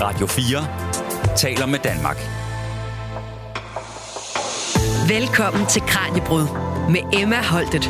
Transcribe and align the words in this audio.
Radio 0.00 0.26
4 0.26 0.66
taler 1.36 1.66
med 1.66 1.78
Danmark. 1.78 2.16
Velkommen 5.08 5.66
til 5.66 5.82
Kranjebrud 5.82 6.46
med 6.90 7.20
Emma 7.20 7.42
Holtet. 7.42 7.84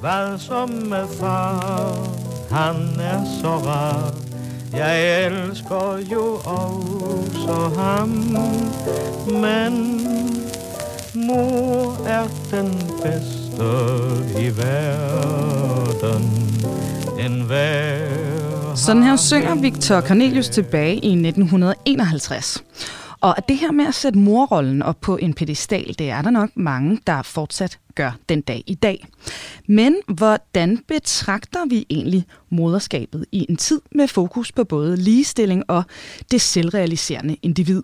Hvad 0.00 0.38
som 0.38 0.70
med 0.70 1.06
far, 1.20 1.94
han 2.50 3.00
er 3.00 3.24
så 3.42 3.48
rar. 3.48 4.14
Jeg 4.72 5.26
elsker 5.26 5.98
jo 6.12 6.34
også 6.44 7.70
ham, 7.80 8.08
men 9.26 9.72
mor 11.14 12.06
er 12.06 12.26
den 12.50 12.70
bedste 13.02 13.68
i 14.42 14.56
verden. 14.56 16.24
En 17.18 17.40
hver 17.40 18.25
sådan 18.76 19.02
her 19.02 19.16
synger 19.16 19.54
Victor 19.54 20.00
Cornelius 20.00 20.48
tilbage 20.48 20.94
i 20.94 21.12
1951. 21.12 22.64
Og 23.20 23.36
det 23.48 23.56
her 23.56 23.72
med 23.72 23.86
at 23.86 23.94
sætte 23.94 24.18
morrollen 24.18 24.82
op 24.82 25.00
på 25.00 25.16
en 25.16 25.34
pedestal, 25.34 25.94
det 25.98 26.10
er 26.10 26.22
der 26.22 26.30
nok 26.30 26.50
mange, 26.54 27.00
der 27.06 27.22
fortsat 27.22 27.78
gør 27.94 28.12
den 28.28 28.40
dag 28.40 28.64
i 28.66 28.74
dag. 28.74 29.06
Men 29.68 29.96
hvordan 30.08 30.78
betragter 30.88 31.66
vi 31.68 31.86
egentlig 31.90 32.24
moderskabet 32.50 33.26
i 33.32 33.46
en 33.48 33.56
tid 33.56 33.80
med 33.92 34.08
fokus 34.08 34.52
på 34.52 34.64
både 34.64 34.96
ligestilling 34.96 35.64
og 35.68 35.82
det 36.30 36.40
selvrealiserende 36.40 37.36
individ? 37.42 37.82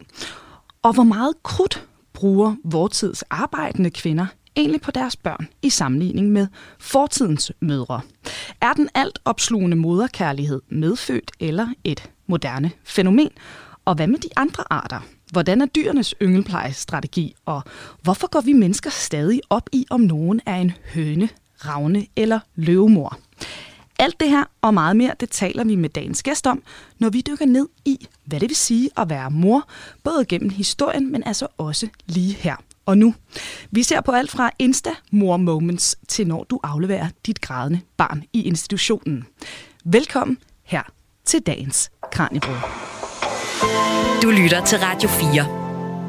Og 0.83 0.93
hvor 0.93 1.05
meget 1.05 1.35
krudt 1.43 1.87
bruger 2.13 2.55
vortids 2.65 3.23
arbejdende 3.23 3.91
kvinder 3.91 4.27
egentlig 4.57 4.81
på 4.81 4.91
deres 4.91 5.17
børn 5.17 5.49
i 5.63 5.71
sammenligning 5.71 6.31
med 6.31 6.47
fortidens 6.79 7.53
mødre? 7.61 8.01
Er 8.61 8.73
den 8.73 8.89
alt 8.95 9.19
opslugende 9.25 9.77
moderkærlighed 9.77 10.63
medfødt 10.69 11.31
eller 11.41 11.69
et 11.85 12.11
moderne 12.27 12.71
fænomen? 12.85 13.31
Og 13.85 13.95
hvad 13.95 14.07
med 14.07 14.19
de 14.19 14.29
andre 14.37 14.65
arter? 14.71 15.01
Hvordan 15.33 15.61
er 15.61 15.67
dyrenes 15.67 16.15
yngelplejestrategi, 16.23 17.35
og 17.47 17.63
hvorfor 18.03 18.27
går 18.27 18.41
vi 18.41 18.53
mennesker 18.53 18.91
stadig 18.91 19.41
op 19.51 19.69
i, 19.73 19.87
om 19.91 20.01
nogen 20.01 20.41
er 20.47 20.57
en 20.57 20.73
høne, 20.95 21.29
ravne 21.67 22.07
eller 22.17 22.41
løvemor? 22.55 23.19
Alt 23.99 24.21
det 24.21 24.31
her 24.31 24.45
og 24.61 24.75
meget 24.75 24.97
mere, 24.97 25.15
det 25.21 25.31
taler 25.31 25.65
vi 25.65 25.77
med 25.77 25.89
dagens 25.89 26.23
gæst 26.23 26.47
om, 26.47 26.63
når 26.99 27.11
vi 27.11 27.21
dykker 27.21 27.47
ned 27.47 27.69
i, 27.85 28.07
hvad 28.25 28.41
det 28.41 28.49
vil 28.49 28.57
sige 28.57 28.91
at 28.97 29.11
være 29.11 29.31
mor, 29.31 29.69
både 30.05 30.25
gennem 30.25 30.51
historien, 30.51 31.13
men 31.13 31.25
altså 31.25 31.47
også 31.59 31.89
lige 32.07 32.35
her 32.35 32.57
og 32.87 32.99
nu. 32.99 33.15
Vi 33.71 33.83
ser 33.83 34.01
på 34.01 34.13
alt 34.13 34.31
fra 34.31 34.51
Insta-mor-moments 34.59 35.97
til 36.09 36.27
når 36.27 36.45
du 36.45 36.61
afleverer 36.63 37.09
dit 37.27 37.41
grædende 37.41 37.81
barn 37.97 38.23
i 38.33 38.43
institutionen. 38.43 39.25
Velkommen 39.85 40.39
her 40.65 40.83
til 41.25 41.41
dagens 41.41 41.91
Kranjebrud. 42.13 42.57
Du 44.23 44.31
lytter 44.31 44.65
til 44.65 44.79
Radio 44.79 45.09
4. 45.09 45.63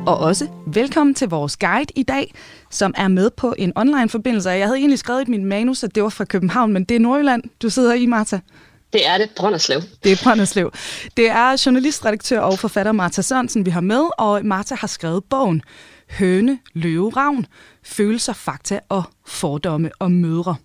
Og 0.07 0.17
også 0.17 0.47
velkommen 0.67 1.15
til 1.15 1.29
vores 1.29 1.57
guide 1.57 1.93
i 1.95 2.03
dag, 2.03 2.33
som 2.69 2.93
er 2.97 3.07
med 3.07 3.29
på 3.29 3.55
en 3.57 3.73
online-forbindelse. 3.75 4.49
Jeg 4.49 4.67
havde 4.67 4.77
egentlig 4.77 4.99
skrevet 4.99 5.27
i 5.27 5.31
min 5.31 5.45
manus, 5.45 5.83
at 5.83 5.95
det 5.95 6.03
var 6.03 6.09
fra 6.09 6.25
København, 6.25 6.73
men 6.73 6.83
det 6.83 6.95
er 6.95 6.99
Nordjylland, 6.99 7.43
du 7.61 7.69
sidder 7.69 7.93
i, 7.93 8.05
Martha. 8.05 8.37
Det 8.93 9.07
er 9.07 9.17
det, 9.17 9.29
Brønderslev. 9.35 9.81
Det 10.03 10.11
er 10.11 10.15
Brønderslev. 10.23 10.71
Det 11.17 11.29
er 11.29 11.63
journalistredaktør 11.65 12.39
og 12.39 12.59
forfatter 12.59 12.91
Martha 12.91 13.21
Sørensen, 13.21 13.65
vi 13.65 13.71
har 13.71 13.81
med, 13.81 14.03
og 14.17 14.45
Martha 14.45 14.75
har 14.75 14.87
skrevet 14.87 15.23
bogen 15.23 15.61
Høne, 16.09 16.59
Løve, 16.73 17.09
Ravn, 17.09 17.45
Følelser, 17.83 18.33
Fakta 18.33 18.79
og 18.89 19.03
Fordomme 19.25 19.91
og 19.99 20.11
Mødre. 20.11 20.55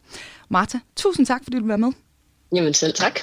Martha, 0.49 0.79
tusind 0.97 1.27
tak, 1.27 1.41
fordi 1.45 1.57
du 1.57 1.63
vil 1.63 1.69
være 1.69 1.79
med. 1.79 1.93
Jamen 2.55 2.75
selv 2.75 2.95
tak. 2.95 3.21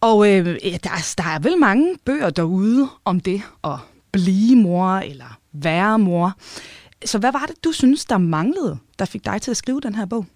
Og 0.00 0.28
øh, 0.28 0.46
der, 0.46 0.90
er, 0.90 1.14
der 1.18 1.24
er 1.24 1.38
vel 1.38 1.58
mange 1.58 1.96
bøger 2.04 2.30
derude 2.30 2.88
om 3.04 3.20
det 3.20 3.42
at 3.64 3.76
blive 4.12 4.56
mor 4.56 4.96
eller 4.96 5.38
være 5.52 5.98
mor. 5.98 6.32
Så 7.04 7.18
hvad 7.18 7.32
var 7.32 7.44
det, 7.48 7.64
du 7.64 7.72
synes, 7.72 8.04
der 8.04 8.18
manglede, 8.18 8.78
der 8.98 9.04
fik 9.04 9.24
dig 9.24 9.42
til 9.42 9.50
at 9.50 9.56
skrive 9.56 9.80
den 9.80 9.94
her 9.94 10.06
bog? 10.06 10.26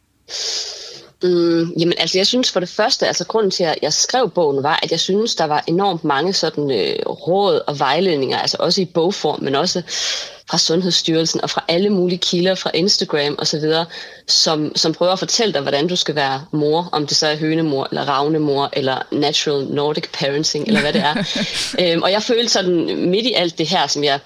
Mm, 1.22 1.72
jamen 1.78 1.94
altså, 1.98 2.18
jeg 2.18 2.26
synes 2.26 2.52
for 2.52 2.60
det 2.60 2.68
første, 2.68 3.06
altså 3.06 3.26
grunden 3.26 3.50
til, 3.50 3.64
at 3.64 3.78
jeg 3.82 3.92
skrev 3.92 4.30
bogen, 4.30 4.62
var, 4.62 4.80
at 4.82 4.90
jeg 4.90 5.00
synes, 5.00 5.34
der 5.34 5.44
var 5.44 5.64
enormt 5.66 6.04
mange 6.04 6.32
sådan 6.32 6.70
øh, 6.70 7.06
råd 7.06 7.60
og 7.66 7.78
vejledninger, 7.78 8.38
altså 8.38 8.56
også 8.60 8.80
i 8.80 8.84
bogform, 8.84 9.42
men 9.42 9.54
også 9.54 9.82
fra 10.50 10.58
Sundhedsstyrelsen 10.58 11.40
og 11.40 11.50
fra 11.50 11.64
alle 11.68 11.90
mulige 11.90 12.18
kilder, 12.18 12.54
fra 12.54 12.70
Instagram 12.74 13.34
osv., 13.38 13.64
som, 14.28 14.72
som 14.76 14.92
prøver 14.92 15.12
at 15.12 15.18
fortælle 15.18 15.54
dig, 15.54 15.62
hvordan 15.62 15.88
du 15.88 15.96
skal 15.96 16.14
være 16.14 16.44
mor, 16.52 16.88
om 16.92 17.06
det 17.06 17.16
så 17.16 17.26
er 17.26 17.36
hønemor, 17.36 17.88
eller 17.90 18.04
ravnemor, 18.04 18.70
eller 18.72 19.02
natural 19.12 19.66
Nordic 19.66 20.04
parenting, 20.12 20.66
eller 20.66 20.80
hvad 20.80 20.92
det 20.92 21.02
er. 21.02 21.14
øhm, 21.92 22.02
og 22.02 22.12
jeg 22.12 22.22
følte 22.22 22.48
sådan 22.48 23.08
midt 23.10 23.26
i 23.26 23.32
alt 23.32 23.58
det 23.58 23.66
her, 23.66 23.86
som 23.86 24.04
jeg 24.04 24.20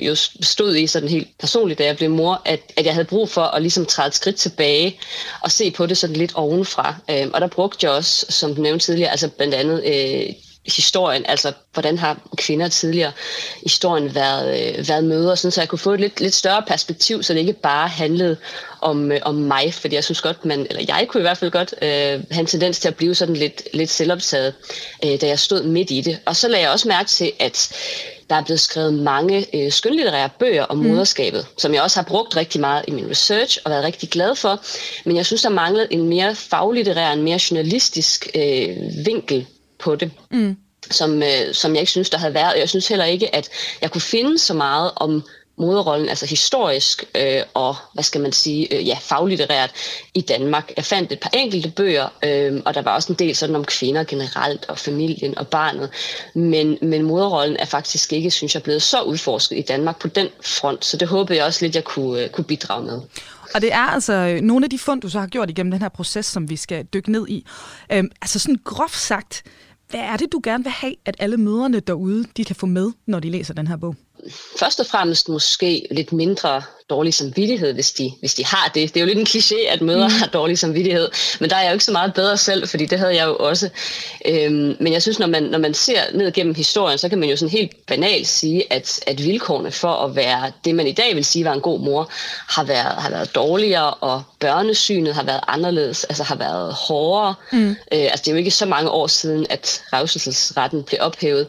jo 0.00 0.14
stod 0.42 0.76
i 0.76 0.86
sådan 0.86 1.08
helt 1.08 1.28
personligt, 1.38 1.78
da 1.78 1.84
jeg 1.84 1.96
blev 1.96 2.10
mor, 2.10 2.42
at, 2.44 2.60
at 2.76 2.86
jeg 2.86 2.94
havde 2.94 3.04
brug 3.04 3.28
for 3.28 3.42
at 3.42 3.62
ligesom 3.62 3.86
træde 3.86 4.08
et 4.08 4.14
skridt 4.14 4.36
tilbage 4.36 5.00
og 5.40 5.50
se 5.50 5.70
på 5.70 5.86
det 5.86 5.98
sådan 5.98 6.16
lidt 6.16 6.34
ovenfra. 6.34 6.94
Øhm, 7.10 7.30
og 7.34 7.40
der 7.40 7.46
brugte 7.46 7.86
jeg 7.86 7.92
også, 7.92 8.26
som 8.28 8.54
du 8.54 8.62
nævnte 8.62 8.84
tidligere, 8.84 9.10
altså 9.10 9.28
blandt 9.28 9.54
andet 9.54 9.84
øh, 9.84 10.34
historien, 10.76 11.24
altså 11.28 11.52
hvordan 11.72 11.98
har 11.98 12.18
kvinder 12.36 12.68
tidligere 12.68 13.12
i 13.56 13.62
historien 13.62 14.14
været, 14.14 14.76
øh, 14.78 14.88
været 14.88 15.04
møder, 15.04 15.34
sådan, 15.34 15.50
så 15.50 15.60
jeg 15.60 15.68
kunne 15.68 15.78
få 15.78 15.92
et 15.92 16.00
lidt, 16.00 16.20
lidt 16.20 16.34
større 16.34 16.62
perspektiv, 16.66 17.22
så 17.22 17.32
det 17.32 17.40
ikke 17.40 17.52
bare 17.52 17.88
handlede 17.88 18.36
om, 18.80 19.12
øh, 19.12 19.20
om 19.22 19.34
mig, 19.34 19.74
fordi 19.74 19.94
jeg 19.94 20.04
synes 20.04 20.20
godt, 20.20 20.44
man, 20.44 20.66
eller 20.70 20.84
jeg 20.88 21.06
kunne 21.08 21.20
i 21.20 21.22
hvert 21.22 21.38
fald 21.38 21.50
godt 21.50 21.74
øh, 21.82 21.88
have 22.30 22.40
en 22.40 22.46
tendens 22.46 22.78
til 22.78 22.88
at 22.88 22.96
blive 22.96 23.14
sådan 23.14 23.36
lidt, 23.36 23.62
lidt 23.74 23.90
selvoptaget, 23.90 24.54
øh, 25.04 25.20
da 25.20 25.26
jeg 25.26 25.38
stod 25.38 25.62
midt 25.62 25.90
i 25.90 26.00
det. 26.00 26.18
Og 26.26 26.36
så 26.36 26.48
lagde 26.48 26.64
jeg 26.64 26.72
også 26.72 26.88
mærke 26.88 27.08
til, 27.08 27.32
at 27.38 27.72
der 28.30 28.36
er 28.36 28.44
blevet 28.44 28.60
skrevet 28.60 28.94
mange 28.94 29.46
øh, 29.54 29.72
skønlitterære 29.72 30.30
bøger 30.38 30.64
om 30.64 30.76
mm. 30.76 30.86
moderskabet, 30.86 31.46
som 31.58 31.74
jeg 31.74 31.82
også 31.82 32.00
har 32.00 32.04
brugt 32.04 32.36
rigtig 32.36 32.60
meget 32.60 32.84
i 32.88 32.90
min 32.90 33.10
research 33.10 33.58
og 33.64 33.70
været 33.70 33.84
rigtig 33.84 34.08
glad 34.08 34.34
for. 34.34 34.60
Men 35.04 35.16
jeg 35.16 35.26
synes, 35.26 35.42
der 35.42 35.48
manglede 35.48 35.86
en 35.90 36.08
mere 36.08 36.34
faglitterær, 36.34 37.12
en 37.12 37.22
mere 37.22 37.38
journalistisk 37.50 38.28
øh, 38.34 38.76
vinkel 39.06 39.46
på 39.78 39.96
det. 39.96 40.10
Mm. 40.30 40.56
Som, 40.90 41.22
øh, 41.22 41.54
som 41.54 41.72
jeg 41.72 41.80
ikke 41.80 41.92
synes, 41.92 42.10
der 42.10 42.18
havde 42.18 42.34
været. 42.34 42.58
Jeg 42.58 42.68
synes 42.68 42.88
heller 42.88 43.04
ikke, 43.04 43.34
at 43.34 43.48
jeg 43.82 43.90
kunne 43.90 44.00
finde 44.00 44.38
så 44.38 44.54
meget 44.54 44.90
om 44.96 45.22
moderrollen, 45.58 46.08
altså 46.08 46.26
historisk 46.26 47.04
øh, 47.14 47.42
og, 47.54 47.76
hvad 47.94 48.04
skal 48.04 48.20
man 48.20 48.32
sige, 48.32 48.74
øh, 48.74 48.88
ja, 48.88 48.98
faglitterært 49.00 49.70
i 50.14 50.20
Danmark. 50.20 50.72
Jeg 50.76 50.84
fandt 50.84 51.12
et 51.12 51.20
par 51.20 51.30
enkelte 51.32 51.70
bøger, 51.70 52.08
øh, 52.24 52.62
og 52.64 52.74
der 52.74 52.82
var 52.82 52.94
også 52.94 53.12
en 53.12 53.18
del 53.18 53.36
sådan 53.36 53.56
om 53.56 53.64
kvinder 53.64 54.04
generelt, 54.04 54.66
og 54.68 54.78
familien 54.78 55.38
og 55.38 55.48
barnet. 55.48 55.90
Men, 56.34 56.78
men 56.82 57.02
moderrollen 57.02 57.56
er 57.56 57.64
faktisk 57.64 58.12
ikke, 58.12 58.30
synes 58.30 58.54
jeg, 58.54 58.62
blevet 58.62 58.82
så 58.82 59.02
udforsket 59.02 59.58
i 59.58 59.62
Danmark 59.62 59.98
på 60.00 60.08
den 60.08 60.28
front, 60.44 60.84
så 60.84 60.96
det 60.96 61.08
håber 61.08 61.34
jeg 61.34 61.44
også 61.44 61.64
lidt, 61.64 61.74
jeg 61.74 61.84
kunne, 61.84 62.22
øh, 62.22 62.28
kunne 62.28 62.44
bidrage 62.44 62.84
med. 62.84 63.00
Og 63.54 63.60
det 63.60 63.72
er 63.72 63.86
altså 63.94 64.12
øh, 64.12 64.40
nogle 64.40 64.66
af 64.66 64.70
de 64.70 64.78
fund, 64.78 65.00
du 65.00 65.08
så 65.08 65.20
har 65.20 65.26
gjort 65.26 65.50
igennem 65.50 65.70
den 65.70 65.80
her 65.80 65.88
proces, 65.88 66.26
som 66.26 66.50
vi 66.50 66.56
skal 66.56 66.84
dykke 66.84 67.12
ned 67.12 67.28
i. 67.28 67.46
Øhm, 67.92 68.10
altså 68.22 68.38
sådan 68.38 68.58
groft 68.64 68.98
sagt, 68.98 69.42
hvad 69.90 70.00
er 70.00 70.16
det, 70.16 70.32
du 70.32 70.40
gerne 70.44 70.64
vil 70.64 70.72
have, 70.72 70.94
at 71.04 71.16
alle 71.18 71.36
møderne 71.36 71.80
derude, 71.80 72.24
de 72.36 72.44
kan 72.44 72.56
få 72.56 72.66
med, 72.66 72.92
når 73.06 73.20
de 73.20 73.30
læser 73.30 73.54
den 73.54 73.66
her 73.66 73.76
bog? 73.76 73.94
Først 74.58 74.80
og 74.80 74.86
fremmest 74.86 75.28
måske 75.28 75.86
lidt 75.90 76.12
mindre 76.12 76.62
dårlig 76.90 77.14
samvittighed, 77.14 77.72
hvis 77.74 77.92
de, 77.92 78.12
hvis 78.20 78.34
de 78.34 78.44
har 78.44 78.70
det. 78.74 78.94
Det 78.94 78.96
er 78.96 79.00
jo 79.00 79.06
lidt 79.06 79.18
en 79.18 79.26
kliché, 79.26 79.68
at 79.68 79.82
mødre 79.82 80.08
mm. 80.08 80.14
har 80.14 80.26
dårlig 80.26 80.58
samvittighed, 80.58 81.08
men 81.40 81.50
der 81.50 81.56
er 81.56 81.60
jeg 81.60 81.68
jo 81.68 81.72
ikke 81.72 81.84
så 81.84 81.92
meget 81.92 82.14
bedre 82.14 82.36
selv, 82.36 82.68
fordi 82.68 82.86
det 82.86 82.98
havde 82.98 83.16
jeg 83.16 83.26
jo 83.26 83.36
også. 83.36 83.68
Øhm, 84.26 84.76
men 84.80 84.92
jeg 84.92 85.02
synes, 85.02 85.18
når 85.18 85.26
man, 85.26 85.42
når 85.42 85.58
man 85.58 85.74
ser 85.74 86.00
ned 86.14 86.32
gennem 86.32 86.54
historien, 86.54 86.98
så 86.98 87.08
kan 87.08 87.18
man 87.18 87.28
jo 87.28 87.36
sådan 87.36 87.50
helt 87.50 87.86
banalt 87.86 88.26
sige, 88.26 88.72
at, 88.72 89.00
at 89.06 89.24
vilkårene 89.24 89.70
for 89.70 89.92
at 89.92 90.16
være 90.16 90.52
det, 90.64 90.74
man 90.74 90.86
i 90.86 90.92
dag 90.92 91.16
vil 91.16 91.24
sige 91.24 91.44
var 91.44 91.52
en 91.52 91.60
god 91.60 91.80
mor, 91.80 92.10
har 92.48 92.64
været, 92.64 92.94
har 93.02 93.10
været 93.10 93.34
dårligere, 93.34 93.94
og 93.94 94.22
børnesynet 94.40 95.14
har 95.14 95.22
været 95.22 95.40
anderledes, 95.48 96.04
altså 96.04 96.22
har 96.22 96.36
været 96.36 96.74
hårdere. 96.74 97.34
Mm. 97.52 97.70
Øh, 97.70 97.76
altså 97.90 98.22
det 98.24 98.28
er 98.28 98.32
jo 98.32 98.38
ikke 98.38 98.50
så 98.50 98.66
mange 98.66 98.90
år 98.90 99.06
siden, 99.06 99.46
at 99.50 99.82
revselsesretten 99.92 100.82
blev 100.82 100.98
ophævet. 101.02 101.46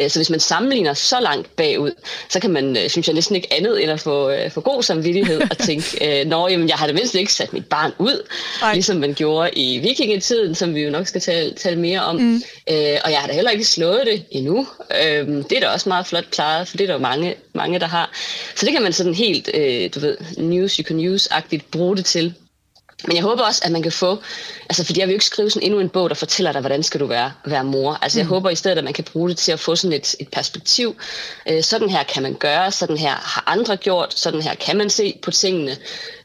Øh, 0.00 0.10
så 0.10 0.18
hvis 0.18 0.30
man 0.30 0.40
sammenligner 0.40 0.94
så 0.94 1.20
langt 1.20 1.56
bagud, 1.56 1.90
så 2.28 2.40
kan 2.40 2.50
man, 2.50 2.76
øh, 2.76 2.90
synes 2.90 3.06
jeg, 3.06 3.14
næsten 3.14 3.36
ikke 3.36 3.52
andet 3.52 3.82
end 3.82 3.90
at 3.90 4.00
få, 4.00 4.30
øh, 4.30 4.50
få 4.50 4.60
god 4.60 4.77
samvittighed 4.82 5.40
og 5.50 5.58
tænke, 5.58 5.86
øh, 6.20 6.26
nå, 6.26 6.48
jamen, 6.48 6.68
jeg 6.68 6.76
har 6.76 6.86
da 6.86 6.92
mindst 6.92 7.14
ikke 7.14 7.32
sat 7.32 7.52
mit 7.52 7.66
barn 7.66 7.92
ud, 7.98 8.22
Nej. 8.60 8.72
ligesom 8.72 8.96
man 8.96 9.14
gjorde 9.14 9.50
i 9.52 9.78
vikingetiden, 9.78 10.54
som 10.54 10.74
vi 10.74 10.80
jo 10.80 10.90
nok 10.90 11.06
skal 11.06 11.20
tale, 11.20 11.52
tale 11.54 11.76
mere 11.76 12.00
om. 12.00 12.16
Mm. 12.16 12.42
Øh, 12.70 12.96
og 13.04 13.10
jeg 13.10 13.18
har 13.18 13.26
da 13.26 13.32
heller 13.32 13.50
ikke 13.50 13.64
slået 13.64 14.02
det 14.06 14.24
endnu. 14.30 14.66
Øh, 15.04 15.26
det 15.26 15.52
er 15.52 15.60
da 15.60 15.68
også 15.68 15.88
meget 15.88 16.06
flot 16.06 16.30
klaret, 16.30 16.68
for 16.68 16.76
det 16.76 16.84
er 16.84 16.88
der 16.88 16.94
jo 16.94 17.00
mange, 17.00 17.34
mange 17.54 17.78
der 17.78 17.86
har. 17.86 18.10
Så 18.54 18.66
det 18.66 18.72
kan 18.72 18.82
man 18.82 18.92
sådan 18.92 19.14
helt, 19.14 19.50
øh, 19.54 19.90
du 19.94 20.00
ved, 20.00 20.16
news 20.36 20.76
you 20.76 20.84
can 20.84 21.14
use-agtigt 21.14 21.70
bruge 21.70 21.96
det 21.96 22.04
til. 22.04 22.34
Men 23.06 23.16
jeg 23.16 23.22
håber 23.22 23.42
også, 23.42 23.62
at 23.64 23.72
man 23.72 23.82
kan 23.82 23.92
få, 23.92 24.18
altså 24.62 24.84
fordi 24.84 25.00
jeg 25.00 25.08
vil 25.08 25.12
jo 25.12 25.16
ikke 25.16 25.24
skrive 25.24 25.50
sådan 25.50 25.66
endnu 25.66 25.80
en 25.80 25.88
bog, 25.88 26.08
der 26.10 26.14
fortæller 26.14 26.52
dig, 26.52 26.60
hvordan 26.60 26.82
skal 26.82 27.00
du 27.00 27.06
være, 27.06 27.32
være 27.46 27.64
mor. 27.64 27.98
Altså 28.02 28.18
jeg 28.18 28.24
mm. 28.24 28.28
håber 28.28 28.50
i 28.50 28.54
stedet, 28.54 28.78
at 28.78 28.84
man 28.84 28.92
kan 28.92 29.04
bruge 29.04 29.28
det 29.28 29.36
til 29.36 29.52
at 29.52 29.60
få 29.60 29.76
sådan 29.76 29.96
et, 29.96 30.14
et 30.20 30.28
perspektiv. 30.28 30.96
Øh, 31.50 31.62
sådan 31.62 31.88
her 31.88 32.02
kan 32.02 32.22
man 32.22 32.34
gøre, 32.34 32.72
sådan 32.72 32.96
her 32.96 33.14
har 33.14 33.44
andre 33.46 33.76
gjort, 33.76 34.14
sådan 34.18 34.42
her 34.42 34.54
kan 34.54 34.76
man 34.76 34.90
se 34.90 35.18
på 35.22 35.30
tingene. 35.30 35.76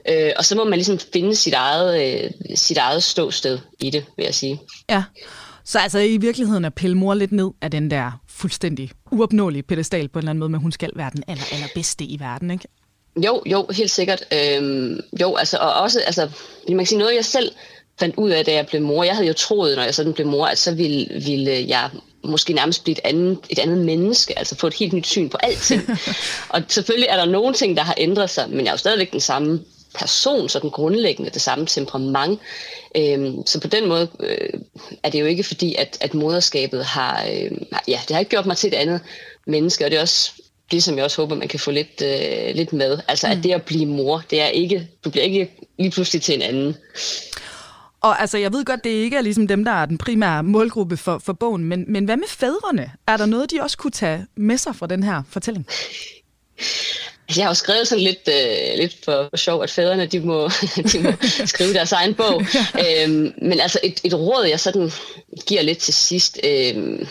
Øh, 0.10 0.32
og 0.38 0.46
så 0.46 0.56
må 0.56 0.64
man 0.64 0.74
ligesom 0.74 1.00
finde 1.14 1.36
sit 1.36 1.54
eget, 1.54 2.24
øh, 2.24 2.32
sit 2.56 2.78
eget 2.78 3.04
ståsted 3.04 3.60
i 3.80 3.90
det, 3.90 4.06
vil 4.18 4.24
jeg 4.24 4.36
sige. 4.36 4.62
Ja, 4.90 5.04
Så 5.66 5.80
altså 5.80 6.00
i 6.00 6.18
virkeligheden 6.18 6.66
er 6.66 6.70
pille 6.70 6.98
mor 6.98 7.14
lidt 7.14 7.32
ned 7.32 7.52
af 7.62 7.72
den 7.72 7.92
der 7.92 8.12
fuldstændig 8.30 8.92
uopnåelige 9.12 9.64
pedestal 9.64 10.10
på 10.10 10.20
en 10.20 10.24
eller 10.24 10.30
anden 10.30 10.40
måde, 10.40 10.50
men 10.50 10.62
hun 10.62 10.72
skal 10.72 10.90
være 10.96 11.12
den 11.14 11.24
aller, 11.28 11.44
allerbedste 11.52 12.04
i 12.04 12.20
verden, 12.20 12.52
ikke? 12.52 12.68
Jo, 13.16 13.42
jo, 13.46 13.68
helt 13.76 13.92
sikkert. 13.92 14.26
Øhm, 14.32 15.00
jo, 15.22 15.36
altså, 15.36 15.58
og 15.58 15.74
også, 15.74 16.00
altså, 16.00 16.30
man 16.68 16.78
kan 16.78 16.86
sige 16.86 17.00
noget, 17.00 17.16
jeg 17.16 17.26
selv 17.26 17.52
fandt 18.00 18.16
ud 18.16 18.30
af, 18.30 18.46
da 18.46 18.54
jeg 18.54 18.68
blev 18.68 18.82
mor. 18.82 19.04
Jeg 19.04 19.16
havde 19.16 19.28
jo 19.28 19.34
troet, 19.34 19.76
når 19.76 19.84
jeg 19.84 19.96
sådan 19.96 20.14
blev 20.14 20.28
mor, 20.28 20.46
at 20.46 20.58
så 20.58 20.74
ville, 20.76 21.08
ville 21.26 21.66
jeg 21.68 21.90
måske 22.24 22.54
nærmest 22.54 22.84
blive 22.84 22.98
et 22.98 23.02
andet, 23.04 23.38
et 23.50 23.60
andet 23.60 23.78
menneske, 23.78 24.40
altså 24.40 24.56
få 24.56 24.68
et 24.68 24.74
helt 24.74 24.94
nyt 24.94 25.08
syn 25.08 25.30
på 25.30 25.38
alting. 25.44 25.82
og 26.50 26.62
selvfølgelig 26.68 27.08
er 27.10 27.18
der 27.18 27.26
nogle 27.26 27.54
ting, 27.54 27.78
der 27.78 27.84
har 27.84 27.96
ændret 27.98 28.30
sig, 28.30 28.50
men 28.50 28.60
jeg 28.60 28.68
er 28.68 28.74
jo 28.74 28.78
stadigvæk 28.78 29.12
den 29.12 29.20
samme 29.20 29.60
person, 29.94 30.50
så 30.50 30.60
den 30.60 30.72
grundlæggende 30.72 31.32
det 31.32 31.42
samme 31.42 31.66
temperament. 31.66 32.40
Øhm, 32.98 33.46
så 33.46 33.60
på 33.60 33.68
den 33.68 33.88
måde 33.88 34.08
øh, 34.20 34.60
er 35.04 35.10
det 35.10 35.20
jo 35.20 35.26
ikke 35.26 35.44
fordi, 35.44 35.76
at, 35.76 35.98
at 36.02 36.14
moderskabet 36.14 36.86
har, 36.86 37.24
øh, 37.24 37.52
ja, 37.88 38.00
det 38.08 38.12
har 38.12 38.20
ikke 38.20 38.30
gjort 38.30 38.46
mig 38.46 38.58
til 38.58 38.68
et 38.68 38.74
andet 38.74 39.02
menneske, 39.48 39.86
og 39.86 39.92
det 39.92 39.98
er 39.98 40.02
også 40.02 40.32
det, 40.74 40.84
som 40.84 40.96
jeg 40.96 41.04
også 41.04 41.22
håber, 41.22 41.36
man 41.36 41.48
kan 41.48 41.60
få 41.60 41.72
lidt, 41.72 42.02
øh, 42.02 42.56
lidt 42.56 42.74
med. 42.74 43.00
Altså, 43.08 43.28
mm. 43.28 43.34
at 43.34 43.44
det 43.44 43.52
at 43.52 43.64
blive 43.64 43.86
mor, 43.86 44.24
det 44.30 44.42
er 44.42 44.48
ikke, 44.48 44.88
du 45.04 45.10
bliver 45.10 45.24
ikke 45.24 45.52
lige 45.80 45.92
pludselig 45.92 46.22
til 46.22 46.36
en 46.36 46.42
anden. 46.42 46.76
Og 48.02 48.22
altså, 48.22 48.38
jeg 48.38 48.54
ved 48.54 48.66
godt, 48.66 48.84
det 48.84 48.90
ikke 48.90 49.18
er 49.18 49.22
ligesom 49.22 49.48
dem, 49.48 49.66
der 49.66 49.72
er 49.72 49.86
den 49.86 49.98
primære 49.98 50.44
målgruppe 50.44 50.98
for, 50.98 51.22
for 51.26 51.34
bogen, 51.34 51.64
men, 51.64 51.86
men 51.88 52.06
hvad 52.06 52.18
med 52.18 52.28
fædrene? 52.28 52.92
Er 53.08 53.18
der 53.18 53.26
noget, 53.26 53.52
de 53.52 53.62
også 53.62 53.78
kunne 53.78 53.92
tage 53.92 54.26
med 54.36 54.58
sig 54.58 54.76
fra 54.76 54.88
den 54.88 55.04
her 55.04 55.24
fortælling? 55.30 55.68
Altså, 57.28 57.42
jeg 57.42 57.46
har 57.46 57.50
jo 57.50 57.54
skrevet 57.54 57.88
sådan 57.88 58.04
lidt, 58.04 58.30
øh, 58.30 58.78
lidt 58.78 58.96
for, 59.06 59.28
for 59.30 59.38
sjov, 59.38 59.64
at 59.64 59.72
fædrene 59.72 60.06
de 60.06 60.20
må, 60.20 60.50
de 60.94 61.00
må 61.00 61.12
skrive 61.46 61.74
deres 61.74 61.92
egen 61.92 62.14
bog. 62.14 62.42
øhm, 62.86 63.34
men 63.42 63.60
altså 63.60 63.80
et, 63.84 64.02
et 64.04 64.14
råd, 64.14 64.46
jeg 64.46 64.60
sådan 64.60 64.92
giver 65.48 65.62
lidt 65.62 65.78
til 65.78 65.94
sidst, 65.94 66.40
øhm, 66.44 67.08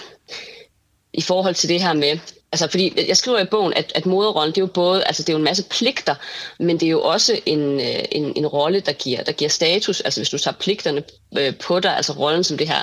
i 1.15 1.23
forhold 1.23 1.55
til 1.55 1.69
det 1.69 1.83
her 1.83 1.93
med, 1.93 2.19
altså 2.53 2.69
fordi 2.69 3.09
jeg 3.09 3.17
skriver 3.17 3.39
i 3.39 3.45
bogen, 3.45 3.73
at, 3.73 3.93
at 3.95 4.07
moderrollen, 4.07 4.55
det 4.55 4.59
er 4.59 4.63
jo 4.63 4.67
både, 4.67 5.05
altså 5.05 5.23
det 5.23 5.29
er 5.29 5.33
jo 5.33 5.39
en 5.39 5.45
masse 5.45 5.65
pligter, 5.71 6.15
men 6.59 6.81
det 6.81 6.87
er 6.87 6.91
jo 6.91 7.03
også 7.03 7.41
en, 7.47 7.81
øh, 7.81 8.05
en, 8.13 8.33
en 8.37 8.47
rolle, 8.47 8.81
der 8.81 8.93
giver, 8.93 9.23
der 9.23 9.33
giver 9.33 9.49
status, 9.49 10.01
altså 10.01 10.21
hvis 10.21 10.31
du 10.31 10.39
tager 10.39 10.55
pligterne 10.55 11.03
øh, 11.39 11.57
på 11.57 11.81
dig, 11.81 11.97
altså 11.97 12.13
rollen 12.13 12.45
som 12.45 12.59
det 12.59 12.69
her 12.69 12.83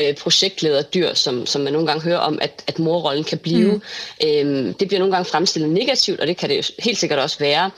øh, 0.00 0.14
projektlederdyr, 0.14 1.14
som, 1.14 1.46
som 1.46 1.60
man 1.60 1.72
nogle 1.72 1.88
gange 1.88 2.02
hører 2.02 2.18
om, 2.18 2.38
at, 2.42 2.62
at 2.66 2.78
morrollen 2.78 3.24
kan 3.24 3.38
blive. 3.38 3.72
Mm. 3.72 3.82
Øhm, 4.26 4.74
det 4.74 4.88
bliver 4.88 4.98
nogle 4.98 5.14
gange 5.14 5.24
fremstillet 5.24 5.70
negativt, 5.70 6.20
og 6.20 6.26
det 6.26 6.36
kan 6.36 6.48
det 6.48 6.56
jo 6.56 6.62
helt 6.78 6.98
sikkert 6.98 7.18
også 7.18 7.38
være. 7.38 7.70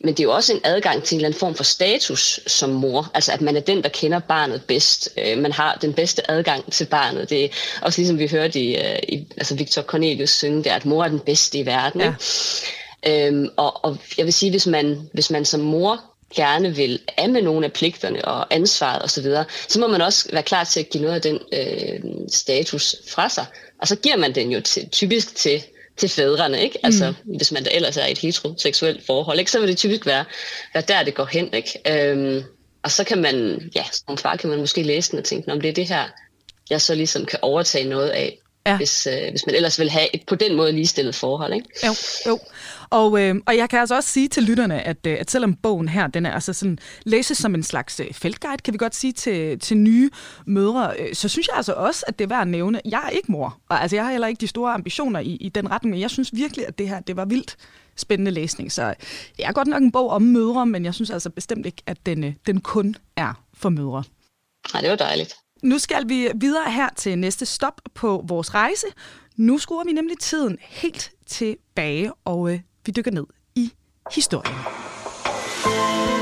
Men 0.00 0.14
det 0.14 0.20
er 0.20 0.24
jo 0.24 0.32
også 0.32 0.52
en 0.52 0.60
adgang 0.64 1.02
til 1.02 1.14
en 1.14 1.18
eller 1.18 1.28
anden 1.28 1.40
form 1.40 1.54
for 1.54 1.64
status 1.64 2.40
som 2.46 2.70
mor. 2.70 3.10
Altså 3.14 3.32
at 3.32 3.40
man 3.40 3.56
er 3.56 3.60
den, 3.60 3.82
der 3.82 3.88
kender 3.88 4.18
barnet 4.18 4.62
bedst. 4.66 5.08
Øh, 5.18 5.38
man 5.38 5.52
har 5.52 5.78
den 5.82 5.92
bedste 5.92 6.30
adgang 6.30 6.72
til 6.72 6.84
barnet. 6.84 7.30
Det 7.30 7.44
er 7.44 7.48
også 7.82 8.00
ligesom 8.00 8.18
vi 8.18 8.28
hørte 8.28 8.60
i, 8.60 8.76
øh, 8.76 8.98
i 9.08 9.26
altså 9.36 9.54
Victor 9.54 9.82
Cornelius 9.82 10.30
synge, 10.30 10.64
det 10.64 10.72
er, 10.72 10.76
at 10.76 10.86
mor 10.86 11.04
er 11.04 11.08
den 11.08 11.20
bedste 11.20 11.58
i 11.58 11.66
verden. 11.66 12.00
Ja. 12.00 12.14
Øhm, 13.06 13.48
og, 13.56 13.84
og 13.84 13.98
jeg 14.18 14.24
vil 14.24 14.32
sige, 14.32 14.50
hvis 14.50 14.66
man, 14.66 15.08
hvis 15.12 15.30
man 15.30 15.44
som 15.44 15.60
mor 15.60 16.00
gerne 16.34 16.76
vil 16.76 17.00
af 17.16 17.28
med 17.28 17.42
nogle 17.42 17.66
af 17.66 17.72
pligterne 17.72 18.24
og 18.24 18.54
ansvaret 18.54 19.02
osv., 19.02 19.22
så, 19.22 19.44
så 19.68 19.80
må 19.80 19.86
man 19.86 20.00
også 20.00 20.28
være 20.32 20.42
klar 20.42 20.64
til 20.64 20.80
at 20.80 20.88
give 20.88 21.02
noget 21.02 21.14
af 21.14 21.22
den 21.22 21.38
øh, 21.52 22.00
status 22.28 22.96
fra 23.08 23.28
sig. 23.28 23.46
Og 23.80 23.88
så 23.88 23.96
giver 23.96 24.16
man 24.16 24.34
den 24.34 24.52
jo 24.52 24.60
til, 24.60 24.88
typisk 24.88 25.34
til, 25.34 25.62
til 25.96 26.08
fædrene, 26.08 26.62
ikke? 26.62 26.78
Altså, 26.82 27.14
mm. 27.24 27.36
hvis 27.36 27.52
man 27.52 27.64
da 27.64 27.70
ellers 27.72 27.96
er 27.96 28.06
i 28.06 28.12
et 28.12 28.18
heteroseksuelt 28.18 29.06
forhold, 29.06 29.38
ikke? 29.38 29.50
så 29.50 29.60
vil 29.60 29.68
det 29.68 29.76
typisk 29.76 30.06
være, 30.06 30.24
være 30.74 30.84
der, 30.88 31.02
det 31.02 31.14
går 31.14 31.24
hen. 31.24 31.54
Ikke? 31.54 31.78
Øhm, 31.86 32.42
og 32.82 32.90
så 32.90 33.04
kan 33.04 33.22
man, 33.22 33.60
ja, 33.74 33.84
som 33.92 34.18
far 34.18 34.36
kan 34.36 34.50
man 34.50 34.58
måske 34.58 34.82
læse 34.82 35.10
den 35.10 35.18
og 35.18 35.24
tænke, 35.24 35.52
om 35.52 35.60
det 35.60 35.68
er 35.68 35.74
det 35.74 35.88
her, 35.88 36.04
jeg 36.70 36.80
så 36.80 36.94
ligesom 36.94 37.26
kan 37.26 37.38
overtage 37.42 37.88
noget 37.88 38.08
af, 38.08 38.38
ja. 38.70 38.76
hvis, 38.76 39.06
øh, 39.06 39.30
hvis 39.30 39.46
man 39.46 39.54
ellers 39.54 39.78
vil 39.78 39.90
have 39.90 40.14
et 40.14 40.22
på 40.26 40.34
den 40.34 40.56
måde 40.56 40.72
ligestillet 40.72 41.14
forhold. 41.14 41.54
Ikke? 41.54 41.68
Jo, 41.86 41.94
jo. 42.26 42.38
Og, 42.90 43.22
øh, 43.22 43.34
og 43.46 43.56
jeg 43.56 43.70
kan 43.70 43.80
altså 43.80 43.96
også 43.96 44.10
sige 44.10 44.28
til 44.28 44.42
lytterne, 44.42 44.82
at, 44.82 45.06
øh, 45.06 45.16
at 45.20 45.30
selvom 45.30 45.54
bogen 45.54 45.88
her, 45.88 46.06
den 46.06 46.26
er 46.26 46.32
altså 46.32 46.52
sådan, 46.52 46.78
læses 47.04 47.38
som 47.38 47.54
en 47.54 47.62
slags 47.62 48.00
øh, 48.00 48.12
feltguide, 48.12 48.62
kan 48.64 48.72
vi 48.72 48.78
godt 48.78 48.94
sige, 48.94 49.12
til, 49.12 49.58
til 49.58 49.76
nye 49.76 50.10
mødre, 50.46 50.94
øh, 50.98 51.14
så 51.14 51.28
synes 51.28 51.48
jeg 51.48 51.56
altså 51.56 51.72
også, 51.72 52.04
at 52.06 52.18
det 52.18 52.24
er 52.24 52.28
værd 52.28 52.40
at 52.40 52.48
nævne, 52.48 52.80
jeg 52.84 53.02
er 53.04 53.10
ikke 53.10 53.32
mor, 53.32 53.58
og 53.68 53.82
altså 53.82 53.96
jeg 53.96 54.04
har 54.04 54.10
heller 54.10 54.28
ikke 54.28 54.40
de 54.40 54.48
store 54.48 54.72
ambitioner 54.72 55.20
i, 55.20 55.36
i 55.40 55.48
den 55.48 55.70
retning, 55.70 55.90
men 55.90 56.00
jeg 56.00 56.10
synes 56.10 56.30
virkelig, 56.32 56.66
at 56.68 56.78
det 56.78 56.88
her, 56.88 57.00
det 57.00 57.16
var 57.16 57.24
vildt 57.24 57.56
spændende 57.96 58.30
læsning. 58.30 58.72
Så 58.72 58.94
det 59.36 59.46
er 59.46 59.52
godt 59.52 59.68
nok 59.68 59.82
en 59.82 59.92
bog 59.92 60.10
om 60.10 60.22
mødre, 60.22 60.66
men 60.66 60.84
jeg 60.84 60.94
synes 60.94 61.10
altså 61.10 61.30
bestemt 61.30 61.66
ikke, 61.66 61.82
at 61.86 61.96
den, 62.06 62.24
øh, 62.24 62.32
den 62.46 62.60
kun 62.60 62.96
er 63.16 63.44
for 63.54 63.68
mødre. 63.68 64.04
Nej, 64.72 64.80
det 64.80 64.90
var 64.90 64.96
dejligt. 64.96 65.34
Nu 65.62 65.78
skal 65.78 66.08
vi 66.08 66.28
videre 66.34 66.72
her 66.72 66.88
til 66.96 67.18
næste 67.18 67.46
stop 67.46 67.80
på 67.94 68.24
vores 68.28 68.54
rejse. 68.54 68.86
Nu 69.36 69.58
skruer 69.58 69.84
vi 69.84 69.92
nemlig 69.92 70.18
tiden 70.18 70.58
helt 70.60 71.12
tilbage, 71.26 72.12
og 72.24 72.52
øh, 72.52 72.60
vi 72.86 72.92
dykker 72.92 73.10
ned 73.10 73.24
i 73.54 73.72
historien. 74.14 74.56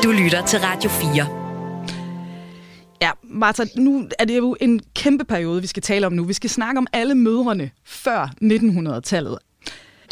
Du 0.03 0.11
lytter 0.11 0.47
til 0.47 0.59
Radio 0.61 0.91
4. 0.91 1.47
Ja, 3.03 3.11
Martha, 3.23 3.65
nu 3.77 4.09
er 4.19 4.25
det 4.25 4.37
jo 4.37 4.57
en 4.61 4.81
kæmpe 4.95 5.25
periode, 5.25 5.61
vi 5.61 5.67
skal 5.67 5.83
tale 5.83 6.07
om 6.07 6.13
nu. 6.13 6.25
Vi 6.25 6.33
skal 6.33 6.51
snakke 6.51 6.79
om 6.79 6.87
alle 6.93 7.15
mødrene 7.15 7.71
før 7.85 8.31
1900-tallet. 8.43 9.39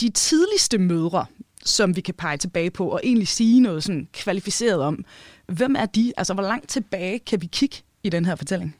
De 0.01 0.09
tidligste 0.09 0.79
mødre, 0.79 1.27
som 1.65 1.97
vi 1.97 2.01
kan 2.01 2.15
pege 2.15 2.37
tilbage 2.37 2.71
på 2.71 2.89
og 2.89 3.01
egentlig 3.05 3.29
sige 3.29 3.61
noget 3.61 3.85
sådan 3.85 4.09
kvalificeret 4.13 4.81
om, 4.81 5.05
hvem 5.47 5.77
er 5.79 5.87
de? 5.87 6.13
Altså, 6.17 6.35
hvor 6.35 6.43
langt 6.43 6.69
tilbage 6.69 7.19
kan 7.19 7.43
vi 7.43 7.47
kigge 7.47 7.77
i 8.05 8.09
den 8.09 8.25
her 8.25 8.37
fortælling? 8.37 8.77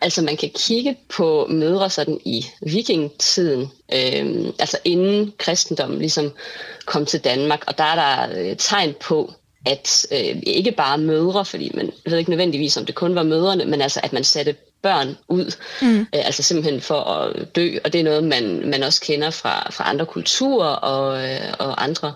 Altså 0.00 0.22
man 0.22 0.36
kan 0.36 0.50
kigge 0.54 0.96
på 1.08 1.46
mødre 1.50 1.90
sådan 1.90 2.20
i 2.24 2.46
vikingetiden, 2.62 3.60
øh, 3.92 4.52
altså 4.58 4.78
inden 4.84 5.32
kristendommen 5.38 5.98
ligesom 5.98 6.32
kom 6.84 7.06
til 7.06 7.20
Danmark, 7.20 7.64
og 7.66 7.78
der 7.78 7.84
er 7.84 7.94
der 7.94 8.40
øh, 8.40 8.56
tegn 8.56 8.94
på, 9.00 9.32
at 9.66 10.06
øh, 10.12 10.42
ikke 10.46 10.72
bare 10.72 10.98
mødre, 10.98 11.44
fordi 11.44 11.70
man 11.74 11.90
ved 12.06 12.18
ikke 12.18 12.30
nødvendigvis, 12.30 12.76
om 12.76 12.86
det 12.86 12.94
kun 12.94 13.14
var 13.14 13.22
mødrene, 13.22 13.64
men 13.64 13.80
altså 13.80 14.00
at 14.02 14.12
man 14.12 14.24
satte 14.24 14.54
børn 14.82 15.16
ud, 15.28 15.56
mm. 15.82 16.00
øh, 16.00 16.06
altså 16.12 16.42
simpelthen 16.42 16.80
for 16.80 17.00
at 17.00 17.56
dø, 17.56 17.78
og 17.84 17.92
det 17.92 18.00
er 18.00 18.04
noget, 18.04 18.24
man, 18.24 18.70
man 18.70 18.82
også 18.82 19.00
kender 19.00 19.30
fra, 19.30 19.70
fra 19.70 19.90
andre 19.90 20.06
kulturer 20.06 20.68
og, 20.68 21.28
øh, 21.28 21.54
og 21.58 21.84
andre 21.84 22.14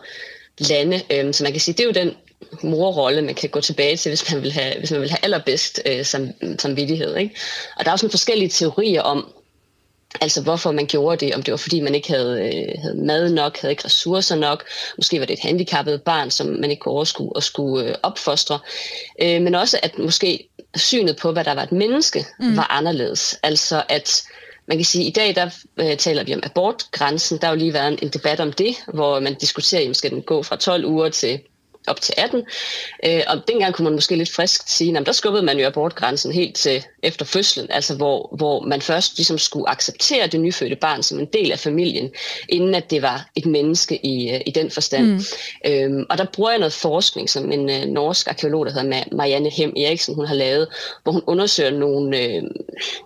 lande. 0.59 1.03
Øh, 1.13 1.35
så 1.35 1.43
man 1.45 1.53
kan 1.53 1.61
sige, 1.61 1.75
det 1.75 1.81
er 1.81 1.85
jo 1.85 2.07
den 2.07 2.15
morrolle, 2.63 3.23
man 3.23 3.35
kan 3.35 3.51
gå 3.51 3.61
tilbage 3.61 3.97
til, 3.97 4.11
hvis 4.11 4.33
man 4.33 4.43
vil 4.43 4.53
have, 4.53 4.79
hvis 4.79 4.91
man 4.91 5.01
vil 5.01 5.11
have 5.11 5.25
allerbedst 5.25 5.81
øh, 5.87 6.05
som, 6.05 6.29
samvittighed. 6.59 7.17
Ikke? 7.17 7.35
Og 7.77 7.85
der 7.85 7.91
er 7.91 7.93
også 7.93 8.05
nogle 8.05 8.13
forskellige 8.13 8.49
teorier 8.49 9.03
om, 9.03 9.33
Altså 10.21 10.43
hvorfor 10.43 10.73
man 10.73 10.87
gjorde 10.87 11.27
det, 11.27 11.35
om 11.35 11.43
det 11.43 11.53
var 11.53 11.59
fordi 11.59 11.81
man 11.81 11.95
ikke 11.95 12.09
havde, 12.09 12.55
øh, 12.55 12.83
havde 12.83 12.95
mad 12.95 13.31
nok, 13.31 13.59
havde 13.59 13.73
ikke 13.73 13.85
ressourcer 13.85 14.37
nok, 14.37 14.65
måske 14.97 15.21
var 15.21 15.27
det 15.27 15.35
et 15.35 15.41
handicappet 15.41 16.03
barn, 16.03 16.31
som 16.31 16.47
man 16.47 16.71
ikke 16.71 16.81
kunne 16.81 16.93
overskue 16.93 17.37
og 17.37 17.43
skulle 17.43 17.89
øh, 17.89 17.95
opfostre, 18.03 18.59
øh, 19.23 19.43
men 19.43 19.55
også 19.55 19.81
at 19.83 19.99
måske 19.99 20.49
synet 20.77 21.17
på, 21.17 21.33
hvad 21.33 21.45
der 21.45 21.55
var 21.55 21.63
et 21.63 21.73
menneske, 21.73 22.27
mm. 22.41 22.57
var 22.57 22.67
anderledes. 22.71 23.37
Altså 23.43 23.83
at 23.89 24.23
man 24.69 24.77
kan 24.77 24.85
sige, 24.85 25.05
at 25.05 25.09
i 25.09 25.13
dag 25.13 25.35
der 25.35 25.51
øh, 25.77 25.97
taler 25.97 26.25
vi 26.25 26.35
om 26.35 26.43
abortgrænsen, 26.43 27.39
der 27.39 27.47
har 27.47 27.55
jo 27.55 27.59
lige 27.59 27.73
været 27.73 27.89
en, 27.89 27.99
en 28.03 28.09
debat 28.09 28.41
om 28.41 28.53
det, 28.53 28.75
hvor 28.95 29.21
man 29.21 29.35
diskuterer, 29.35 29.89
om 29.89 29.95
skal 29.95 30.11
den 30.11 30.23
gå 30.23 30.43
fra 30.43 30.57
12 30.57 30.85
uger 30.85 31.09
til 31.09 31.41
op 31.89 32.01
til 32.01 32.15
18. 32.17 32.43
Øh, 33.05 33.23
og 33.27 33.49
dengang 33.49 33.75
kunne 33.75 33.85
man 33.85 33.95
måske 33.95 34.17
lidt 34.17 34.33
frisk 34.33 34.63
sige, 34.67 34.99
at 34.99 35.07
der 35.07 35.13
skubbede 35.13 35.45
man 35.45 35.59
jo 35.59 35.67
abortgrænsen 35.67 36.33
helt 36.33 36.57
til 36.57 36.85
efter 37.03 37.25
fødslen, 37.25 37.67
altså 37.71 37.95
hvor, 37.95 38.35
hvor 38.37 38.61
man 38.61 38.83
først 38.83 39.17
ligesom 39.17 39.39
skulle 39.39 39.71
acceptere 39.71 40.27
det 40.27 40.41
nyfødte 40.41 40.77
barn 40.77 41.03
som 41.03 41.19
en 41.19 41.27
del 41.27 41.53
af 41.53 41.59
familien, 41.59 42.11
inden 42.49 42.75
at 42.75 42.91
det 42.91 43.03
var 43.03 43.31
et 43.37 43.47
menneske 43.47 44.07
i, 44.07 44.31
øh, 44.31 44.41
i 44.47 44.51
den 44.51 44.71
forstand. 44.71 45.07
Mm. 45.07 45.21
Øhm, 45.67 46.07
og 46.11 46.19
der 46.19 46.25
bruger 46.33 46.51
jeg 46.51 46.59
noget 46.59 46.73
forskning, 46.73 47.31
som 47.31 47.53
en 47.53 47.71
øh, 47.71 47.85
norsk 47.85 48.29
arkeolog, 48.29 48.67
der 48.67 48.73
hedder 48.73 49.05
Marianne 49.13 49.51
Hem 49.51 49.73
Eriksen, 49.77 50.15
hun 50.15 50.27
har 50.27 50.35
lavet, 50.35 50.69
hvor 51.03 51.13
hun 51.13 51.23
undersøger 51.27 51.71
nogle, 51.71 52.19
øh, 52.19 52.43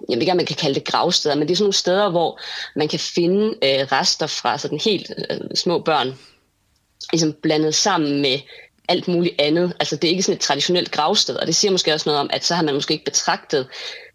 jeg 0.09 0.17
ved 0.17 0.21
ikke, 0.21 0.31
om 0.31 0.37
man 0.37 0.47
kan 0.47 0.57
kalde 0.57 0.75
det 0.75 0.85
gravsteder, 0.85 1.35
men 1.35 1.49
det 1.49 1.55
er 1.55 1.57
sådan 1.57 1.65
nogle 1.65 1.73
steder, 1.73 2.11
hvor 2.11 2.41
man 2.77 2.89
kan 2.89 2.99
finde 2.99 3.47
øh, 3.47 3.87
rester 3.93 4.27
fra 4.27 4.59
sådan 4.59 4.81
helt 4.85 5.11
øh, 5.31 5.41
små 5.55 5.79
børn, 5.79 6.19
ligesom 7.13 7.33
blandet 7.43 7.75
sammen 7.75 8.23
med 8.23 8.39
alt 8.93 9.09
muligt 9.09 9.35
andet. 9.39 9.73
Altså 9.81 9.97
det 9.97 10.05
er 10.05 10.11
ikke 10.11 10.23
sådan 10.23 10.37
et 10.37 10.41
traditionelt 10.41 10.91
gravsted, 10.91 11.37
og 11.37 11.47
det 11.47 11.55
siger 11.55 11.73
måske 11.73 11.95
også 11.95 12.09
noget 12.09 12.21
om, 12.21 12.31
at 12.33 12.45
så 12.45 12.55
har 12.55 12.63
man 12.63 12.75
måske 12.75 12.93
ikke 12.93 13.05
betragtet 13.05 13.67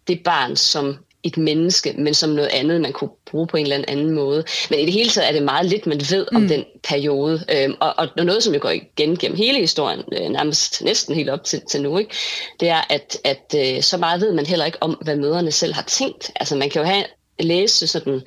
det 0.08 0.20
barn 0.24 0.56
som 0.56 0.96
et 1.22 1.36
menneske, 1.36 1.94
men 1.98 2.14
som 2.14 2.30
noget 2.30 2.48
andet, 2.48 2.80
man 2.80 2.92
kunne 2.92 3.10
bruge 3.30 3.46
på 3.46 3.56
en 3.56 3.62
eller 3.62 3.84
anden 3.88 4.10
måde. 4.10 4.44
Men 4.70 4.78
i 4.78 4.84
det 4.84 4.92
hele 4.92 5.10
taget 5.10 5.28
er 5.28 5.32
det 5.32 5.42
meget 5.42 5.66
lidt, 5.66 5.86
man 5.86 6.00
ved 6.10 6.26
om 6.34 6.40
mm. 6.42 6.48
den 6.48 6.64
periode. 6.88 7.44
Øhm, 7.54 7.74
og, 7.80 7.94
og 7.98 8.08
noget, 8.16 8.42
som 8.42 8.54
jo 8.54 8.60
går 8.62 8.70
igen 8.70 9.16
gennem 9.16 9.36
hele 9.36 9.58
historien, 9.58 10.02
øh, 10.12 10.28
nærmest 10.28 10.82
næsten 10.84 11.14
helt 11.14 11.30
op 11.30 11.44
til, 11.44 11.62
til 11.70 11.82
nu, 11.82 11.98
ikke? 11.98 12.14
det 12.60 12.68
er, 12.68 12.82
at, 12.90 13.16
at 13.24 13.54
øh, 13.56 13.82
så 13.82 13.96
meget 13.96 14.20
ved 14.20 14.32
man 14.32 14.46
heller 14.46 14.66
ikke 14.66 14.82
om, 14.82 14.90
hvad 14.90 15.16
møderne 15.16 15.50
selv 15.50 15.74
har 15.74 15.82
tænkt. 15.82 16.30
Altså 16.36 16.56
man 16.56 16.70
kan 16.70 16.82
jo 16.82 16.88
have 16.88 17.04
læse 17.40 17.86
sådan 17.86 18.20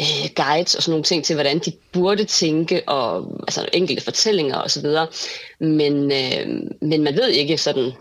øh, 0.00 0.30
guides 0.36 0.74
og 0.74 0.82
sådan 0.82 0.92
nogle 0.92 1.04
ting 1.04 1.24
til, 1.24 1.34
hvordan 1.34 1.58
de 1.58 1.72
burde 1.92 2.24
tænke, 2.24 2.88
og 2.88 3.40
altså 3.48 3.66
enkelte 3.72 4.04
fortællinger 4.04 4.56
osv. 4.56 4.86
Men, 5.58 6.12
øh, 6.12 6.46
men 6.80 7.04
man 7.04 7.14
ved 7.14 7.28
ikke 7.28 7.58
sådan 7.58 7.92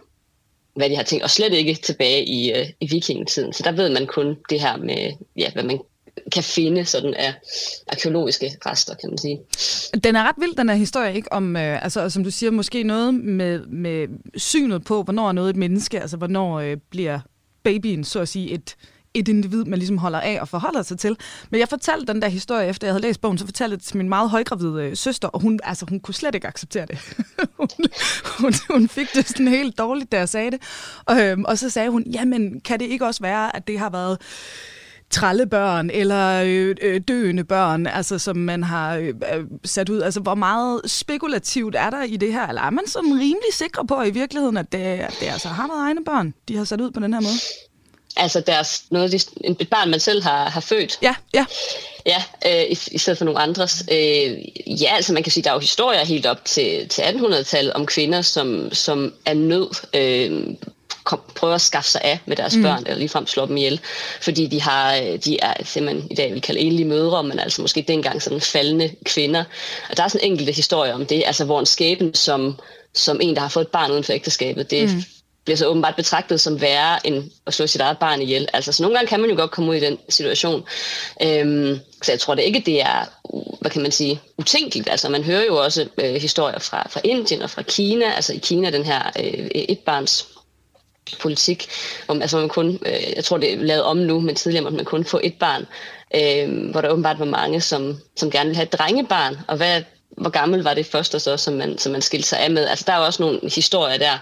hvad 0.75 0.89
de 0.89 0.95
har 0.95 1.03
tænkt, 1.03 1.23
og 1.23 1.29
slet 1.29 1.53
ikke 1.53 1.73
tilbage 1.73 2.25
i, 2.25 2.51
øh, 2.51 2.65
i 2.79 2.87
vikingetiden. 2.87 3.53
Så 3.53 3.63
der 3.63 3.71
ved 3.71 3.89
man 3.89 4.07
kun 4.07 4.37
det 4.49 4.61
her 4.61 4.77
med, 4.77 5.11
ja, 5.35 5.51
hvad 5.53 5.63
man 5.63 5.79
kan 6.31 6.43
finde 6.43 6.85
sådan 6.85 7.13
af 7.13 7.33
arkeologiske 7.87 8.51
rester, 8.65 8.95
kan 8.95 9.09
man 9.09 9.17
sige. 9.17 9.39
Den 10.03 10.15
er 10.15 10.23
ret 10.23 10.35
vild, 10.37 10.55
den 10.55 10.69
her 10.69 10.75
historie, 10.75 11.15
ikke? 11.15 11.33
Om, 11.33 11.55
øh, 11.55 11.83
altså, 11.83 12.09
som 12.09 12.23
du 12.23 12.31
siger, 12.31 12.51
måske 12.51 12.83
noget 12.83 13.13
med, 13.13 13.59
med 13.59 14.07
synet 14.35 14.83
på, 14.83 15.03
hvornår 15.03 15.27
er 15.27 15.31
noget 15.31 15.49
et 15.49 15.55
menneske, 15.55 16.01
altså 16.01 16.17
hvornår 16.17 16.59
øh, 16.59 16.77
bliver 16.89 17.19
babyen, 17.63 18.03
så 18.03 18.19
at 18.19 18.27
sige, 18.27 18.51
et, 18.51 18.75
et 19.13 19.27
individ, 19.27 19.65
man 19.65 19.79
ligesom 19.79 19.97
holder 19.97 20.19
af 20.19 20.37
og 20.41 20.47
forholder 20.47 20.81
sig 20.81 20.99
til. 20.99 21.17
Men 21.49 21.59
jeg 21.59 21.69
fortalte 21.69 22.13
den 22.13 22.21
der 22.21 22.27
historie, 22.27 22.67
efter 22.67 22.87
jeg 22.87 22.93
havde 22.93 23.01
læst 23.01 23.21
bogen, 23.21 23.37
så 23.37 23.45
fortalte 23.45 23.71
jeg 23.71 23.79
det 23.79 23.87
til 23.87 23.97
min 23.97 24.09
meget 24.09 24.29
højgravide 24.29 24.83
øh, 24.83 24.97
søster, 24.97 25.27
og 25.27 25.41
hun, 25.41 25.59
altså, 25.63 25.85
hun 25.89 25.99
kunne 25.99 26.13
slet 26.13 26.35
ikke 26.35 26.47
acceptere 26.47 26.85
det. 26.85 26.99
hun, 27.59 27.67
hun, 28.39 28.53
hun 28.69 28.89
fik 28.89 29.07
det 29.15 29.27
sådan 29.27 29.47
helt 29.47 29.77
dårligt, 29.77 30.11
da 30.11 30.17
jeg 30.17 30.29
sagde 30.29 30.51
det. 30.51 30.61
Og, 31.05 31.21
øhm, 31.21 31.45
og 31.45 31.57
så 31.57 31.69
sagde 31.69 31.89
hun, 31.89 32.03
jamen, 32.03 32.61
kan 32.61 32.79
det 32.79 32.85
ikke 32.85 33.05
også 33.05 33.21
være, 33.21 33.55
at 33.55 33.67
det 33.67 33.79
har 33.79 33.89
været 33.89 34.17
trallebørn 35.09 35.89
eller 35.89 36.43
øh, 36.45 36.75
øh, 36.81 37.01
døende 37.07 37.43
børn, 37.43 37.87
altså 37.87 38.19
som 38.19 38.37
man 38.37 38.63
har 38.63 38.95
øh, 38.95 39.07
øh, 39.07 39.43
sat 39.65 39.89
ud. 39.89 40.01
Altså 40.01 40.19
hvor 40.19 40.35
meget 40.35 40.81
spekulativt 40.85 41.75
er 41.75 41.89
der 41.89 42.03
i 42.03 42.17
det 42.17 42.33
her? 42.33 42.47
Eller 42.47 42.61
er 42.61 42.69
man 42.69 42.87
sådan 42.87 43.13
rimelig 43.13 43.53
sikker 43.53 43.83
på 43.83 44.01
i 44.01 44.09
virkeligheden, 44.09 44.57
at 44.57 44.71
det, 44.71 44.79
at 44.79 45.17
det 45.19 45.27
altså 45.27 45.47
har 45.47 45.67
været 45.67 45.79
egne 45.79 46.03
børn, 46.05 46.33
de 46.47 46.57
har 46.57 46.63
sat 46.63 46.81
ud 46.81 46.91
på 46.91 46.99
den 46.99 47.13
her 47.13 47.21
måde? 47.21 47.68
Altså 48.15 48.39
deres, 48.39 48.83
noget, 48.89 49.13
et 49.59 49.69
barn, 49.69 49.89
man 49.89 49.99
selv 49.99 50.23
har, 50.23 50.49
har 50.49 50.61
født. 50.61 50.99
Ja, 51.01 51.15
ja. 51.33 51.45
Ja, 52.05 52.23
øh, 52.45 52.63
i, 52.63 52.77
i 52.91 52.97
stedet 52.97 53.17
for 53.17 53.25
nogle 53.25 53.39
andres. 53.39 53.83
Øh, 53.91 54.37
ja, 54.81 54.95
altså 54.95 55.13
man 55.13 55.23
kan 55.23 55.31
sige, 55.31 55.43
der 55.43 55.49
er 55.49 55.53
jo 55.53 55.59
historier 55.59 56.05
helt 56.05 56.25
op 56.25 56.45
til, 56.45 56.87
til 56.87 57.01
1800-tallet 57.01 57.73
om 57.73 57.85
kvinder, 57.85 58.21
som, 58.21 58.69
som 58.73 59.13
er 59.25 59.33
nød 59.33 59.69
øh, 59.95 60.55
kom, 61.03 61.21
prøver 61.35 61.55
at 61.55 61.61
skaffe 61.61 61.89
sig 61.89 62.01
af 62.03 62.19
med 62.25 62.35
deres 62.35 62.55
mm. 62.55 62.63
børn, 62.63 62.83
eller 62.85 62.97
ligefrem 62.97 63.27
slå 63.27 63.45
dem 63.45 63.57
ihjel, 63.57 63.79
fordi 64.21 64.47
de, 64.47 64.61
har, 64.61 64.95
øh, 64.95 65.17
de 65.25 65.39
er 65.39 65.53
det 65.53 65.83
man 65.83 66.07
i 66.11 66.15
dag 66.15 66.33
vil 66.33 66.41
kalde 66.41 66.59
enlige 66.59 66.87
mødre, 66.87 67.23
men 67.23 67.39
altså 67.39 67.61
måske 67.61 67.85
dengang 67.87 68.21
sådan 68.21 68.41
faldende 68.41 68.91
kvinder. 69.05 69.43
Og 69.89 69.97
der 69.97 70.03
er 70.03 70.07
sådan 70.07 70.31
enkelte 70.31 70.51
historier 70.51 70.93
om 70.93 71.05
det, 71.05 71.23
altså 71.25 71.45
hvor 71.45 71.59
en 71.59 71.65
skæbne 71.65 72.15
som, 72.15 72.59
som 72.93 73.19
en, 73.21 73.35
der 73.35 73.41
har 73.41 73.49
fået 73.49 73.65
et 73.65 73.71
barn 73.71 73.91
uden 73.91 74.03
for 74.03 74.13
ægteskabet, 74.13 74.71
det 74.71 74.89
mm 74.89 75.03
bliver 75.49 75.57
så 75.57 75.67
åbenbart 75.67 75.95
betragtet 75.95 76.41
som 76.41 76.61
værre 76.61 77.07
end 77.07 77.31
at 77.47 77.53
slå 77.53 77.67
sit 77.67 77.81
eget 77.81 77.97
barn 77.97 78.21
ihjel. 78.21 78.47
Altså, 78.53 78.71
så 78.71 78.83
nogle 78.83 78.97
gange 78.97 79.07
kan 79.07 79.19
man 79.19 79.29
jo 79.29 79.35
godt 79.35 79.51
komme 79.51 79.71
ud 79.71 79.75
i 79.75 79.79
den 79.79 79.97
situation. 80.09 80.63
Øhm, 81.23 81.79
så 82.03 82.11
jeg 82.11 82.19
tror 82.19 82.35
det 82.35 82.43
ikke, 82.43 82.63
det 82.65 82.81
er, 82.81 83.05
hvad 83.61 83.71
kan 83.71 83.81
man 83.81 83.91
sige, 83.91 84.21
utænkeligt. 84.37 84.89
Altså, 84.89 85.09
man 85.09 85.23
hører 85.23 85.45
jo 85.45 85.57
også 85.57 85.87
øh, 85.97 86.15
historier 86.15 86.59
fra, 86.59 86.87
fra 86.89 87.01
Indien 87.03 87.41
og 87.41 87.49
fra 87.49 87.61
Kina. 87.61 88.05
Altså 88.05 88.33
i 88.33 88.37
Kina, 88.37 88.71
den 88.71 88.83
her 88.83 89.11
øh, 89.19 89.49
etbarns 89.53 90.27
politik, 91.19 91.61
altså, 91.61 92.05
hvor 92.05 92.21
altså, 92.21 92.37
man 92.37 92.49
kun, 92.49 92.79
øh, 92.85 93.13
jeg 93.15 93.23
tror 93.23 93.37
det 93.37 93.53
er 93.53 93.57
lavet 93.57 93.83
om 93.83 93.97
nu, 93.97 94.19
men 94.19 94.35
tidligere 94.35 94.63
måtte 94.63 94.75
man 94.75 94.85
kun 94.85 95.05
få 95.05 95.19
et 95.23 95.35
barn, 95.39 95.65
øh, 96.15 96.71
hvor 96.71 96.81
der 96.81 96.89
åbenbart 96.89 97.19
var 97.19 97.25
mange, 97.25 97.61
som, 97.61 97.97
som 98.15 98.31
gerne 98.31 98.45
ville 98.45 98.55
have 98.55 98.65
et 98.65 98.73
drengebarn, 98.73 99.37
og 99.47 99.57
hvad, 99.57 99.81
hvor 100.17 100.29
gammel 100.29 100.63
var 100.63 100.73
det 100.73 100.85
første 100.85 101.19
så, 101.19 101.37
som 101.37 101.53
man, 101.53 101.77
som 101.77 101.91
man 101.91 102.01
skilte 102.01 102.27
sig 102.27 102.39
af 102.39 102.51
med. 102.51 102.67
Altså 102.67 102.85
der 102.87 102.93
er 102.93 102.97
også 102.97 103.23
nogle 103.23 103.39
historier 103.55 103.97
der, 103.97 104.17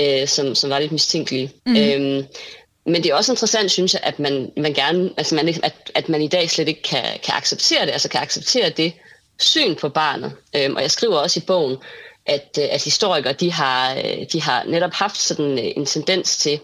øh, 0.00 0.28
som, 0.28 0.54
som 0.54 0.70
var 0.70 0.78
lidt 0.78 0.92
mistænkelige. 0.92 1.52
Mm. 1.66 1.76
Øhm, 1.76 2.26
men 2.86 3.02
det 3.02 3.06
er 3.06 3.14
også 3.14 3.32
interessant, 3.32 3.70
synes 3.70 3.94
jeg, 3.94 4.00
at 4.04 4.18
man, 4.18 4.52
man 4.56 4.74
gerne, 4.74 5.10
altså 5.16 5.34
man, 5.34 5.48
at, 5.48 5.74
at 5.94 6.08
man 6.08 6.22
i 6.22 6.28
dag 6.28 6.50
slet 6.50 6.68
ikke 6.68 6.82
kan, 6.82 7.04
kan 7.22 7.34
acceptere 7.34 7.86
det, 7.86 7.92
altså 7.92 8.08
kan 8.08 8.20
acceptere 8.20 8.70
det 8.70 8.92
syn 9.38 9.74
på 9.74 9.88
barnet. 9.88 10.32
Øhm, 10.56 10.76
og 10.76 10.82
jeg 10.82 10.90
skriver 10.90 11.16
også 11.16 11.40
i 11.40 11.46
bogen, 11.46 11.76
at, 12.26 12.58
øh, 12.60 12.68
at 12.70 12.84
historikere, 12.84 13.32
de 13.32 13.52
har, 13.52 13.94
øh, 13.94 14.26
de 14.32 14.42
har 14.42 14.64
netop 14.64 14.92
haft 14.92 15.16
sådan 15.20 15.58
øh, 15.58 15.72
en 15.76 15.86
tendens 15.86 16.36
til, 16.36 16.60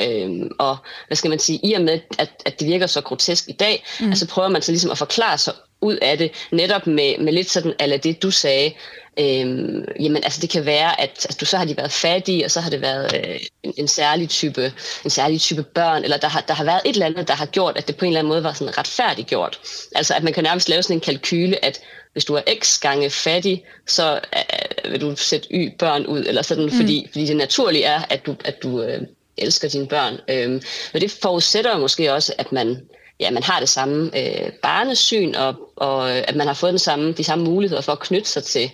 Øhm, 0.00 0.50
og 0.58 0.76
hvad 1.06 1.16
skal 1.16 1.28
man 1.28 1.38
sige, 1.38 1.60
i 1.62 1.72
og 1.72 1.82
med, 1.82 2.00
at, 2.18 2.30
at 2.44 2.60
det 2.60 2.68
virker 2.68 2.86
så 2.86 3.00
grotesk 3.00 3.48
i 3.48 3.52
dag, 3.52 3.84
mm. 4.00 4.08
altså 4.08 4.28
prøver 4.28 4.48
man 4.48 4.62
så 4.62 4.72
ligesom 4.72 4.90
at 4.90 4.98
forklare 4.98 5.38
sig 5.38 5.54
ud 5.82 5.96
af 5.96 6.18
det, 6.18 6.30
netop 6.50 6.86
med, 6.86 7.18
med 7.18 7.32
lidt 7.32 7.50
sådan, 7.50 7.74
eller 7.80 7.96
det 7.96 8.22
du 8.22 8.30
sagde, 8.30 8.72
øhm, 9.18 9.84
jamen 10.00 10.24
altså 10.24 10.40
det 10.40 10.50
kan 10.50 10.66
være, 10.66 11.00
at 11.00 11.10
altså, 11.10 11.38
du 11.40 11.44
så 11.44 11.56
har 11.56 11.64
de 11.64 11.76
været 11.76 11.92
fattige, 11.92 12.44
og 12.44 12.50
så 12.50 12.60
har 12.60 12.70
det 12.70 12.80
været 12.80 13.16
øh, 13.16 13.40
en, 13.62 13.74
en, 13.76 13.88
særlig 13.88 14.28
type, 14.28 14.72
en 15.04 15.10
særlig 15.10 15.40
type 15.40 15.62
børn, 15.62 16.04
eller 16.04 16.16
der 16.16 16.28
har, 16.28 16.40
der 16.40 16.54
har 16.54 16.64
været 16.64 16.80
et 16.84 16.92
eller 16.92 17.06
andet, 17.06 17.28
der 17.28 17.34
har 17.34 17.46
gjort, 17.46 17.76
at 17.76 17.88
det 17.88 17.96
på 17.96 18.04
en 18.04 18.08
eller 18.08 18.20
anden 18.20 18.28
måde 18.28 18.44
var 18.44 18.52
sådan 18.52 18.78
retfærdigt 18.78 19.28
gjort. 19.28 19.60
Altså 19.94 20.14
at 20.14 20.22
man 20.22 20.32
kan 20.32 20.44
nærmest 20.44 20.68
lave 20.68 20.82
sådan 20.82 20.96
en 20.96 21.00
kalkyle, 21.00 21.64
at 21.64 21.80
hvis 22.12 22.24
du 22.24 22.34
er 22.34 22.42
x 22.60 22.80
gange 22.80 23.10
fattig, 23.10 23.64
så 23.86 24.20
øh, 24.84 24.92
vil 24.92 25.00
du 25.00 25.16
sætte 25.16 25.48
y 25.50 25.76
børn 25.78 26.06
ud, 26.06 26.24
eller 26.26 26.42
sådan, 26.42 26.64
mm. 26.64 26.70
fordi, 26.70 27.08
fordi 27.12 27.26
det 27.26 27.36
naturlige 27.36 27.84
er, 27.84 28.00
at 28.10 28.26
du, 28.26 28.36
at 28.44 28.62
du 28.62 28.82
øh, 28.82 29.00
elsker 29.36 29.68
dine 29.68 29.86
børn. 29.86 30.14
Øhm, 30.28 30.62
men 30.92 31.02
det 31.02 31.10
forudsætter 31.10 31.78
måske 31.78 32.12
også, 32.12 32.34
at 32.38 32.52
man 32.52 32.80
ja, 33.20 33.30
man 33.30 33.42
har 33.42 33.60
det 33.60 33.68
samme 33.68 34.10
øh, 34.18 34.52
barnesyn, 34.62 35.34
og, 35.34 35.54
og 35.76 36.12
at 36.12 36.36
man 36.36 36.46
har 36.46 36.54
fået 36.54 36.72
den 36.72 36.78
samme, 36.78 37.12
de 37.12 37.24
samme 37.24 37.44
muligheder 37.44 37.82
for 37.82 37.92
at 37.92 38.00
knytte 38.00 38.28
sig 38.28 38.44
til, 38.44 38.70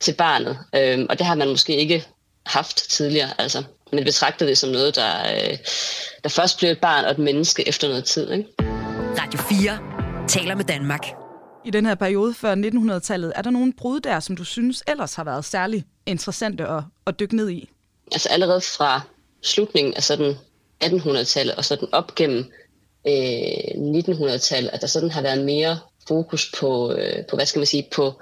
til 0.00 0.14
barnet. 0.14 0.58
Øhm, 0.76 1.06
og 1.10 1.18
det 1.18 1.26
har 1.26 1.34
man 1.34 1.48
måske 1.48 1.76
ikke 1.76 2.06
haft 2.46 2.90
tidligere. 2.90 3.28
Altså, 3.38 3.64
men 3.92 4.04
betragter 4.04 4.46
det 4.46 4.58
som 4.58 4.70
noget, 4.70 4.96
der, 4.96 5.18
øh, 5.34 5.56
der 6.22 6.28
først 6.28 6.58
bliver 6.58 6.70
et 6.70 6.80
barn 6.80 7.04
og 7.04 7.10
et 7.10 7.18
menneske 7.18 7.68
efter 7.68 7.88
noget 7.88 8.04
tid. 8.04 8.30
Ikke? 8.30 8.44
Radio 9.18 9.40
4 9.40 9.78
taler 10.28 10.54
med 10.54 10.64
Danmark. 10.64 11.06
I 11.64 11.70
den 11.70 11.86
her 11.86 11.94
periode 11.94 12.34
før 12.34 12.54
1900-tallet, 12.54 13.32
er 13.36 13.42
der 13.42 13.50
nogle 13.50 13.72
brud 13.72 14.00
der, 14.00 14.20
som 14.20 14.36
du 14.36 14.44
synes 14.44 14.82
ellers 14.88 15.14
har 15.14 15.24
været 15.24 15.44
særlig 15.44 15.84
interessante 16.06 16.66
at, 16.66 16.82
at 17.06 17.20
dykke 17.20 17.36
ned 17.36 17.50
i? 17.50 17.70
Altså 18.12 18.28
allerede 18.28 18.60
fra 18.60 19.00
slutningen 19.42 19.94
af 19.94 20.02
sådan 20.02 20.34
1800-tallet 20.84 21.54
og 21.54 21.64
sådan 21.64 21.88
op 21.92 22.14
gennem 22.14 22.44
øh, 23.06 24.00
1900-tallet, 24.00 24.70
at 24.72 24.80
der 24.80 24.86
sådan 24.86 25.10
har 25.10 25.22
været 25.22 25.44
mere 25.44 25.78
fokus 26.08 26.52
på, 26.60 26.92
øh, 26.92 27.26
på 27.26 27.36
hvad 27.36 27.46
skal 27.46 27.58
man 27.58 27.66
sige, 27.66 27.88
på 27.94 28.14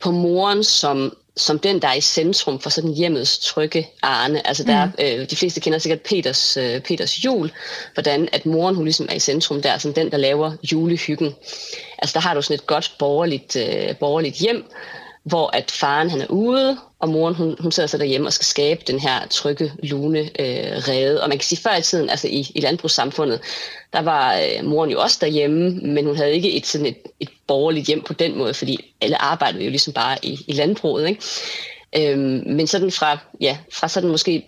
på 0.00 0.10
moren 0.10 0.64
som, 0.64 1.16
som 1.36 1.58
den, 1.58 1.82
der 1.82 1.88
er 1.88 1.94
i 1.94 2.00
centrum 2.00 2.60
for 2.60 2.70
sådan 2.70 2.90
hjemmets 2.90 3.38
trygge 3.38 3.88
arne. 4.02 4.46
Altså 4.46 4.64
der, 4.64 4.84
mm. 4.86 4.92
øh, 4.98 5.30
de 5.30 5.36
fleste 5.36 5.60
kender 5.60 5.78
sikkert 5.78 6.00
Peters, 6.00 6.56
øh, 6.56 6.80
Peters 6.80 7.24
jul, 7.24 7.50
hvordan 7.94 8.28
at 8.32 8.46
moren 8.46 8.74
hun 8.74 8.84
ligesom 8.84 9.06
er 9.10 9.14
i 9.14 9.18
centrum 9.18 9.62
der, 9.62 9.78
som 9.78 9.94
den, 9.94 10.10
der 10.10 10.16
laver 10.16 10.52
julehyggen. 10.72 11.34
Altså 11.98 12.14
der 12.14 12.20
har 12.20 12.34
du 12.34 12.42
sådan 12.42 12.54
et 12.54 12.66
godt 12.66 12.96
borgerligt, 12.98 13.56
øh, 13.56 13.96
borgerligt 13.96 14.36
hjem, 14.36 14.64
hvor 15.24 15.56
at 15.56 15.70
faren 15.70 16.10
han 16.10 16.20
er 16.20 16.26
ude, 16.26 16.78
og 16.98 17.08
moren 17.08 17.34
hun, 17.34 17.56
hun 17.60 17.72
sidder 17.72 17.86
så 17.86 17.98
derhjemme 17.98 18.26
og 18.26 18.32
skal 18.32 18.44
skabe 18.44 18.82
den 18.86 19.00
her 19.00 19.26
trygge, 19.30 19.72
lune 19.82 20.18
øh, 20.20 20.88
rede. 20.88 21.22
Og 21.22 21.28
man 21.28 21.38
kan 21.38 21.44
sige, 21.44 21.62
før 21.62 21.76
i 21.76 21.82
tiden, 21.82 22.10
altså 22.10 22.28
i, 22.28 22.46
i 22.54 22.60
landbrugssamfundet, 22.60 23.40
der 23.92 24.02
var 24.02 24.34
øh, 24.36 24.64
moren 24.64 24.90
jo 24.90 25.00
også 25.00 25.18
derhjemme, 25.20 25.70
men 25.70 26.06
hun 26.06 26.16
havde 26.16 26.32
ikke 26.32 26.56
et, 26.56 26.66
sådan 26.66 26.86
et, 26.86 26.96
et 27.20 27.28
borgerligt 27.46 27.86
hjem 27.86 28.02
på 28.02 28.12
den 28.12 28.38
måde, 28.38 28.54
fordi 28.54 28.94
alle 29.00 29.22
arbejdede 29.22 29.64
jo 29.64 29.70
ligesom 29.70 29.92
bare 29.92 30.18
i, 30.22 30.40
i 30.46 30.52
landbruget. 30.52 31.08
Ikke? 31.08 31.22
Øhm, 31.96 32.42
men 32.46 32.66
sådan 32.66 32.90
fra, 32.90 33.18
ja, 33.40 33.58
fra 33.72 33.88
sådan 33.88 34.10
måske 34.10 34.46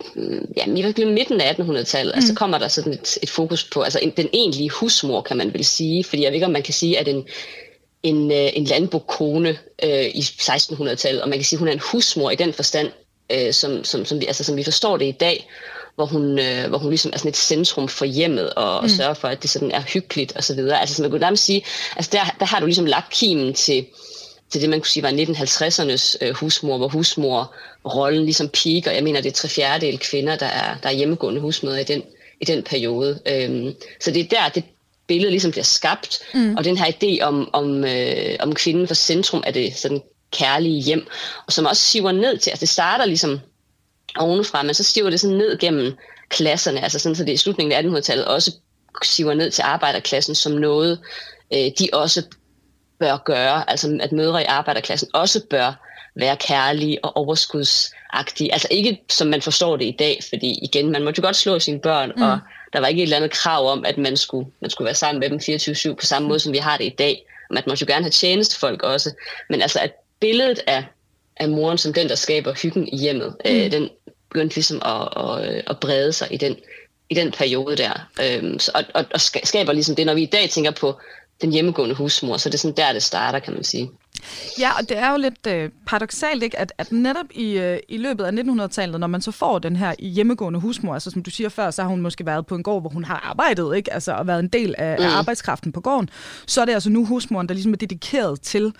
ja, 0.57 0.65
i 0.65 1.05
midten 1.05 1.41
af 1.41 1.53
1800-tallet, 1.53 1.85
altså, 1.87 2.03
mm. 2.03 2.13
altså 2.15 2.33
kommer 2.33 2.57
der 2.57 2.67
sådan 2.67 2.93
et, 2.93 3.17
et 3.23 3.29
fokus 3.29 3.63
på 3.63 3.81
altså 3.81 3.99
en, 4.01 4.13
den 4.17 4.29
egentlige 4.33 4.69
husmor, 4.69 5.21
kan 5.21 5.37
man 5.37 5.53
vel 5.53 5.65
sige. 5.65 6.03
Fordi 6.03 6.23
jeg 6.23 6.29
ved 6.29 6.35
ikke, 6.35 6.45
om 6.45 6.51
man 6.51 6.63
kan 6.63 6.73
sige, 6.73 6.99
at 6.99 7.07
en, 7.07 7.27
en, 8.03 8.31
øh, 8.31 8.49
en 8.53 8.63
landbokone 8.63 9.57
øh, 9.83 10.05
i 10.05 10.19
1600-tallet, 10.19 11.21
og 11.21 11.29
man 11.29 11.37
kan 11.37 11.45
sige, 11.45 11.57
at 11.57 11.59
hun 11.59 11.67
er 11.67 11.71
en 11.71 11.81
husmor 11.91 12.31
i 12.31 12.35
den 12.35 12.53
forstand, 12.53 12.89
øh, 13.31 13.53
som, 13.53 13.83
som, 13.83 14.05
som, 14.05 14.21
vi, 14.21 14.25
altså, 14.25 14.43
som 14.43 14.57
vi 14.57 14.63
forstår 14.63 14.97
det 14.97 15.05
i 15.05 15.11
dag, 15.11 15.47
hvor 15.95 16.05
hun, 16.05 16.39
øh, 16.39 16.69
hvor 16.69 16.77
hun 16.77 16.89
ligesom 16.89 17.11
er 17.13 17.17
sådan 17.17 17.29
et 17.29 17.37
centrum 17.37 17.87
for 17.87 18.05
hjemmet, 18.05 18.53
og, 18.53 18.79
mm. 18.79 18.83
og 18.83 18.89
sørger 18.89 19.13
for, 19.13 19.27
at 19.27 19.41
det 19.41 19.49
sådan 19.49 19.71
er 19.71 19.81
hyggeligt 19.81 20.35
og 20.35 20.43
så 20.43 20.55
videre. 20.55 20.79
Altså, 20.79 20.95
som 20.95 21.03
man 21.03 21.11
kunne 21.11 21.19
nærmest 21.19 21.45
sige, 21.45 21.65
altså 21.95 22.09
der, 22.13 22.35
der 22.39 22.45
har 22.45 22.59
du 22.59 22.65
ligesom 22.65 22.85
lagt 22.85 23.13
kimen 23.13 23.53
til, 23.53 23.85
til 24.49 24.61
det, 24.61 24.69
man 24.69 24.79
kunne 24.79 24.87
sige 24.87 25.03
var 25.03 25.09
1950'ernes 25.09 26.17
øh, 26.21 26.33
husmor, 26.33 26.77
hvor 26.77 26.87
husmor-rollen 26.87 28.23
ligesom 28.23 28.49
piker. 28.49 28.91
Jeg 28.91 29.03
mener, 29.03 29.21
det 29.21 29.29
er 29.29 29.33
tre 29.33 29.49
fjerdedel 29.49 29.99
kvinder, 29.99 30.35
der 30.35 30.45
er, 30.45 30.75
der 30.83 30.89
er 30.89 30.93
hjemmegående 30.93 31.41
husmøder 31.41 31.77
i 31.77 31.83
den, 31.83 32.03
i 32.41 32.45
den 32.45 32.63
periode. 32.63 33.19
Øhm, 33.25 33.75
så 33.99 34.11
det 34.11 34.19
er 34.19 34.27
der, 34.27 34.49
det, 34.49 34.63
billede 35.11 35.31
ligesom 35.31 35.51
bliver 35.51 35.63
skabt, 35.63 36.19
mm. 36.33 36.55
og 36.57 36.63
den 36.63 36.77
her 36.77 36.85
idé 36.85 37.23
om, 37.23 37.49
om, 37.53 37.85
øh, 37.85 38.35
om 38.39 38.55
kvinden 38.55 38.87
for 38.87 38.95
centrum 38.95 39.43
af 39.45 39.53
det 39.53 39.77
sådan 39.77 40.01
kærlige 40.31 40.81
hjem, 40.81 41.07
og 41.47 41.53
som 41.53 41.65
også 41.65 41.81
siver 41.81 42.11
ned 42.11 42.37
til, 42.37 42.49
altså 42.49 42.61
det 42.61 42.69
starter 42.69 43.05
ligesom 43.05 43.39
ovenfra, 44.17 44.63
men 44.63 44.73
så 44.73 44.83
siver 44.83 45.09
det 45.09 45.19
sådan 45.19 45.37
ned 45.37 45.57
gennem 45.57 45.93
klasserne, 46.29 46.83
altså 46.83 46.99
sådan, 46.99 47.15
så 47.15 47.23
det 47.23 47.33
i 47.33 47.37
slutningen 47.37 47.71
af 47.71 47.99
1800-tallet 47.99 48.25
også 48.25 48.51
siver 49.03 49.33
ned 49.33 49.51
til 49.51 49.61
arbejderklassen 49.61 50.35
som 50.35 50.51
noget, 50.51 50.99
øh, 51.53 51.71
de 51.79 51.89
også 51.93 52.23
bør 52.99 53.17
gøre, 53.25 53.69
altså 53.69 53.97
at 54.01 54.11
mødre 54.11 54.41
i 54.41 54.45
arbejderklassen 54.45 55.09
også 55.13 55.41
bør 55.49 55.87
være 56.15 56.37
kærlige 56.37 57.05
og 57.05 57.17
overskudsagtige. 57.17 58.53
Altså 58.53 58.67
ikke 58.71 59.01
som 59.09 59.27
man 59.27 59.41
forstår 59.41 59.77
det 59.77 59.85
i 59.85 59.95
dag, 59.99 60.19
fordi 60.29 60.59
igen, 60.61 60.91
man 60.91 61.03
må 61.03 61.11
jo 61.17 61.21
godt 61.21 61.35
slå 61.35 61.59
sine 61.59 61.79
børn, 61.79 62.11
mm. 62.15 62.21
og 62.21 62.39
der 62.73 62.79
var 62.79 62.87
ikke 62.87 63.01
et 63.01 63.03
eller 63.03 63.17
andet 63.17 63.31
krav 63.31 63.71
om, 63.71 63.85
at 63.85 63.97
man 63.97 64.17
skulle, 64.17 64.51
man 64.61 64.69
skulle 64.69 64.85
være 64.85 64.95
sammen 64.95 65.19
med 65.19 65.29
dem 65.29 65.37
24-7 65.37 65.95
på 65.95 66.05
samme 66.05 66.27
måde, 66.27 66.39
som 66.39 66.53
vi 66.53 66.57
har 66.57 66.77
det 66.77 66.85
i 66.85 66.95
dag. 66.97 67.25
Man 67.51 67.63
må 67.67 67.73
jo 67.81 67.85
gerne 67.87 68.03
have 68.03 68.11
tjenestefolk 68.11 68.83
også. 68.83 69.11
Men 69.49 69.61
altså, 69.61 69.79
at 69.79 69.91
billedet 70.19 70.59
af, 70.67 70.85
af 71.37 71.49
moren 71.49 71.77
som 71.77 71.93
den, 71.93 72.09
der 72.09 72.15
skaber 72.15 72.53
hyggen 72.53 72.87
i 72.87 72.97
hjemmet, 72.97 73.35
øh, 73.45 73.53
mm. 73.53 73.59
øh, 73.59 73.71
den, 73.71 73.89
begyndte 74.29 74.55
ligesom 74.55 74.81
at, 74.85 75.07
at, 75.17 75.63
at 75.67 75.79
brede 75.79 76.13
sig 76.13 76.27
i 76.33 76.37
den, 76.37 76.55
i 77.09 77.13
den 77.13 77.31
periode 77.31 77.75
der. 77.75 78.09
Øhm, 78.21 78.59
så, 78.59 78.71
og, 78.75 78.83
og, 78.93 79.05
og 79.13 79.21
skaber 79.21 79.73
ligesom 79.73 79.95
det, 79.95 80.05
når 80.05 80.13
vi 80.13 80.21
i 80.21 80.25
dag 80.25 80.49
tænker 80.49 80.71
på 80.71 80.99
den 81.41 81.51
hjemmegående 81.51 81.95
husmor, 81.95 82.37
så 82.37 82.49
det 82.49 82.53
er 82.53 82.59
sådan 82.59 82.77
der, 82.77 82.93
det 82.93 83.03
starter, 83.03 83.39
kan 83.39 83.53
man 83.53 83.63
sige. 83.63 83.91
Ja, 84.59 84.71
og 84.79 84.89
det 84.89 84.97
er 84.97 85.11
jo 85.11 85.17
lidt 85.17 85.47
øh, 85.47 85.69
paradoxalt, 85.87 86.43
ikke? 86.43 86.59
At, 86.59 86.73
at 86.77 86.91
netop 86.91 87.25
i, 87.31 87.51
øh, 87.51 87.79
i 87.89 87.97
løbet 87.97 88.23
af 88.23 88.31
1900-tallet, 88.31 88.99
når 88.99 89.07
man 89.07 89.21
så 89.21 89.31
får 89.31 89.59
den 89.59 89.75
her 89.75 89.93
hjemmegående 89.99 90.59
husmor, 90.59 90.93
altså 90.93 91.11
som 91.11 91.23
du 91.23 91.29
siger 91.29 91.49
før, 91.49 91.71
så 91.71 91.81
har 91.81 91.89
hun 91.89 92.01
måske 92.01 92.25
været 92.25 92.45
på 92.45 92.55
en 92.55 92.63
gård, 92.63 92.81
hvor 92.81 92.89
hun 92.89 93.03
har 93.03 93.19
arbejdet, 93.29 93.75
ikke? 93.75 93.93
Altså 93.93 94.13
og 94.13 94.27
været 94.27 94.39
en 94.39 94.47
del 94.47 94.75
af, 94.77 94.95
mm. 94.99 95.05
af 95.05 95.09
arbejdskraften 95.09 95.71
på 95.71 95.81
gården. 95.81 96.09
Så 96.47 96.61
er 96.61 96.65
det 96.65 96.73
altså 96.73 96.89
nu 96.89 97.05
husmoren, 97.05 97.47
der 97.47 97.53
ligesom 97.53 97.73
er 97.73 97.77
dedikeret 97.77 98.41
til 98.41 98.73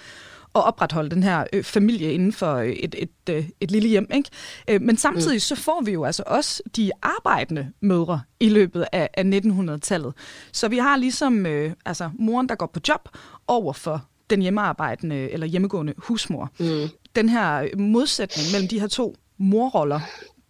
at 0.56 0.64
opretholde 0.66 1.10
den 1.10 1.24
her 1.24 1.44
øh, 1.54 1.64
familie 1.64 2.14
inden 2.14 2.34
for 2.34 2.56
øh, 2.56 2.70
et, 2.70 2.96
et, 2.98 3.30
øh, 3.30 3.50
et 3.60 3.72
lille 3.72 3.90
hjem. 3.90 4.08
Ikke? 4.14 4.30
Øh, 4.68 4.82
men 4.82 4.98
samtidig 4.98 5.36
mm. 5.36 5.40
så 5.40 5.56
får 5.56 5.82
vi 5.86 5.92
jo 5.92 6.04
altså 6.04 6.24
også 6.26 6.64
de 6.76 6.92
arbejdende 7.02 7.72
mødre 7.82 8.22
i 8.40 8.50
løbet 8.50 8.86
af, 8.92 9.10
af 9.14 9.24
1900-tallet. 9.24 10.14
Så 10.52 10.68
vi 10.68 10.78
har 10.78 10.98
ligesom 10.98 11.46
øh, 11.46 11.74
altså 11.86 12.10
moren, 12.20 12.50
der 12.50 12.56
går 12.56 12.66
på 12.66 12.80
job, 12.88 13.10
over 13.48 13.74
for 13.74 14.06
den 14.30 14.42
hjemmearbejdende 14.42 15.16
eller 15.16 15.48
hjemmegående 15.48 15.94
husmor. 15.98 16.50
Mm. 16.60 16.90
Den 17.16 17.30
her 17.30 17.78
modsætning 17.78 18.48
mellem 18.52 18.68
de 18.68 18.80
her 18.80 18.88
to 18.88 19.16
morroller, 19.38 20.00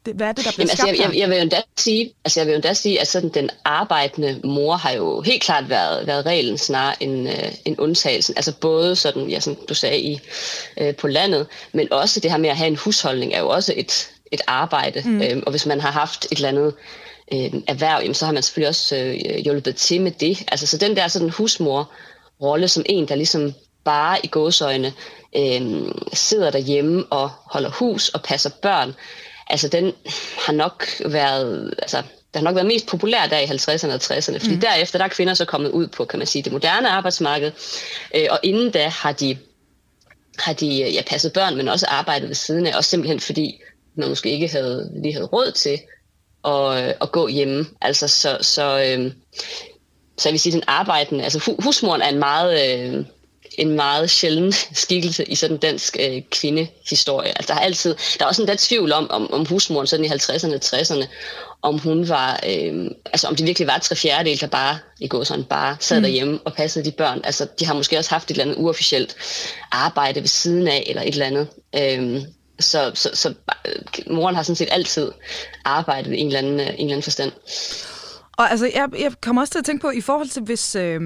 det, 0.06 0.16
hvad 0.16 0.28
er 0.28 0.32
det, 0.32 0.46
der 0.46 0.52
bliver 0.52 0.68
Jamen, 0.68 0.70
altså, 0.70 0.88
jeg, 0.88 1.14
jeg, 1.14 1.20
jeg, 1.20 1.30
vil 1.30 1.36
jo 1.36 1.42
endda 1.42 1.62
sige, 1.78 2.14
altså 2.26 2.40
jeg 2.40 2.48
vil 2.48 2.52
jo 2.52 2.56
endda 2.56 2.74
sige, 2.74 3.02
at 3.02 3.08
sådan, 3.08 3.30
den 3.30 3.50
arbejdende 3.66 4.40
mor 4.44 4.76
har 4.76 4.92
jo 4.92 5.22
helt 5.22 5.44
klart 5.44 5.70
været, 5.70 6.08
været 6.08 6.26
reglen 6.26 6.58
snarere 6.58 7.04
end, 7.04 7.30
øh, 7.30 7.54
end 7.66 7.76
undtagelsen. 7.80 8.38
Altså 8.38 8.54
både 8.62 8.96
sådan, 8.96 9.30
ja, 9.30 9.40
som 9.40 9.58
du 9.70 9.74
sagde, 9.74 10.00
i, 10.00 10.20
øh, 10.78 10.96
på 10.96 11.08
landet, 11.08 11.48
men 11.72 11.94
også 11.94 12.20
det 12.20 12.32
her 12.32 12.38
med 12.38 12.50
at 12.50 12.58
have 12.58 12.68
en 12.68 12.76
husholdning 12.76 13.34
er 13.34 13.40
jo 13.40 13.50
også 13.50 13.74
et, 13.78 14.10
et 14.32 14.42
arbejde. 14.48 15.02
Mm. 15.06 15.22
Øhm, 15.22 15.44
og 15.46 15.52
hvis 15.52 15.66
man 15.66 15.82
har 15.82 15.92
haft 15.92 16.26
et 16.26 16.36
eller 16.36 16.50
andet 16.50 16.74
øh, 17.34 17.62
erhverv, 17.68 18.02
jamen, 18.02 18.16
så 18.16 18.26
har 18.26 18.34
man 18.34 18.44
selvfølgelig 18.44 18.70
også 18.70 18.96
øh, 18.96 19.36
hjulpet 19.38 19.76
til 19.76 20.02
med 20.02 20.12
det. 20.12 20.44
Altså 20.48 20.68
så 20.68 20.78
den 20.78 20.96
der 20.96 21.08
sådan 21.08 21.30
husmor-rolle 21.30 22.68
som 22.68 22.84
en, 22.86 23.08
der 23.08 23.16
ligesom 23.16 23.54
bare 23.84 24.18
i 24.24 24.28
gåsøjne 24.28 24.94
øh, 25.36 25.62
sidder 26.14 26.52
derhjemme 26.52 27.06
og 27.10 27.30
holder 27.46 27.70
hus 27.70 28.10
og 28.10 28.24
passer 28.24 28.50
børn, 28.62 28.94
altså 29.48 29.68
den 29.68 29.94
har 30.46 30.54
nok 30.54 30.86
været, 31.06 31.74
altså 31.78 32.04
der 32.34 32.40
har 32.40 32.44
nok 32.44 32.56
været 32.56 32.68
mest 32.68 32.88
populær 32.88 33.28
der 33.28 33.40
i 33.40 33.46
50'erne 33.46 33.94
og 33.94 33.96
60'erne, 33.96 34.40
fordi 34.40 34.56
mm. 34.56 34.62
derefter 34.62 34.98
der 35.00 35.06
er 35.06 35.10
kvinder 35.10 35.34
så 35.34 35.46
kommet 35.46 35.70
ud 35.70 35.88
på, 35.88 36.06
kan 36.06 36.20
man 36.20 36.28
sige, 36.28 36.44
det 36.44 36.52
moderne 36.52 36.90
arbejdsmarked, 36.90 37.52
øh, 38.16 38.28
og 38.30 38.40
inden 38.44 38.72
da 38.72 38.88
har 38.88 39.12
de, 39.12 39.38
har 40.40 40.54
de 40.54 40.68
ja, 40.68 41.02
passet 41.08 41.34
børn, 41.34 41.58
men 41.58 41.68
også 41.68 41.86
arbejdet 41.90 42.28
ved 42.28 42.36
siden 42.36 42.68
af, 42.68 42.78
også 42.78 42.90
simpelthen 42.90 43.20
fordi 43.20 43.62
man 43.96 44.10
måske 44.10 44.30
ikke 44.32 44.48
havde, 44.48 44.92
lige 45.04 45.14
havde 45.14 45.26
råd 45.26 45.52
til 45.52 45.80
at, 46.46 46.88
øh, 46.88 46.94
at 47.02 47.12
gå 47.12 47.28
hjemme. 47.28 47.66
Altså 47.82 48.08
så, 48.08 48.38
så, 48.42 48.64
øh, 48.64 49.12
så 50.18 50.30
jeg 50.30 50.34
vil 50.34 50.40
sige, 50.40 50.54
den 50.54 50.64
arbejdende, 50.68 51.24
altså 51.24 51.56
husmoren 51.64 52.02
er 52.02 52.10
en 52.10 52.20
meget... 52.20 52.80
Øh, 52.80 53.06
en 53.58 53.76
meget 53.76 54.10
sjælden 54.10 54.52
skikkelse 54.74 55.26
i 55.26 55.36
sådan 55.36 55.58
dansk 55.58 55.98
øh, 56.00 56.22
kvindehistorie. 56.32 57.30
Altså, 57.38 57.54
der, 57.54 57.60
er 57.60 57.64
altid, 57.64 57.96
der 58.20 58.26
er 58.26 58.30
også 58.30 58.42
en 58.42 58.48
der 58.48 58.56
tvivl 58.58 58.92
om, 58.92 59.12
om, 59.12 59.34
om 59.34 59.46
husmoren 59.46 59.88
sådan 59.88 60.06
i 60.06 60.08
50'erne 60.08 60.54
og 60.54 60.62
60'erne, 60.64 61.08
om 61.62 61.78
hun 61.78 62.10
var, 62.10 62.40
øh, 62.50 62.92
altså 63.06 63.28
om 63.28 63.36
det 63.36 63.46
virkelig 63.46 63.68
var 63.68 63.78
tre 63.78 63.96
fjerdedel, 63.96 64.42
der 64.42 64.48
bare, 64.48 64.80
i 65.00 65.08
går 65.08 65.24
sådan 65.24 65.44
bare 65.44 65.78
sad 65.80 65.98
mm. 65.98 66.04
derhjemme 66.04 66.40
og 66.46 66.54
passede 66.54 66.86
de 66.86 66.92
børn. 66.92 67.22
Altså, 67.24 67.48
de 67.60 67.66
har 67.66 67.74
måske 67.74 67.98
også 67.98 68.10
haft 68.10 68.32
et 68.32 68.32
eller 68.32 68.44
andet 68.44 68.64
uofficielt 68.64 69.16
arbejde 69.72 70.22
ved 70.22 70.28
siden 70.28 70.68
af, 70.68 70.84
eller 70.88 71.02
et 71.02 71.08
eller 71.08 71.26
andet. 71.26 71.48
Øh, 71.76 72.22
så, 72.60 72.92
så, 72.94 73.10
så 73.14 73.34
øh, 73.68 74.14
moren 74.14 74.36
har 74.36 74.44
sådan 74.44 74.56
set 74.56 74.68
altid 74.72 75.12
arbejdet 75.66 76.14
i 76.14 76.18
en 76.18 76.28
eller 76.28 76.40
anden, 76.40 76.60
øh, 76.60 76.68
en 76.68 76.74
eller 76.74 76.84
anden 76.84 77.04
forstand. 77.04 77.32
Og 78.38 78.52
altså, 78.52 78.72
jeg, 78.76 78.88
jeg 79.00 79.12
kommer 79.22 79.42
også 79.42 79.52
til 79.52 79.60
at 79.60 79.66
tænke 79.66 79.82
på, 79.82 79.90
i 79.90 80.02
forhold 80.02 80.30
til, 80.30 80.42
hvis, 80.42 80.76
øh, 80.76 81.02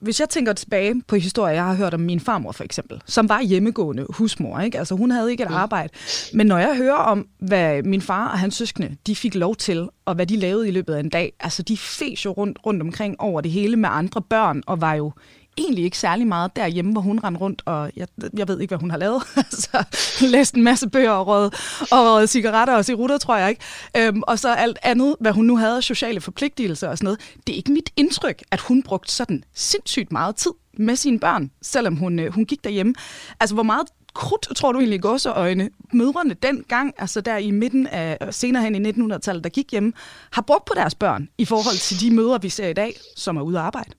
hvis 0.00 0.20
jeg 0.20 0.28
tænker 0.28 0.52
tilbage 0.52 1.02
på 1.08 1.16
historier, 1.16 1.54
jeg 1.54 1.64
har 1.64 1.74
hørt 1.74 1.94
om 1.94 2.00
min 2.00 2.20
farmor 2.20 2.52
for 2.52 2.64
eksempel, 2.64 3.02
som 3.06 3.28
var 3.28 3.42
hjemmegående 3.42 4.06
husmor, 4.10 4.60
ikke? 4.60 4.78
Altså 4.78 4.94
hun 4.94 5.10
havde 5.10 5.30
ikke 5.30 5.42
et 5.42 5.48
arbejde. 5.50 5.92
Men 6.34 6.46
når 6.46 6.58
jeg 6.58 6.76
hører 6.76 6.94
om, 6.94 7.26
hvad 7.38 7.82
min 7.82 8.00
far 8.00 8.28
og 8.28 8.38
hans 8.38 8.54
søskende, 8.54 8.96
de 9.06 9.16
fik 9.16 9.34
lov 9.34 9.56
til, 9.56 9.88
og 10.04 10.14
hvad 10.14 10.26
de 10.26 10.36
lavede 10.36 10.68
i 10.68 10.70
løbet 10.70 10.94
af 10.94 11.00
en 11.00 11.08
dag, 11.08 11.32
altså 11.40 11.62
de 11.62 11.76
fes 11.76 12.24
jo 12.24 12.30
rundt, 12.30 12.58
rundt 12.66 12.82
omkring 12.82 13.20
over 13.20 13.40
det 13.40 13.50
hele 13.50 13.76
med 13.76 13.88
andre 13.92 14.22
børn, 14.22 14.62
og 14.66 14.80
var 14.80 14.94
jo 14.94 15.12
egentlig 15.58 15.84
ikke 15.84 15.98
særlig 15.98 16.26
meget 16.26 16.56
derhjemme, 16.56 16.92
hvor 16.92 17.00
hun 17.00 17.20
rendte 17.24 17.40
rundt, 17.40 17.62
og 17.66 17.90
jeg, 17.96 18.08
jeg 18.36 18.48
ved 18.48 18.60
ikke, 18.60 18.70
hvad 18.70 18.80
hun 18.80 18.90
har 18.90 18.98
lavet. 18.98 19.22
så 19.50 19.68
altså, 19.72 20.26
læst 20.26 20.54
en 20.54 20.64
masse 20.64 20.88
bøger 20.88 21.10
og 21.10 21.26
røget, 21.26 21.54
og 21.80 22.06
røget 22.06 22.30
cigaretter 22.30 22.76
og 22.76 22.84
cirutter, 22.84 23.18
tror 23.18 23.36
jeg 23.36 23.50
ikke. 23.50 23.62
Øhm, 23.96 24.22
og 24.26 24.38
så 24.38 24.54
alt 24.54 24.78
andet, 24.82 25.16
hvad 25.20 25.32
hun 25.32 25.44
nu 25.44 25.56
havde 25.56 25.82
sociale 25.82 26.20
forpligtelser 26.20 26.88
og 26.88 26.98
sådan 26.98 27.04
noget. 27.04 27.20
Det 27.46 27.52
er 27.52 27.56
ikke 27.56 27.72
mit 27.72 27.90
indtryk, 27.96 28.42
at 28.50 28.60
hun 28.60 28.82
brugte 28.82 29.12
sådan 29.12 29.44
sindssygt 29.54 30.12
meget 30.12 30.36
tid 30.36 30.52
med 30.78 30.96
sine 30.96 31.18
børn, 31.18 31.50
selvom 31.62 31.96
hun, 31.96 32.18
øh, 32.18 32.34
hun 32.34 32.44
gik 32.44 32.64
derhjemme. 32.64 32.94
Altså, 33.40 33.54
hvor 33.54 33.62
meget 33.62 33.86
krudt, 34.14 34.56
tror 34.56 34.72
du 34.72 34.78
egentlig, 34.78 34.98
i 34.98 35.00
gåseøjne, 35.00 35.70
mødrene 35.92 36.34
dengang, 36.34 36.94
altså 36.98 37.20
der 37.20 37.36
i 37.36 37.50
midten 37.50 37.86
af, 37.86 38.34
senere 38.34 38.62
hen 38.62 38.86
i 38.86 38.90
1900-tallet, 38.90 39.44
der 39.44 39.50
gik 39.50 39.70
hjemme, 39.70 39.92
har 40.32 40.42
brugt 40.42 40.64
på 40.64 40.74
deres 40.76 40.94
børn 40.94 41.28
i 41.38 41.44
forhold 41.44 41.76
til 41.76 42.00
de 42.00 42.14
mødre, 42.14 42.42
vi 42.42 42.48
ser 42.48 42.68
i 42.68 42.72
dag, 42.72 42.96
som 43.16 43.36
er 43.36 43.42
ude 43.42 43.58
at 43.58 43.64
arbejde? 43.64 43.90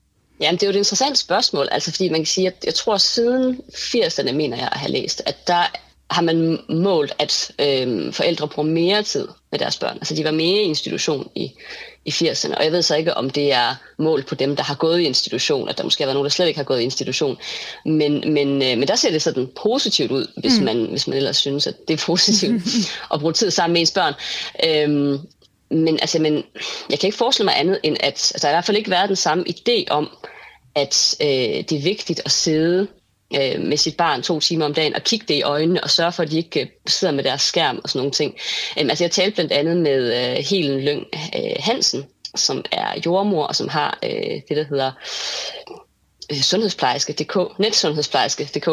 Jamen, 0.41 0.55
det 0.55 0.63
er 0.63 0.67
jo 0.67 0.71
et 0.71 0.75
interessant 0.75 1.17
spørgsmål, 1.17 1.67
altså 1.71 1.91
fordi 1.91 2.09
man 2.09 2.19
kan 2.19 2.25
sige, 2.25 2.47
at 2.47 2.65
jeg 2.65 2.75
tror 2.75 2.97
siden 2.97 3.59
80'erne, 3.73 4.31
mener 4.31 4.57
jeg 4.57 4.69
at 4.71 4.77
have 4.77 4.91
læst, 4.91 5.21
at 5.25 5.47
der 5.47 5.63
har 6.11 6.21
man 6.21 6.59
målt, 6.69 7.13
at 7.19 7.51
øh, 7.59 8.13
forældre 8.13 8.47
bruger 8.47 8.69
mere 8.69 9.03
tid 9.03 9.27
med 9.51 9.59
deres 9.59 9.77
børn. 9.77 9.95
Altså 9.95 10.15
de 10.15 10.23
var 10.23 10.31
mere 10.31 10.61
i 10.61 10.65
institution 10.65 11.29
i, 11.35 11.51
i 12.05 12.09
80'erne, 12.09 12.57
og 12.57 12.63
jeg 12.63 12.71
ved 12.71 12.81
så 12.81 12.95
ikke, 12.95 13.13
om 13.13 13.29
det 13.29 13.53
er 13.53 13.75
mål 13.97 14.23
på 14.23 14.35
dem, 14.35 14.55
der 14.55 14.63
har 14.63 14.75
gået 14.75 14.99
i 14.99 15.03
institution, 15.03 15.69
at 15.69 15.77
der 15.77 15.83
måske 15.83 16.03
har 16.03 16.07
været 16.07 16.15
nogen, 16.15 16.25
der 16.25 16.29
slet 16.29 16.47
ikke 16.47 16.57
har 16.57 16.63
gået 16.63 16.81
i 16.81 16.83
institution. 16.83 17.37
Men, 17.85 18.33
men, 18.33 18.47
øh, 18.61 18.77
men 18.77 18.87
der 18.87 18.95
ser 18.95 19.11
det 19.11 19.21
sådan 19.21 19.49
positivt 19.61 20.11
ud, 20.11 20.27
hvis, 20.37 20.59
mm. 20.59 20.65
man, 20.65 20.85
hvis 20.85 21.07
man 21.07 21.17
ellers 21.17 21.37
synes, 21.37 21.67
at 21.67 21.87
det 21.87 21.93
er 21.93 22.05
positivt 22.05 22.63
at 23.13 23.19
bruge 23.19 23.33
tid 23.33 23.51
sammen 23.51 23.73
med 23.73 23.81
ens 23.81 23.91
børn. 23.91 24.13
Øhm, 24.65 25.19
men, 25.69 25.99
altså, 26.01 26.19
men 26.19 26.43
jeg 26.89 26.99
kan 26.99 27.07
ikke 27.07 27.17
forestille 27.17 27.45
mig 27.45 27.59
andet, 27.59 27.79
end 27.83 27.97
at 27.99 28.05
altså, 28.05 28.37
der 28.41 28.47
har 28.47 28.53
i 28.53 28.55
hvert 28.55 28.65
fald 28.65 28.77
ikke 28.77 28.91
været 28.91 29.09
den 29.09 29.15
samme 29.15 29.45
idé 29.49 29.85
om, 29.89 30.09
at 30.75 31.15
øh, 31.21 31.27
det 31.27 31.71
er 31.71 31.81
vigtigt 31.81 32.21
at 32.25 32.31
sidde 32.31 32.87
øh, 33.35 33.61
med 33.61 33.77
sit 33.77 33.97
barn 33.97 34.21
to 34.21 34.39
timer 34.39 34.65
om 34.65 34.73
dagen 34.73 34.95
og 34.95 35.03
kigge 35.03 35.25
det 35.27 35.33
i 35.33 35.41
øjnene 35.41 35.83
og 35.83 35.89
sørge 35.89 36.11
for, 36.11 36.23
at 36.23 36.31
de 36.31 36.37
ikke 36.37 36.61
øh, 36.61 36.67
sidder 36.87 37.13
med 37.13 37.23
deres 37.23 37.41
skærm 37.41 37.79
og 37.83 37.89
sådan 37.89 37.99
nogle 37.99 38.11
ting. 38.11 38.33
Øh, 38.79 38.85
altså 38.89 39.03
jeg 39.03 39.11
talte 39.11 39.35
blandt 39.35 39.51
andet 39.51 39.77
med 39.77 40.13
øh, 40.13 40.45
Helen 40.49 40.79
Lyng 40.79 41.05
øh, 41.35 41.55
Hansen, 41.59 42.05
som 42.35 42.65
er 42.71 42.99
jordmor 43.05 43.45
og 43.45 43.55
som 43.55 43.67
har 43.67 43.99
øh, 44.03 44.41
det, 44.49 44.57
der 44.57 44.63
hedder 44.63 44.91
øh, 46.31 46.41
sundhedsplejerske.dk, 46.41 47.59
netsundhedsplejerske.dk, 47.59 48.69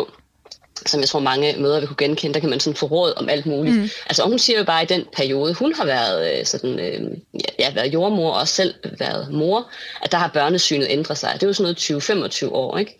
som 0.87 1.01
jeg 1.01 1.09
tror 1.09 1.21
mange 1.21 1.55
møder 1.59 1.79
vil 1.81 1.89
kunne 1.89 1.97
genkende, 1.97 2.35
der 2.35 2.41
kan 2.41 2.51
man 2.51 2.61
sådan 2.61 2.77
få 2.77 2.87
råd 2.87 3.13
om 3.17 3.29
alt 3.29 3.47
muligt. 3.47 3.77
Mm. 3.77 3.89
Altså 4.07 4.23
hun 4.23 4.39
siger 4.39 4.59
jo 4.59 4.65
bare, 4.65 4.83
at 4.83 4.91
i 4.91 4.95
den 4.95 5.05
periode, 5.17 5.55
hun 5.55 5.75
har 5.75 5.85
været, 5.85 6.39
øh, 6.39 6.45
sådan, 6.45 6.79
øh, 6.79 7.11
ja, 7.59 7.73
været 7.75 7.95
jordmor 7.95 8.33
og 8.33 8.49
selv 8.49 8.75
været 8.99 9.31
mor, 9.31 9.67
at 10.03 10.13
der 10.13 10.19
har 10.19 10.29
børnesynet 10.29 10.87
ændret 10.91 11.19
sig. 11.19 11.31
Det 11.35 11.43
er 11.43 11.47
jo 11.47 11.53
sådan 11.53 11.77
noget 11.91 12.43
20-25 12.47 12.49
år, 12.53 12.79
ikke? 12.79 12.99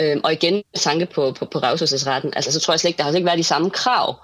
Øhm, 0.00 0.20
og 0.24 0.32
igen, 0.32 0.62
tanke 0.74 1.06
på, 1.06 1.32
på, 1.32 1.44
på 1.44 1.58
revselsesretten, 1.58 2.32
altså 2.36 2.52
så 2.52 2.60
tror 2.60 2.74
jeg 2.74 2.80
slet 2.80 2.88
ikke, 2.88 2.98
der 2.98 3.04
har 3.04 3.10
slet 3.10 3.18
ikke 3.18 3.26
været 3.26 3.38
de 3.38 3.44
samme 3.44 3.70
krav 3.70 4.16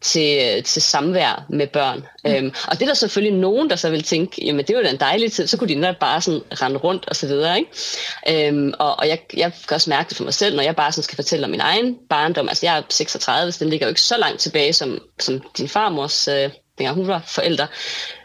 til, 0.00 0.62
til 0.64 0.82
samvær 0.82 1.46
med 1.48 1.66
børn. 1.66 2.06
Mm. 2.24 2.30
Øhm, 2.30 2.52
og 2.68 2.72
det 2.72 2.82
er 2.82 2.86
der 2.86 2.94
selvfølgelig 2.94 3.38
nogen, 3.40 3.70
der 3.70 3.76
så 3.76 3.90
vil 3.90 4.02
tænke, 4.02 4.44
jamen 4.44 4.64
det 4.66 4.76
var 4.76 4.82
da 4.82 4.90
en 4.90 5.00
dejlig 5.00 5.32
tid, 5.32 5.46
så 5.46 5.56
kunne 5.56 5.68
de 5.68 5.74
netop 5.74 5.98
bare 6.00 6.20
sådan 6.20 6.40
rende 6.62 6.78
rundt 6.78 7.08
og 7.08 7.16
så 7.16 7.26
videre. 7.26 7.58
Ikke? 7.58 8.48
Øhm, 8.48 8.72
og 8.78 8.98
og 8.98 9.08
jeg, 9.08 9.18
jeg 9.36 9.52
kan 9.68 9.74
også 9.74 9.90
mærke 9.90 10.08
det 10.08 10.16
for 10.16 10.24
mig 10.24 10.34
selv, 10.34 10.56
når 10.56 10.62
jeg 10.62 10.76
bare 10.76 10.92
sådan 10.92 11.02
skal 11.02 11.16
fortælle 11.16 11.44
om 11.44 11.50
min 11.50 11.60
egen 11.60 11.96
barndom. 12.10 12.48
Altså 12.48 12.66
jeg 12.66 12.78
er 12.78 12.82
36, 12.88 13.52
så 13.52 13.64
den 13.64 13.70
ligger 13.70 13.86
jo 13.86 13.88
ikke 13.88 14.00
så 14.00 14.16
langt 14.18 14.40
tilbage 14.40 14.72
som, 14.72 14.98
som 15.18 15.42
din 15.58 15.68
farmors, 15.68 16.28
øh, 16.28 16.50
dengang 16.78 16.96
hun 16.96 17.08
var 17.08 17.22
forældre 17.26 17.66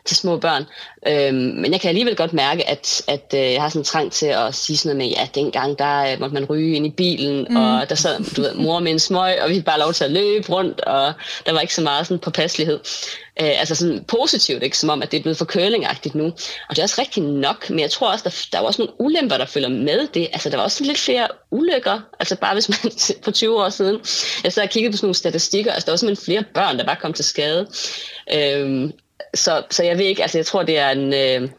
til 0.06 0.18
små 0.18 0.38
børn. 0.38 0.66
Øhm, 1.08 1.36
men 1.36 1.72
jeg 1.72 1.82
kan 1.82 1.90
alligevel 1.90 2.16
godt 2.16 2.34
mærke, 2.34 2.70
at, 2.70 3.02
at 3.08 3.34
øh, 3.36 3.54
jeg 3.54 3.62
har 3.62 3.70
sådan 3.70 3.80
en 3.80 3.86
trang 3.86 4.12
til 4.12 4.26
at 4.26 4.56
sige 4.56 4.78
sådan 4.78 4.98
noget 4.98 5.10
med, 5.10 5.18
ja, 5.18 5.28
dengang 5.36 5.80
der 5.80 6.12
øh, 6.12 6.20
måtte 6.20 6.34
man 6.34 6.46
ryge 6.46 6.76
ind 6.76 6.86
i 6.86 6.90
bilen, 6.90 7.48
mm. 7.50 7.56
og 7.56 7.90
der 7.90 7.96
sad 7.96 8.24
du 8.36 8.42
ved, 8.42 8.54
mor 8.54 8.80
med 8.80 8.92
en 8.92 9.00
smøg, 9.00 9.42
og 9.42 9.50
vi 9.50 9.56
fik 9.56 9.66
bare 9.66 9.80
lov 9.80 9.94
til 9.94 10.04
at 10.04 10.12
løbe 10.12 10.50
rundt, 10.50 10.82
og 10.82 11.14
der 11.46 11.54
var 11.54 11.60
ikke 11.60 11.76
så 11.76 11.82
meget 11.82 12.08
sådan 12.08 12.20
påpasselighed. 12.20 12.80
Øh, 13.42 13.60
altså 13.60 13.76
sådan 13.76 14.04
positivt, 14.08 14.64
ikke? 14.64 14.78
som 14.78 14.90
om, 14.90 15.02
at 15.02 15.12
det 15.12 15.18
er 15.18 15.22
blevet 15.22 15.38
for 15.38 15.46
curlingagtigt 15.46 16.16
nu. 16.16 16.26
Og 16.26 16.70
det 16.70 16.80
er 16.80 16.84
også 16.84 17.02
rigtigt 17.02 17.26
nok, 17.26 17.70
men 17.70 17.80
jeg 17.80 17.92
tror 17.92 18.12
også, 18.12 18.24
der, 18.24 18.46
der 18.52 18.64
er 18.64 18.68
også 18.68 18.82
nogle 18.82 18.94
ulemper, 19.00 19.38
der 19.38 19.46
følger 19.46 19.70
med 19.70 20.08
det. 20.14 20.28
Altså 20.34 20.50
der 20.50 20.58
var 20.58 20.64
også 20.64 20.84
lidt 20.84 20.98
flere 20.98 21.28
ulykker, 21.52 22.00
altså 22.20 22.36
bare 22.36 22.54
hvis 22.54 22.70
man 22.70 22.92
på 23.26 23.32
20 23.32 23.64
år 23.64 23.70
siden, 23.70 24.00
jeg 24.44 24.54
så 24.54 24.60
har 24.60 24.68
kigget 24.68 24.92
på 24.92 24.98
sådan 24.98 25.06
nogle 25.06 25.16
statistikker, 25.16 25.72
altså 25.72 25.86
der 25.86 25.92
var 25.92 25.98
simpelthen 25.98 26.26
flere 26.26 26.44
børn, 26.54 26.78
der 26.78 26.86
bare 26.86 26.96
kom 26.96 27.14
til 27.14 27.26
skade. 27.26 27.68
Øhm, 28.34 28.92
så, 29.36 29.64
så 29.72 29.84
jeg 29.84 29.98
ved 29.98 30.06
ikke, 30.06 30.22
altså 30.22 30.38
jeg 30.38 30.46
tror, 30.46 30.64
det 30.64 30.78
er 30.78 30.90
en, 30.90 31.14
øh, 31.14 31.50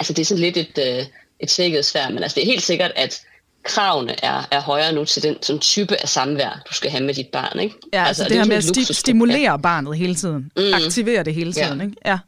altså 0.00 0.12
det 0.12 0.18
er 0.18 0.24
sådan 0.24 0.42
lidt 0.42 0.56
et, 0.56 0.78
øh, 0.78 1.04
et 1.40 1.50
svækket 1.50 1.84
sfær, 1.84 2.08
men 2.08 2.22
altså 2.22 2.34
det 2.34 2.42
er 2.42 2.46
helt 2.46 2.62
sikkert, 2.62 2.92
at 2.96 3.20
kravene 3.64 4.24
er, 4.24 4.48
er 4.50 4.60
højere 4.60 4.92
nu 4.92 5.04
til 5.04 5.22
den 5.22 5.36
sådan 5.42 5.60
type 5.60 6.02
af 6.02 6.08
samvær, 6.08 6.62
du 6.68 6.74
skal 6.74 6.90
have 6.90 7.04
med 7.04 7.14
dit 7.14 7.28
barn. 7.28 7.60
Ikke? 7.60 7.74
Ja, 7.92 7.98
altså, 7.98 8.08
altså 8.08 8.22
det, 8.22 8.30
det 8.30 8.38
her 8.38 8.44
med 8.44 8.56
at 8.56 8.64
sti- 8.64 8.92
stimulere 8.92 9.58
barnet 9.58 9.96
hele 9.96 10.14
tiden. 10.14 10.50
Mm. 10.56 10.74
Aktivere 10.74 11.22
det 11.22 11.34
hele 11.34 11.52
tiden. 11.52 11.78
Ja. 11.78 11.84
Ikke? 11.84 11.96
Ja. 12.04 12.18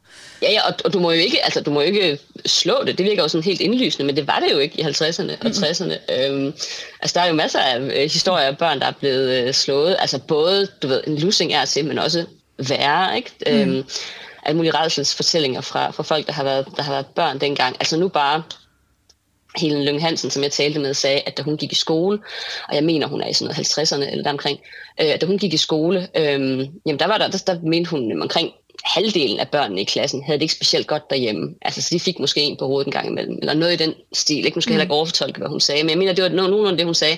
Ja, 0.41 0.51
ja 0.51 0.67
og, 0.67 0.73
og 0.85 0.93
du 0.93 0.99
må 0.99 1.11
jo 1.11 1.19
ikke, 1.19 1.45
altså, 1.45 1.61
du 1.61 1.71
må 1.71 1.81
jo 1.81 1.87
ikke 1.87 2.19
slå 2.45 2.83
det. 2.85 2.97
Det 2.97 3.05
virker 3.05 3.21
jo 3.21 3.27
sådan 3.27 3.43
helt 3.43 3.61
indlysende, 3.61 4.05
men 4.05 4.15
det 4.15 4.27
var 4.27 4.39
det 4.39 4.53
jo 4.53 4.57
ikke 4.57 4.79
i 4.79 4.83
50'erne 4.83 5.31
og 5.41 5.51
60'erne. 5.51 6.13
Øhm, 6.13 6.53
altså, 7.01 7.13
der 7.13 7.21
er 7.21 7.27
jo 7.27 7.33
masser 7.33 7.59
af 7.59 7.79
øh, 7.79 8.11
historier 8.11 8.45
af 8.45 8.57
børn, 8.57 8.79
der 8.79 8.85
er 8.85 8.91
blevet 8.91 9.47
øh, 9.47 9.53
slået. 9.53 9.95
Altså 9.99 10.19
både, 10.19 10.67
du 10.81 10.87
ved, 10.87 11.03
en 11.07 11.17
lussing 11.17 11.53
er 11.53 11.65
til, 11.65 11.85
men 11.85 11.99
også 11.99 12.25
værre, 12.69 13.17
ikke? 13.17 13.31
Mm. 13.47 13.53
Øhm, 13.53 13.83
alle 14.45 14.57
mulige 14.57 14.77
redselsfortællinger 14.77 15.61
fra, 15.61 15.91
fra 15.91 16.03
folk, 16.03 16.27
der 16.27 16.33
har, 16.33 16.43
været, 16.43 16.67
der 16.77 16.83
har 16.83 16.91
været 16.91 17.05
børn 17.05 17.39
dengang. 17.39 17.75
Altså 17.79 17.97
nu 17.97 18.07
bare 18.07 18.43
Helen 19.57 19.85
Lyng 19.85 20.01
Hansen, 20.01 20.29
som 20.29 20.43
jeg 20.43 20.51
talte 20.51 20.79
med, 20.79 20.93
sagde, 20.93 21.21
at 21.25 21.37
da 21.37 21.43
hun 21.43 21.57
gik 21.57 21.71
i 21.71 21.75
skole, 21.75 22.19
og 22.69 22.75
jeg 22.75 22.83
mener, 22.83 23.07
hun 23.07 23.21
er 23.21 23.27
i 23.27 23.33
sådan 23.33 23.55
noget 23.55 23.67
50'erne 23.67 24.11
eller 24.11 24.23
deromkring, 24.23 24.59
øh, 25.01 25.21
da 25.21 25.25
hun 25.25 25.37
gik 25.37 25.53
i 25.53 25.57
skole, 25.57 26.07
øh, 26.17 26.67
jamen 26.85 26.99
der, 26.99 27.07
var 27.07 27.17
der, 27.17 27.27
der, 27.27 27.37
der 27.47 27.59
mente 27.61 27.89
hun 27.89 28.21
omkring 28.21 28.51
halvdelen 28.83 29.39
af 29.39 29.49
børnene 29.49 29.81
i 29.81 29.83
klassen 29.83 30.23
havde 30.23 30.39
det 30.39 30.43
ikke 30.43 30.53
specielt 30.53 30.87
godt 30.87 31.09
derhjemme. 31.09 31.55
Altså, 31.61 31.81
så 31.81 31.89
de 31.91 31.99
fik 31.99 32.19
måske 32.19 32.41
en 32.41 32.57
på 32.57 32.67
hovedet 32.67 32.85
en 32.85 32.91
gang 32.91 33.07
imellem, 33.07 33.37
eller 33.41 33.53
noget 33.53 33.73
i 33.73 33.83
den 33.83 33.93
stil. 34.13 34.45
Ikke? 34.45 34.57
Nu 34.57 34.61
skal 34.61 34.71
jeg 34.71 34.75
heller 34.75 34.83
ikke 34.83 34.93
overfortolke, 34.93 35.37
hvad 35.37 35.47
hun 35.47 35.59
sagde, 35.59 35.83
men 35.83 35.89
jeg 35.89 35.97
mener, 35.97 36.13
det 36.13 36.23
var 36.23 36.29
nogenlunde 36.29 36.77
det, 36.77 36.85
hun 36.85 36.93
sagde. 36.93 37.17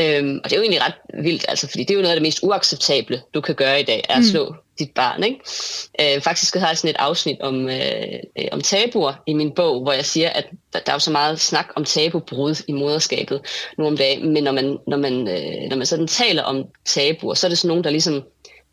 Øhm, 0.00 0.40
og 0.44 0.50
det 0.50 0.52
er 0.52 0.60
jo 0.60 0.62
egentlig 0.62 0.82
ret 0.82 1.22
vildt, 1.24 1.44
altså, 1.48 1.68
fordi 1.68 1.82
det 1.82 1.90
er 1.90 1.94
jo 1.94 2.00
noget 2.00 2.12
af 2.12 2.16
det 2.16 2.22
mest 2.22 2.38
uacceptable, 2.42 3.22
du 3.34 3.40
kan 3.40 3.54
gøre 3.54 3.80
i 3.80 3.84
dag, 3.84 4.04
er 4.08 4.18
at 4.18 4.24
slå 4.24 4.48
mm 4.48 4.56
dit 4.84 4.94
barn. 4.94 5.24
Ikke? 5.24 6.16
Øh, 6.16 6.22
faktisk 6.22 6.56
har 6.56 6.68
jeg 6.68 6.78
sådan 6.78 6.90
et 6.90 6.96
afsnit 6.98 7.40
om, 7.40 7.68
øh, 7.68 8.18
øh, 8.38 8.48
om 8.52 8.60
tabuer 8.60 9.12
i 9.26 9.32
min 9.34 9.52
bog, 9.54 9.82
hvor 9.82 9.92
jeg 9.92 10.04
siger, 10.04 10.30
at 10.30 10.46
der, 10.72 10.78
der 10.78 10.92
er 10.92 10.96
jo 10.96 10.98
så 10.98 11.10
meget 11.10 11.40
snak 11.40 11.66
om 11.76 11.84
tabubrud 11.84 12.62
i 12.68 12.72
moderskabet 12.72 13.40
nu 13.78 13.86
om 13.86 13.96
dagen, 13.96 14.32
men 14.32 14.44
når 14.44 14.52
man, 14.52 14.78
når 14.86 14.96
man, 14.96 15.28
øh, 15.28 15.68
når 15.70 15.76
man 15.76 15.86
sådan 15.86 16.06
taler 16.06 16.42
om 16.42 16.64
tabuer, 16.84 17.34
så 17.34 17.46
er 17.46 17.48
det 17.48 17.58
sådan 17.58 17.68
nogen, 17.68 17.84
der 17.84 17.90
ligesom 17.90 18.22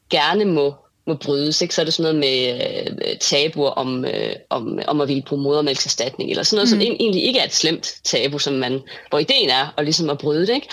gerne 0.10 0.45
må 0.45 0.76
må 1.10 1.15
brydes. 1.15 1.62
Ikke? 1.62 1.76
Så 1.76 1.82
er 1.82 1.86
det 1.86 1.93
sådan 1.93 2.15
noget 2.15 2.19
med 2.19 2.62
øh, 3.08 3.17
tabuer 3.19 3.69
om, 3.69 4.06
øh, 4.06 4.36
om, 4.50 4.80
om 4.88 5.02
at 5.02 5.08
ville 5.08 5.24
bruge 5.24 5.41
modermælkserstatning, 5.41 6.30
eller 6.30 6.43
sådan 6.43 6.58
noget, 6.58 6.67
mm. 6.67 6.69
som 6.69 6.95
egentlig 7.00 7.24
ikke 7.24 7.39
er 7.39 7.45
et 7.45 7.54
slemt 7.54 7.95
tabu, 8.04 8.39
som 8.39 8.54
man, 8.54 8.82
hvor 9.10 9.19
ideen 9.19 9.50
er 9.50 9.74
at, 9.78 9.84
ligesom 9.84 10.10
at 10.10 10.17
bryde 10.17 10.48
det. 10.48 10.54
Ikke? 10.54 10.67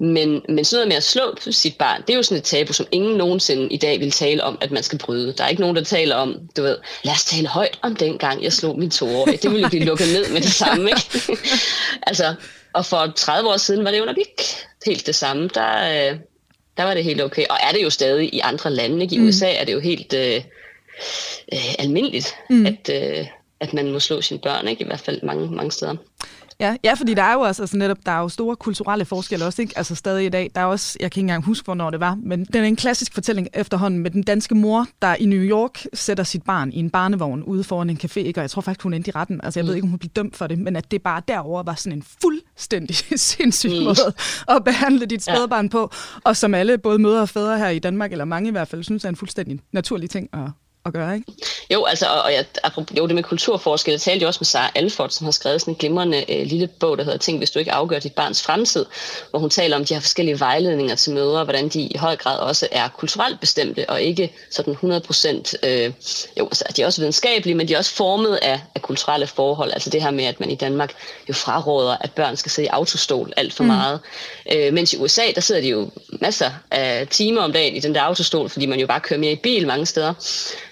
Men, 0.00 0.42
men 0.48 0.64
sådan 0.64 0.76
noget 0.76 0.88
med 0.88 0.96
at 0.96 1.02
slå 1.02 1.36
sit 1.50 1.76
barn, 1.78 2.00
det 2.00 2.10
er 2.10 2.16
jo 2.16 2.22
sådan 2.22 2.38
et 2.38 2.44
tabu, 2.44 2.72
som 2.72 2.86
ingen 2.92 3.16
nogensinde 3.16 3.68
i 3.68 3.76
dag 3.76 4.00
vil 4.00 4.10
tale 4.10 4.44
om, 4.44 4.58
at 4.60 4.70
man 4.70 4.82
skal 4.82 4.98
bryde. 4.98 5.34
Der 5.38 5.44
er 5.44 5.48
ikke 5.48 5.62
nogen, 5.62 5.76
der 5.76 5.84
taler 5.84 6.16
om, 6.16 6.36
du 6.56 6.62
ved, 6.62 6.76
lad 7.02 7.14
os 7.14 7.24
tale 7.24 7.48
højt 7.48 7.78
om 7.82 7.96
den 7.96 8.18
gang, 8.18 8.42
jeg 8.42 8.52
slog 8.52 8.78
min 8.78 8.90
toårige. 8.90 9.36
Det 9.36 9.50
ville 9.50 9.62
jo 9.62 9.68
blive 9.68 9.84
lukket 9.84 10.06
ned 10.12 10.32
med 10.32 10.40
det 10.40 10.52
samme. 10.52 10.90
Ikke? 10.90 11.38
altså, 12.08 12.34
og 12.72 12.86
for 12.86 13.12
30 13.16 13.48
år 13.48 13.56
siden 13.56 13.84
var 13.84 13.90
det 13.90 13.98
jo 13.98 14.04
nok 14.04 14.18
ikke 14.18 14.42
helt 14.86 15.06
det 15.06 15.14
samme. 15.14 15.50
Der, 15.54 16.10
øh, 16.10 16.18
der 16.76 16.82
var 16.82 16.94
det 16.94 17.04
helt 17.04 17.22
okay. 17.22 17.44
Og 17.50 17.56
er 17.62 17.72
det 17.72 17.82
jo 17.82 17.90
stadig 17.90 18.34
i 18.34 18.40
andre 18.40 18.70
lande. 18.70 19.02
Ikke? 19.02 19.14
I 19.14 19.18
mm. 19.18 19.26
USA 19.26 19.52
er 19.52 19.64
det 19.64 19.72
jo 19.72 19.80
helt 19.80 20.14
øh, 20.14 20.42
øh, 21.52 21.74
almindeligt, 21.78 22.34
mm. 22.50 22.66
at, 22.66 22.90
øh, 22.92 23.26
at 23.60 23.74
man 23.74 23.92
må 23.92 24.00
slå 24.00 24.20
sine 24.20 24.40
børn, 24.40 24.68
ikke? 24.68 24.82
i 24.82 24.86
hvert 24.86 25.00
fald 25.00 25.22
mange, 25.22 25.50
mange 25.50 25.72
steder. 25.72 25.96
Ja, 26.62 26.76
ja, 26.84 26.94
fordi 26.94 27.14
der 27.14 27.22
er 27.22 27.32
jo 27.32 27.40
også 27.40 27.62
altså 27.62 27.76
netop, 27.76 27.96
der 28.06 28.12
er 28.12 28.18
jo 28.20 28.28
store 28.28 28.56
kulturelle 28.56 29.04
forskelle 29.04 29.44
også, 29.44 29.62
ikke? 29.62 29.78
Altså 29.78 29.94
stadig 29.94 30.26
i 30.26 30.28
dag. 30.28 30.50
Der 30.54 30.60
er 30.60 30.64
også, 30.64 30.96
jeg 31.00 31.10
kan 31.10 31.20
ikke 31.20 31.24
engang 31.24 31.44
huske, 31.44 31.64
hvornår 31.64 31.90
det 31.90 32.00
var, 32.00 32.18
men 32.22 32.44
den 32.44 32.62
er 32.64 32.68
en 32.68 32.76
klassisk 32.76 33.14
fortælling 33.14 33.48
efterhånden 33.54 34.00
med 34.00 34.10
den 34.10 34.22
danske 34.22 34.54
mor, 34.54 34.86
der 35.02 35.14
i 35.14 35.26
New 35.26 35.42
York 35.42 35.86
sætter 35.94 36.24
sit 36.24 36.42
barn 36.42 36.72
i 36.72 36.78
en 36.78 36.90
barnevogn 36.90 37.42
ude 37.42 37.64
foran 37.64 37.90
en 37.90 37.98
café, 38.04 38.18
ikke? 38.18 38.40
og 38.40 38.42
jeg 38.42 38.50
tror 38.50 38.62
faktisk, 38.62 38.82
hun 38.82 38.94
endte 38.94 39.08
i 39.08 39.12
retten. 39.12 39.40
Altså 39.42 39.60
jeg 39.60 39.64
mm. 39.64 39.68
ved 39.68 39.74
ikke, 39.74 39.84
om 39.84 39.90
hun 39.90 39.98
blev 39.98 40.10
dømt 40.10 40.36
for 40.36 40.46
det, 40.46 40.58
men 40.58 40.76
at 40.76 40.90
det 40.90 41.02
bare 41.02 41.22
derover 41.28 41.62
var 41.62 41.74
sådan 41.74 41.98
en 41.98 42.04
fuldstændig 42.22 42.96
sindssyg 43.20 43.70
mm. 43.70 43.84
måde 43.84 44.14
at 44.48 44.64
behandle 44.64 45.06
dit 45.06 45.22
spædbarn 45.22 45.64
ja. 45.64 45.70
på, 45.70 45.90
og 46.24 46.36
som 46.36 46.54
alle, 46.54 46.78
både 46.78 46.98
mødre 46.98 47.22
og 47.22 47.28
fædre 47.28 47.58
her 47.58 47.68
i 47.68 47.78
Danmark, 47.78 48.12
eller 48.12 48.24
mange 48.24 48.48
i 48.48 48.52
hvert 48.52 48.68
fald, 48.68 48.84
synes 48.84 49.04
er 49.04 49.08
en 49.08 49.16
fuldstændig 49.16 49.60
naturlig 49.72 50.10
ting 50.10 50.28
at, 50.32 50.50
at 50.84 50.92
gøre, 50.92 51.14
ikke? 51.14 51.32
Jo, 51.72 51.84
altså, 51.84 52.06
og 52.06 52.32
jeg, 52.32 52.44
jo, 52.98 53.06
det 53.06 53.14
med 53.14 53.22
kulturforskel, 53.22 53.90
jeg 53.90 54.00
talte 54.00 54.22
jo 54.22 54.26
også 54.26 54.38
med 54.40 54.46
Sara 54.46 54.70
Alford, 54.74 55.10
som 55.10 55.24
har 55.24 55.30
skrevet 55.32 55.60
sådan 55.60 55.74
en 55.74 55.78
glimrende 55.78 56.24
øh, 56.32 56.46
lille 56.46 56.66
bog, 56.66 56.98
der 56.98 57.04
hedder 57.04 57.18
Tænk, 57.18 57.38
hvis 57.38 57.50
du 57.50 57.58
ikke 57.58 57.72
afgør 57.72 57.98
dit 57.98 58.14
barns 58.14 58.42
fremtid, 58.42 58.86
hvor 59.30 59.38
hun 59.38 59.50
taler 59.50 59.76
om 59.76 59.84
de 59.84 59.94
her 59.94 60.00
forskellige 60.00 60.40
vejledninger 60.40 60.94
til 60.94 61.12
mødre, 61.12 61.44
hvordan 61.44 61.68
de 61.68 61.80
i 61.80 61.96
høj 61.96 62.16
grad 62.16 62.38
også 62.38 62.68
er 62.72 62.88
kulturelt 62.88 63.40
bestemte, 63.40 63.90
og 63.90 64.02
ikke 64.02 64.32
sådan 64.50 64.72
100 64.72 65.00
procent, 65.00 65.54
øh, 65.62 65.92
jo, 66.38 66.44
altså, 66.44 66.64
de 66.76 66.82
er 66.82 66.86
også 66.86 67.00
videnskabelige, 67.00 67.54
men 67.54 67.68
de 67.68 67.74
er 67.74 67.78
også 67.78 67.94
formet 67.94 68.36
af, 68.36 68.60
af 68.74 68.82
kulturelle 68.82 69.26
forhold, 69.26 69.72
altså 69.72 69.90
det 69.90 70.02
her 70.02 70.10
med, 70.10 70.24
at 70.24 70.40
man 70.40 70.50
i 70.50 70.54
Danmark 70.54 70.94
jo 71.28 71.34
fraråder, 71.34 71.96
at 72.00 72.12
børn 72.12 72.36
skal 72.36 72.50
sidde 72.50 72.66
i 72.66 72.68
autostol 72.68 73.32
alt 73.36 73.52
for 73.52 73.64
mm. 73.64 73.68
meget, 73.68 74.00
øh, 74.52 74.72
mens 74.72 74.92
i 74.92 74.96
USA, 74.96 75.22
der 75.34 75.40
sidder 75.40 75.60
de 75.60 75.68
jo 75.68 75.90
masser 76.20 76.50
af 76.70 77.08
timer 77.08 77.42
om 77.42 77.52
dagen 77.52 77.76
i 77.76 77.80
den 77.80 77.94
der 77.94 78.00
autostol, 78.00 78.48
fordi 78.48 78.66
man 78.66 78.80
jo 78.80 78.86
bare 78.86 79.00
kører 79.00 79.20
mere 79.20 79.32
i 79.32 79.36
bil 79.36 79.66
mange 79.66 79.86
steder, 79.86 80.14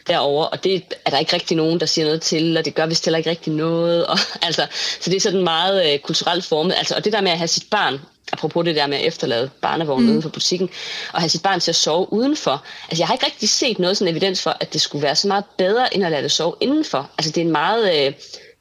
derover 0.07 0.45
og 0.45 0.65
det 0.65 0.85
er 1.05 1.11
der 1.11 1.19
ikke 1.19 1.35
rigtig 1.35 1.57
nogen, 1.57 1.81
der 1.81 1.87
siger 1.87 2.05
noget 2.05 2.23
til, 2.23 2.57
og 2.57 2.65
det 2.65 2.75
gør 2.75 2.87
vist 2.87 3.05
heller 3.05 3.19
ikke 3.19 3.31
rigtig 3.31 3.53
noget. 3.53 4.07
Og, 4.07 4.19
altså, 4.47 4.67
så 5.01 5.11
det 5.11 5.17
er 5.17 5.21
sådan 5.21 5.43
meget 5.43 5.93
øh, 5.93 5.99
kulturelt 5.99 6.45
formet. 6.45 6.75
Altså, 6.79 6.95
og 6.95 7.05
det 7.05 7.13
der 7.13 7.21
med 7.21 7.31
at 7.31 7.39
have 7.39 7.49
sit 7.49 7.71
barn, 7.71 8.01
apropos 8.33 8.65
det 8.65 8.77
der 8.77 8.87
med 8.87 8.99
at 8.99 9.07
efterlade 9.07 9.51
barnevognen 9.63 10.07
mm. 10.07 10.11
uden 10.11 10.23
for 10.23 10.29
butikken, 10.29 10.71
og 11.13 11.21
have 11.21 11.29
sit 11.29 11.43
barn 11.43 11.61
til 11.61 11.71
at 11.71 11.77
sove 11.77 12.13
udenfor. 12.13 12.65
Altså, 12.89 13.01
jeg 13.01 13.07
har 13.07 13.15
ikke 13.15 13.27
rigtig 13.27 13.49
set 13.49 13.79
noget 13.79 13.97
sådan 13.97 14.13
evidens 14.13 14.43
for, 14.43 14.57
at 14.61 14.73
det 14.73 14.81
skulle 14.81 15.03
være 15.03 15.17
så 15.17 15.29
meget 15.29 15.45
bedre, 15.59 15.95
end 15.95 16.05
at 16.05 16.11
lade 16.11 16.23
det 16.23 16.33
sove 16.33 16.55
indenfor. 16.61 17.11
Altså, 17.19 17.33
det 17.33 17.41
er 17.41 17.45
en 17.45 17.53
meget... 17.53 18.07
Øh, 18.07 18.13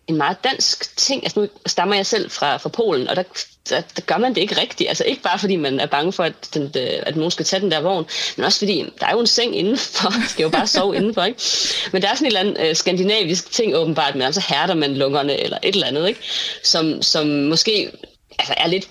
en 0.10 0.18
meget 0.18 0.44
dansk 0.44 0.98
ting. 0.98 1.24
Altså 1.24 1.40
nu 1.40 1.48
stammer 1.66 1.96
jeg 1.96 2.06
selv 2.06 2.32
fra, 2.32 2.58
fra 2.58 2.70
Polen, 2.70 3.08
og 3.08 3.16
der, 3.16 3.24
der, 3.70 3.82
der 3.82 4.02
gør 4.02 4.18
man 4.18 4.36
det 4.36 4.42
ikke 4.42 4.62
rigtigt. 4.62 4.90
Altså 4.90 5.04
ikke 5.04 5.22
bare 5.22 5.40
fordi 5.40 5.56
man 5.56 5.80
er 5.80 5.86
bange 5.86 6.14
for, 6.14 6.24
at, 6.24 6.34
den, 6.54 6.64
øh, 6.64 7.00
at 7.02 7.16
nogen 7.16 7.32
skal 7.32 7.46
tage 7.46 7.60
den 7.60 7.72
der 7.72 7.82
vogn, 7.82 8.06
men 8.38 8.46
også 8.46 8.60
fordi 8.60 8.86
der 9.00 9.06
er 9.06 9.12
jo 9.12 9.20
en 9.20 9.28
seng 9.28 9.56
indenfor. 9.56 10.10
Man 10.20 10.28
skal 10.28 10.44
jo 10.44 10.50
bare 10.50 10.68
sove 10.68 10.96
indenfor, 10.96 11.24
ikke? 11.24 11.42
Men 11.94 12.02
der 12.02 12.10
er 12.10 12.16
sådan 12.16 12.26
en 12.26 12.38
eller 12.38 12.40
anden 12.40 12.68
øh, 12.68 12.76
skandinavisk 12.76 13.52
ting 13.52 13.76
åbenbart, 13.76 14.16
men 14.16 14.34
så 14.34 14.44
hærder 14.50 14.74
man 14.74 14.96
lungerne 14.96 15.40
eller 15.40 15.58
et 15.64 15.74
eller 15.74 15.88
andet, 15.88 16.08
ikke? 16.08 16.22
Som, 16.64 17.02
som 17.02 17.28
måske 17.28 17.92
altså, 18.40 18.54
er 18.58 18.68
lidt 18.68 18.90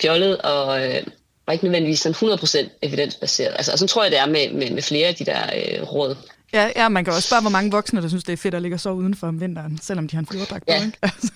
fjollet 0.00 0.38
og... 0.38 0.86
Øh, 0.86 1.02
og 1.46 1.54
ikke 1.54 1.64
nødvendigvis 1.64 2.00
sådan 2.00 2.32
100% 2.32 2.78
evidensbaseret. 2.82 3.52
Altså, 3.56 3.72
og 3.72 3.78
sådan 3.78 3.88
tror 3.88 4.02
jeg, 4.02 4.10
det 4.10 4.20
er 4.20 4.26
med, 4.26 4.50
med, 4.52 4.70
med 4.70 4.82
flere 4.82 5.08
af 5.08 5.14
de 5.14 5.24
der 5.24 5.42
øh, 5.56 5.82
råd. 5.82 6.16
Ja, 6.52 6.70
ja, 6.76 6.88
man 6.88 7.04
kan 7.04 7.14
også 7.14 7.26
spørge, 7.28 7.40
hvor 7.42 7.50
mange 7.50 7.70
voksne, 7.70 8.02
der 8.02 8.08
synes, 8.08 8.24
det 8.24 8.32
er 8.32 8.36
fedt 8.36 8.54
at 8.54 8.62
ligge 8.62 8.74
og 8.74 8.80
sove 8.80 8.96
udenfor 8.96 9.26
om 9.26 9.40
vinteren, 9.40 9.78
selvom 9.82 10.08
de 10.08 10.16
har 10.16 10.20
en 10.20 10.26
flyverdragt 10.26 10.64
ja. 10.68 10.78
på, 10.78 10.84
ikke? 10.84 10.98
Altså. 11.02 11.32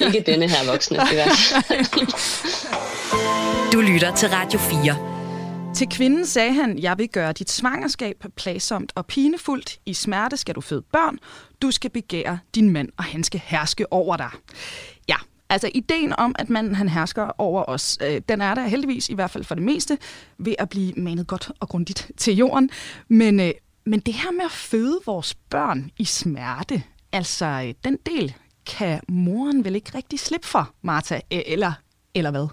Ja, 0.00 0.06
ikke 0.06 0.22
denne 0.26 0.48
her 0.48 0.70
voksne, 0.70 0.96
i 1.12 1.14
hvert 1.14 1.36
fald. 1.36 2.12
Du 3.72 3.80
lytter 3.80 4.14
til 4.16 4.28
Radio 4.28 4.58
4. 4.58 5.12
Til 5.74 5.88
kvinden 5.88 6.26
sagde 6.26 6.52
han, 6.52 6.78
jeg 6.78 6.98
vil 6.98 7.08
gøre 7.08 7.32
dit 7.32 7.50
svangerskab 7.50 8.24
plagsomt 8.36 8.92
og 8.94 9.06
pinefuldt. 9.06 9.78
I 9.86 9.94
smerte 9.94 10.36
skal 10.36 10.54
du 10.54 10.60
føde 10.60 10.82
børn. 10.92 11.18
Du 11.62 11.70
skal 11.70 11.90
begære 11.90 12.38
din 12.54 12.70
mand, 12.70 12.88
og 12.96 13.04
han 13.04 13.24
skal 13.24 13.40
herske 13.44 13.92
over 13.92 14.16
dig. 14.16 14.30
Ja, 15.08 15.16
Altså 15.50 15.70
ideen 15.74 16.14
om, 16.18 16.34
at 16.38 16.50
manden 16.50 16.74
han 16.74 16.88
hersker 16.88 17.40
over 17.40 17.64
os, 17.68 17.98
øh, 18.02 18.20
den 18.28 18.40
er 18.40 18.54
der 18.54 18.66
heldigvis, 18.66 19.08
i 19.08 19.14
hvert 19.14 19.30
fald 19.30 19.44
for 19.44 19.54
det 19.54 19.64
meste, 19.64 19.98
ved 20.38 20.54
at 20.58 20.68
blive 20.68 20.92
manet 20.96 21.26
godt 21.26 21.50
og 21.60 21.68
grundigt 21.68 22.10
til 22.16 22.36
jorden. 22.36 22.70
Men, 23.08 23.40
øh, 23.40 23.52
men 23.84 24.00
det 24.00 24.14
her 24.14 24.30
med 24.30 24.44
at 24.44 24.50
føde 24.50 25.00
vores 25.06 25.34
børn 25.34 25.90
i 25.98 26.04
smerte, 26.04 26.82
altså 27.12 27.46
øh, 27.46 27.74
den 27.84 27.98
del 28.06 28.34
kan 28.66 29.00
moren 29.08 29.64
vel 29.64 29.74
ikke 29.74 29.90
rigtig 29.94 30.20
slippe 30.20 30.46
for, 30.46 30.70
Martha, 30.82 31.20
eller, 31.30 31.72
eller 32.14 32.30
hvad? 32.30 32.46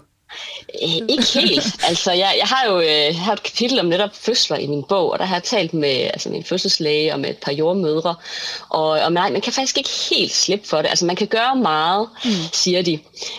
Ikke 1.08 1.26
helt. 1.34 1.84
Altså, 1.88 2.12
jeg, 2.12 2.34
jeg 2.38 2.46
har 2.46 2.66
jo 2.66 2.80
øh, 2.80 3.16
har 3.16 3.32
et 3.32 3.42
kapitel 3.42 3.80
om 3.80 3.86
netop 3.86 4.14
fødsler 4.14 4.56
i 4.56 4.66
min 4.66 4.84
bog, 4.88 5.12
og 5.12 5.18
der 5.18 5.24
har 5.24 5.36
jeg 5.36 5.42
talt 5.42 5.74
med 5.74 5.88
altså, 5.88 6.28
min 6.28 6.44
fødselslæge 6.44 7.12
og 7.12 7.20
med 7.20 7.30
et 7.30 7.38
par 7.38 7.52
jordmødre, 7.52 8.14
og, 8.68 8.88
og 8.88 9.12
nej, 9.12 9.30
man 9.30 9.40
kan 9.40 9.52
faktisk 9.52 9.78
ikke 9.78 9.90
helt 10.10 10.32
slippe 10.32 10.68
for 10.68 10.82
det. 10.82 10.88
Altså, 10.88 11.06
man 11.06 11.16
kan 11.16 11.26
gøre 11.26 11.56
meget, 11.56 12.08
mm. 12.24 12.30
siger 12.52 12.82
de, 12.82 12.98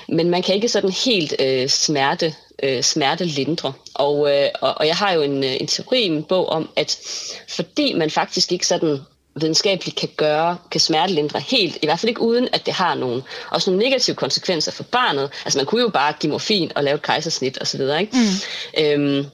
men 0.09 0.29
man 0.29 0.43
kan 0.43 0.55
ikke 0.55 0.67
sådan 0.67 0.91
helt 0.91 1.33
øh, 1.39 1.69
smerte 1.69 2.35
øh, 2.63 2.83
smertelindre. 2.83 3.73
Og, 3.93 4.31
øh, 4.31 4.49
og, 4.61 4.73
og 4.77 4.87
jeg 4.87 4.95
har 4.95 5.11
jo 5.11 5.21
en, 5.21 5.43
en 5.43 5.67
teori 5.67 6.01
i 6.01 6.09
min 6.09 6.23
bog 6.23 6.49
om, 6.49 6.69
at 6.75 6.97
fordi 7.49 7.93
man 7.93 8.09
faktisk 8.09 8.51
ikke 8.51 8.67
sådan 8.67 8.99
videnskabeligt 9.35 9.97
kan 9.97 10.09
gøre, 10.17 10.57
kan 10.71 10.79
smertelindre 10.79 11.39
helt, 11.39 11.77
i 11.81 11.85
hvert 11.85 11.99
fald 11.99 12.09
ikke 12.09 12.21
uden, 12.21 12.47
at 12.53 12.65
det 12.65 12.73
har 12.73 12.95
nogle, 12.95 13.23
også 13.49 13.71
nogle 13.71 13.83
negative 13.83 14.15
konsekvenser 14.15 14.71
for 14.71 14.83
barnet. 14.83 15.29
Altså 15.45 15.59
man 15.59 15.65
kunne 15.65 15.81
jo 15.81 15.89
bare 15.89 16.13
give 16.19 16.31
morfin 16.31 16.71
og 16.75 16.83
lave 16.83 16.95
et 16.95 17.01
kejsersnit 17.01 17.61
osv., 17.61 17.81
ikke? 17.81 18.09
Mm. 18.13 18.83
Øhm, 18.83 19.25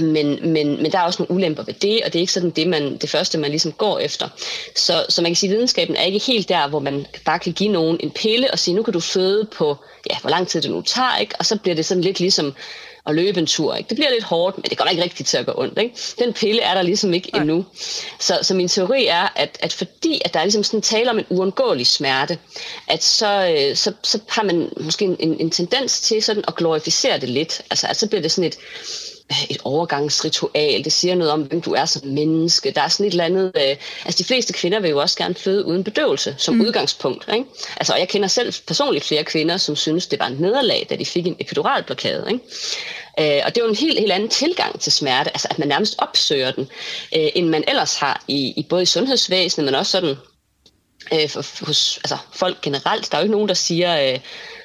men, 0.00 0.52
men, 0.52 0.82
men 0.82 0.92
der 0.92 0.98
er 0.98 1.02
også 1.02 1.22
nogle 1.22 1.34
ulemper 1.34 1.62
ved 1.62 1.74
det, 1.74 2.02
og 2.04 2.12
det 2.12 2.18
er 2.18 2.20
ikke 2.20 2.32
sådan 2.32 2.50
det, 2.50 2.68
man, 2.68 2.96
det 2.96 3.10
første, 3.10 3.38
man 3.38 3.50
ligesom 3.50 3.72
går 3.72 3.98
efter. 3.98 4.28
Så, 4.74 5.06
så 5.08 5.22
man 5.22 5.30
kan 5.30 5.36
sige, 5.36 5.50
at 5.50 5.56
videnskaben 5.56 5.96
er 5.96 6.02
ikke 6.02 6.18
helt 6.18 6.48
der, 6.48 6.68
hvor 6.68 6.78
man 6.78 7.06
bare 7.24 7.38
kan 7.38 7.52
give 7.52 7.72
nogen 7.72 7.96
en 8.00 8.10
pille 8.10 8.50
og 8.50 8.58
sige, 8.58 8.74
nu 8.74 8.82
kan 8.82 8.92
du 8.92 9.00
føde 9.00 9.44
på, 9.56 9.76
ja, 10.10 10.16
hvor 10.20 10.30
lang 10.30 10.48
tid 10.48 10.62
det 10.62 10.70
nu 10.70 10.82
tager, 10.82 11.16
ikke? 11.16 11.34
og 11.38 11.46
så 11.46 11.58
bliver 11.58 11.74
det 11.74 11.84
sådan 11.84 12.02
lidt 12.02 12.20
ligesom 12.20 12.54
at 13.06 13.14
løbe 13.14 13.40
en 13.40 13.46
tur. 13.46 13.74
Ikke? 13.74 13.88
Det 13.88 13.96
bliver 13.96 14.10
lidt 14.10 14.24
hårdt, 14.24 14.56
men 14.56 14.64
det 14.70 14.78
kommer 14.78 14.90
ikke 14.90 15.02
rigtigt 15.02 15.28
til 15.28 15.36
at 15.36 15.46
gå 15.46 15.52
ondt. 15.56 15.78
Ikke? 15.78 15.94
Den 16.18 16.32
pille 16.32 16.60
er 16.60 16.74
der 16.74 16.82
ligesom 16.82 17.14
ikke 17.14 17.30
Nej. 17.32 17.40
endnu. 17.40 17.64
Så, 18.20 18.38
så 18.42 18.54
min 18.54 18.68
teori 18.68 19.06
er, 19.06 19.32
at, 19.36 19.58
at 19.60 19.72
fordi 19.72 20.22
at 20.24 20.34
der 20.34 20.40
er 20.40 20.44
ligesom 20.44 20.62
sådan 20.62 20.82
tale 20.82 21.10
om 21.10 21.18
en 21.18 21.24
uundgåelig 21.30 21.86
smerte, 21.86 22.38
at 22.88 23.04
så, 23.04 23.54
øh, 23.56 23.76
så, 23.76 23.92
så 24.02 24.20
har 24.28 24.42
man 24.42 24.70
måske 24.80 25.04
en, 25.04 25.16
en, 25.18 25.40
en 25.40 25.50
tendens 25.50 26.00
til 26.00 26.22
sådan 26.22 26.44
at 26.48 26.56
glorificere 26.56 27.20
det 27.20 27.28
lidt. 27.28 27.62
Altså, 27.70 27.86
altså 27.86 28.00
så 28.00 28.08
bliver 28.08 28.22
det 28.22 28.32
sådan 28.32 28.48
et, 28.48 28.58
et 29.50 29.58
overgangsritual. 29.64 30.84
Det 30.84 30.92
siger 30.92 31.14
noget 31.14 31.32
om, 31.32 31.42
hvem 31.42 31.60
du 31.60 31.72
er 31.72 31.84
som 31.84 32.08
menneske. 32.08 32.70
Der 32.70 32.80
er 32.80 32.88
sådan 32.88 33.06
et 33.06 33.10
eller 33.10 33.24
andet... 33.24 33.52
Øh, 33.56 33.76
altså, 34.04 34.18
de 34.18 34.24
fleste 34.24 34.52
kvinder 34.52 34.80
vil 34.80 34.90
jo 34.90 34.98
også 34.98 35.16
gerne 35.16 35.34
føde 35.34 35.64
uden 35.64 35.84
bedøvelse, 35.84 36.34
som 36.38 36.54
mm. 36.54 36.60
udgangspunkt. 36.60 37.28
Ikke? 37.32 37.44
Altså, 37.76 37.92
og 37.92 37.98
jeg 37.98 38.08
kender 38.08 38.28
selv 38.28 38.54
personligt 38.66 39.04
flere 39.04 39.24
kvinder, 39.24 39.56
som 39.56 39.76
synes, 39.76 40.06
det 40.06 40.18
var 40.18 40.26
en 40.26 40.36
nederlag, 40.38 40.86
da 40.90 40.96
de 40.96 41.04
fik 41.04 41.26
en 41.26 41.36
epiduralblokade. 41.38 42.26
Ikke? 42.32 43.36
Øh, 43.36 43.42
og 43.46 43.54
det 43.54 43.60
er 43.60 43.64
jo 43.64 43.70
en 43.70 43.76
helt, 43.76 43.98
helt 43.98 44.12
anden 44.12 44.28
tilgang 44.28 44.80
til 44.80 44.92
smerte, 44.92 45.30
altså 45.30 45.48
at 45.50 45.58
man 45.58 45.68
nærmest 45.68 45.94
opsøger 45.98 46.50
den, 46.50 46.68
øh, 47.16 47.28
end 47.34 47.48
man 47.48 47.64
ellers 47.68 47.96
har 47.96 48.24
i, 48.28 48.52
i 48.56 48.66
både 48.68 48.82
i 48.82 48.86
sundhedsvæsenet, 48.86 49.64
men 49.64 49.74
også 49.74 49.92
sådan 49.92 50.16
øh, 51.12 51.28
hos 51.66 51.98
altså, 52.04 52.16
folk 52.32 52.60
generelt. 52.60 53.12
Der 53.12 53.18
er 53.18 53.20
jo 53.20 53.24
ikke 53.24 53.32
nogen, 53.32 53.48
der 53.48 53.54
siger, 53.54 54.12
øh, 54.12 54.18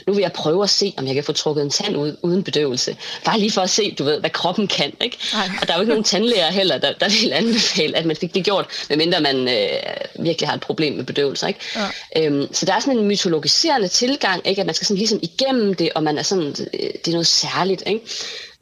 nu 0.08 0.14
vil 0.14 0.22
jeg 0.22 0.34
prøve 0.34 0.64
at 0.64 0.70
se, 0.70 0.94
om 0.98 1.08
jeg 1.08 1.16
kan 1.16 1.24
få 1.24 1.34
trukket 1.34 1.64
en 1.64 1.70
tand 1.70 1.98
ud 1.98 2.18
uden 2.22 2.44
bedøvelse. 2.44 2.98
Bare 3.26 3.40
lige 3.40 3.52
for 3.52 3.62
at 3.62 3.70
se, 3.70 3.96
du 4.00 4.04
ved, 4.04 4.20
hvad 4.20 4.30
kroppen 4.30 4.68
kan. 4.68 4.94
Ikke? 5.02 5.18
Og 5.62 5.68
der 5.68 5.74
er 5.74 5.78
jo 5.78 5.82
ikke 5.82 5.90
nogen 5.90 6.04
tandlæger 6.04 6.52
heller, 6.52 6.78
der, 6.78 6.94
der 6.94 7.10
vil 7.22 7.34
anbefale, 7.34 7.98
at 7.98 8.06
man 8.06 8.16
fik 8.16 8.34
det 8.34 8.46
gjort, 8.46 8.66
medmindre 8.90 9.20
man 9.20 9.48
øh, 9.48 10.26
virkelig 10.26 10.50
har 10.50 10.56
et 10.56 10.62
problem 10.62 10.94
med 10.94 11.04
bedøvelse. 11.04 11.48
Ikke? 11.48 11.60
Ja. 11.76 12.26
Øhm, 12.26 12.54
så 12.54 12.66
der 12.66 12.74
er 12.74 12.80
sådan 12.80 12.98
en 12.98 13.08
mytologiserende 13.08 13.88
tilgang, 13.88 14.48
ikke? 14.48 14.62
at 14.62 14.66
man 14.66 14.76
skal 14.76 14.88
sådan 14.88 14.98
ligesom 14.98 15.20
igennem 15.22 15.74
det, 15.74 15.90
og 15.96 16.04
man 16.04 16.18
er 16.18 16.24
sådan, 16.24 16.56
øh, 16.74 16.80
det 16.80 17.08
er 17.08 17.12
noget 17.12 17.28
særligt. 17.28 17.84
Ikke? 17.88 18.02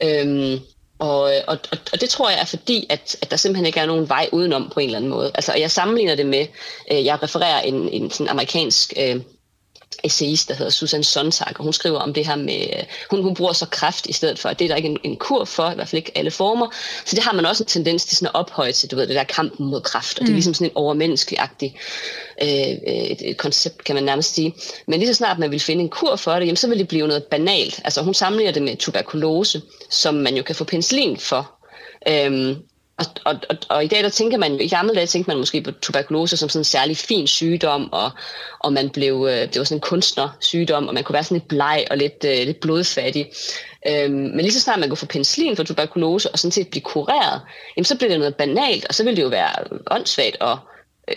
Øhm, 0.04 0.60
Øh, 1.02 1.08
og, 1.48 1.58
og, 1.72 1.78
og 1.94 2.02
det 2.02 2.10
tror 2.10 2.30
jeg 2.30 2.40
er 2.40 2.46
fordi, 2.46 2.86
at, 2.90 3.16
at 3.22 3.32
der 3.32 3.38
simpelthen 3.38 3.66
ikke 3.66 3.80
er 3.80 3.86
nogen 3.86 4.10
vej 4.10 4.30
udenom 4.32 4.70
på 4.74 4.80
en 4.80 4.86
eller 4.86 4.98
anden 4.98 5.12
måde. 5.12 5.32
Altså, 5.36 5.54
jeg 5.54 5.72
sammenligner 5.72 6.16
det 6.16 6.26
med, 6.26 6.48
øh, 6.92 7.06
jeg 7.06 7.24
refererer 7.24 7.62
en, 7.62 7.90
en 7.90 8.12
sådan 8.12 8.30
amerikansk 8.30 8.94
øh, 8.98 9.22
essayist, 10.04 10.50
der 10.50 10.56
hedder 10.56 10.72
Susan 10.72 11.04
Sontag, 11.04 11.54
og 11.58 11.64
hun 11.64 11.74
skriver 11.74 12.00
om 12.00 12.14
det 12.14 12.28
her 12.28 12.36
med, 12.36 12.68
øh, 12.78 12.84
hun, 13.10 13.24
hun 13.24 13.34
bruger 13.34 13.54
så 13.54 13.66
kraft 13.66 14.06
i 14.06 14.14
stedet 14.14 14.40
for, 14.40 14.50
at 14.50 14.60
det 14.60 14.66
er 14.66 14.70
der 14.70 14.76
ikke 14.76 14.90
en, 14.90 14.98
en 15.04 15.18
kur 15.18 15.46
for, 15.46 15.72
i 15.72 15.76
hvert 15.76 15.88
fald 15.88 15.98
ikke 15.98 16.12
alle 16.16 16.32
former. 16.32 16.68
Så 17.06 17.16
det 17.16 17.24
har 17.24 17.34
man 17.34 17.46
også 17.46 17.64
en 17.64 17.68
tendens 17.68 18.06
til 18.06 18.18
sådan 18.18 18.32
at 18.36 18.40
ophøje 18.40 18.72
til, 18.72 18.92
du 18.92 18.96
ved, 18.96 19.08
det 19.08 19.16
der 19.16 19.24
kampen 19.24 19.66
mod 19.66 19.82
kraft, 19.82 20.20
og 20.20 20.24
mm. 20.24 20.26
det 20.26 20.32
er 20.32 20.34
mm. 20.34 20.36
ligesom 20.36 20.54
sådan 20.54 20.68
en 20.68 20.78
overmenneskelig-agtig 20.78 21.76
øh, 22.42 22.48
et, 22.48 23.30
et 23.30 23.38
koncept, 23.38 23.84
kan 23.84 23.96
man 23.96 24.04
nærmest 24.04 24.36
sige. 24.36 24.54
Men 24.88 25.00
lige 25.00 25.08
så 25.08 25.14
snart 25.14 25.40
man 25.40 25.52
vil 25.52 25.60
finde 25.60 25.82
en 25.82 25.90
kur 25.90 26.16
for 26.16 26.34
det, 26.34 26.42
jamen, 26.42 26.58
så 26.58 26.68
vil 26.68 26.80
det 26.80 26.88
blive 26.88 27.08
noget 27.08 27.24
banalt. 27.24 27.82
Altså 27.84 28.02
hun 28.02 28.14
sammenligner 28.14 28.54
det 28.54 28.62
med 28.62 28.78
tuberkulose, 28.78 29.62
som 29.90 30.14
man 30.14 30.36
jo 30.36 30.44
kan 30.44 30.56
få 30.56 30.64
penicillin 30.64 31.18
for. 31.18 31.52
Øhm, 32.08 32.56
og, 32.98 33.06
og, 33.26 33.36
og, 33.50 33.58
og 33.70 33.84
i 33.84 33.88
dag, 33.88 34.04
der 34.04 34.10
tænker 34.10 34.38
man 34.38 34.62
i 34.62 34.68
gamle 34.68 34.96
dage 34.96 35.08
tænkte 35.08 35.30
man 35.30 35.38
måske 35.38 35.62
på 35.62 35.72
tuberkulose 35.72 36.38
som 36.38 36.50
sådan 36.50 36.60
en 36.60 36.64
særlig 36.64 36.98
fin 36.98 37.28
sygdom, 37.28 37.94
og, 37.94 38.12
og 38.60 38.74
man 38.74 38.90
blev, 38.90 39.28
øh, 39.30 39.42
det 39.42 39.58
var 39.58 39.64
sådan 39.64 39.78
en 39.78 39.82
kunstnersygdom, 39.82 40.88
og 40.88 40.94
man 40.94 41.04
kunne 41.04 41.14
være 41.14 41.24
sådan 41.24 41.38
lidt 41.38 41.48
bleg 41.48 41.86
og 41.92 41.98
lidt, 41.98 42.26
øh, 42.26 42.46
lidt 42.46 42.60
blodfattig. 42.60 43.32
Øhm, 43.88 44.12
men 44.12 44.40
lige 44.40 44.52
så 44.52 44.62
snart 44.62 44.80
man 44.80 44.90
kunne 44.90 44.98
få 44.98 45.06
penicillin 45.06 45.56
for 45.56 45.64
tuberkulose, 45.64 46.32
og 46.32 46.40
sådan 46.40 46.52
set 46.52 46.68
blive 46.68 46.82
kureret, 46.82 47.42
jamen 47.78 47.86
så 47.86 47.98
blev 47.98 48.10
det 48.10 48.20
noget 48.20 48.36
banalt, 48.36 48.86
og 48.86 48.96
så 48.96 49.04
ville 49.04 49.18
det 49.18 49.24
jo 49.24 49.28
være 49.28 49.52
åndssvagt 49.92 50.38
at 50.42 50.58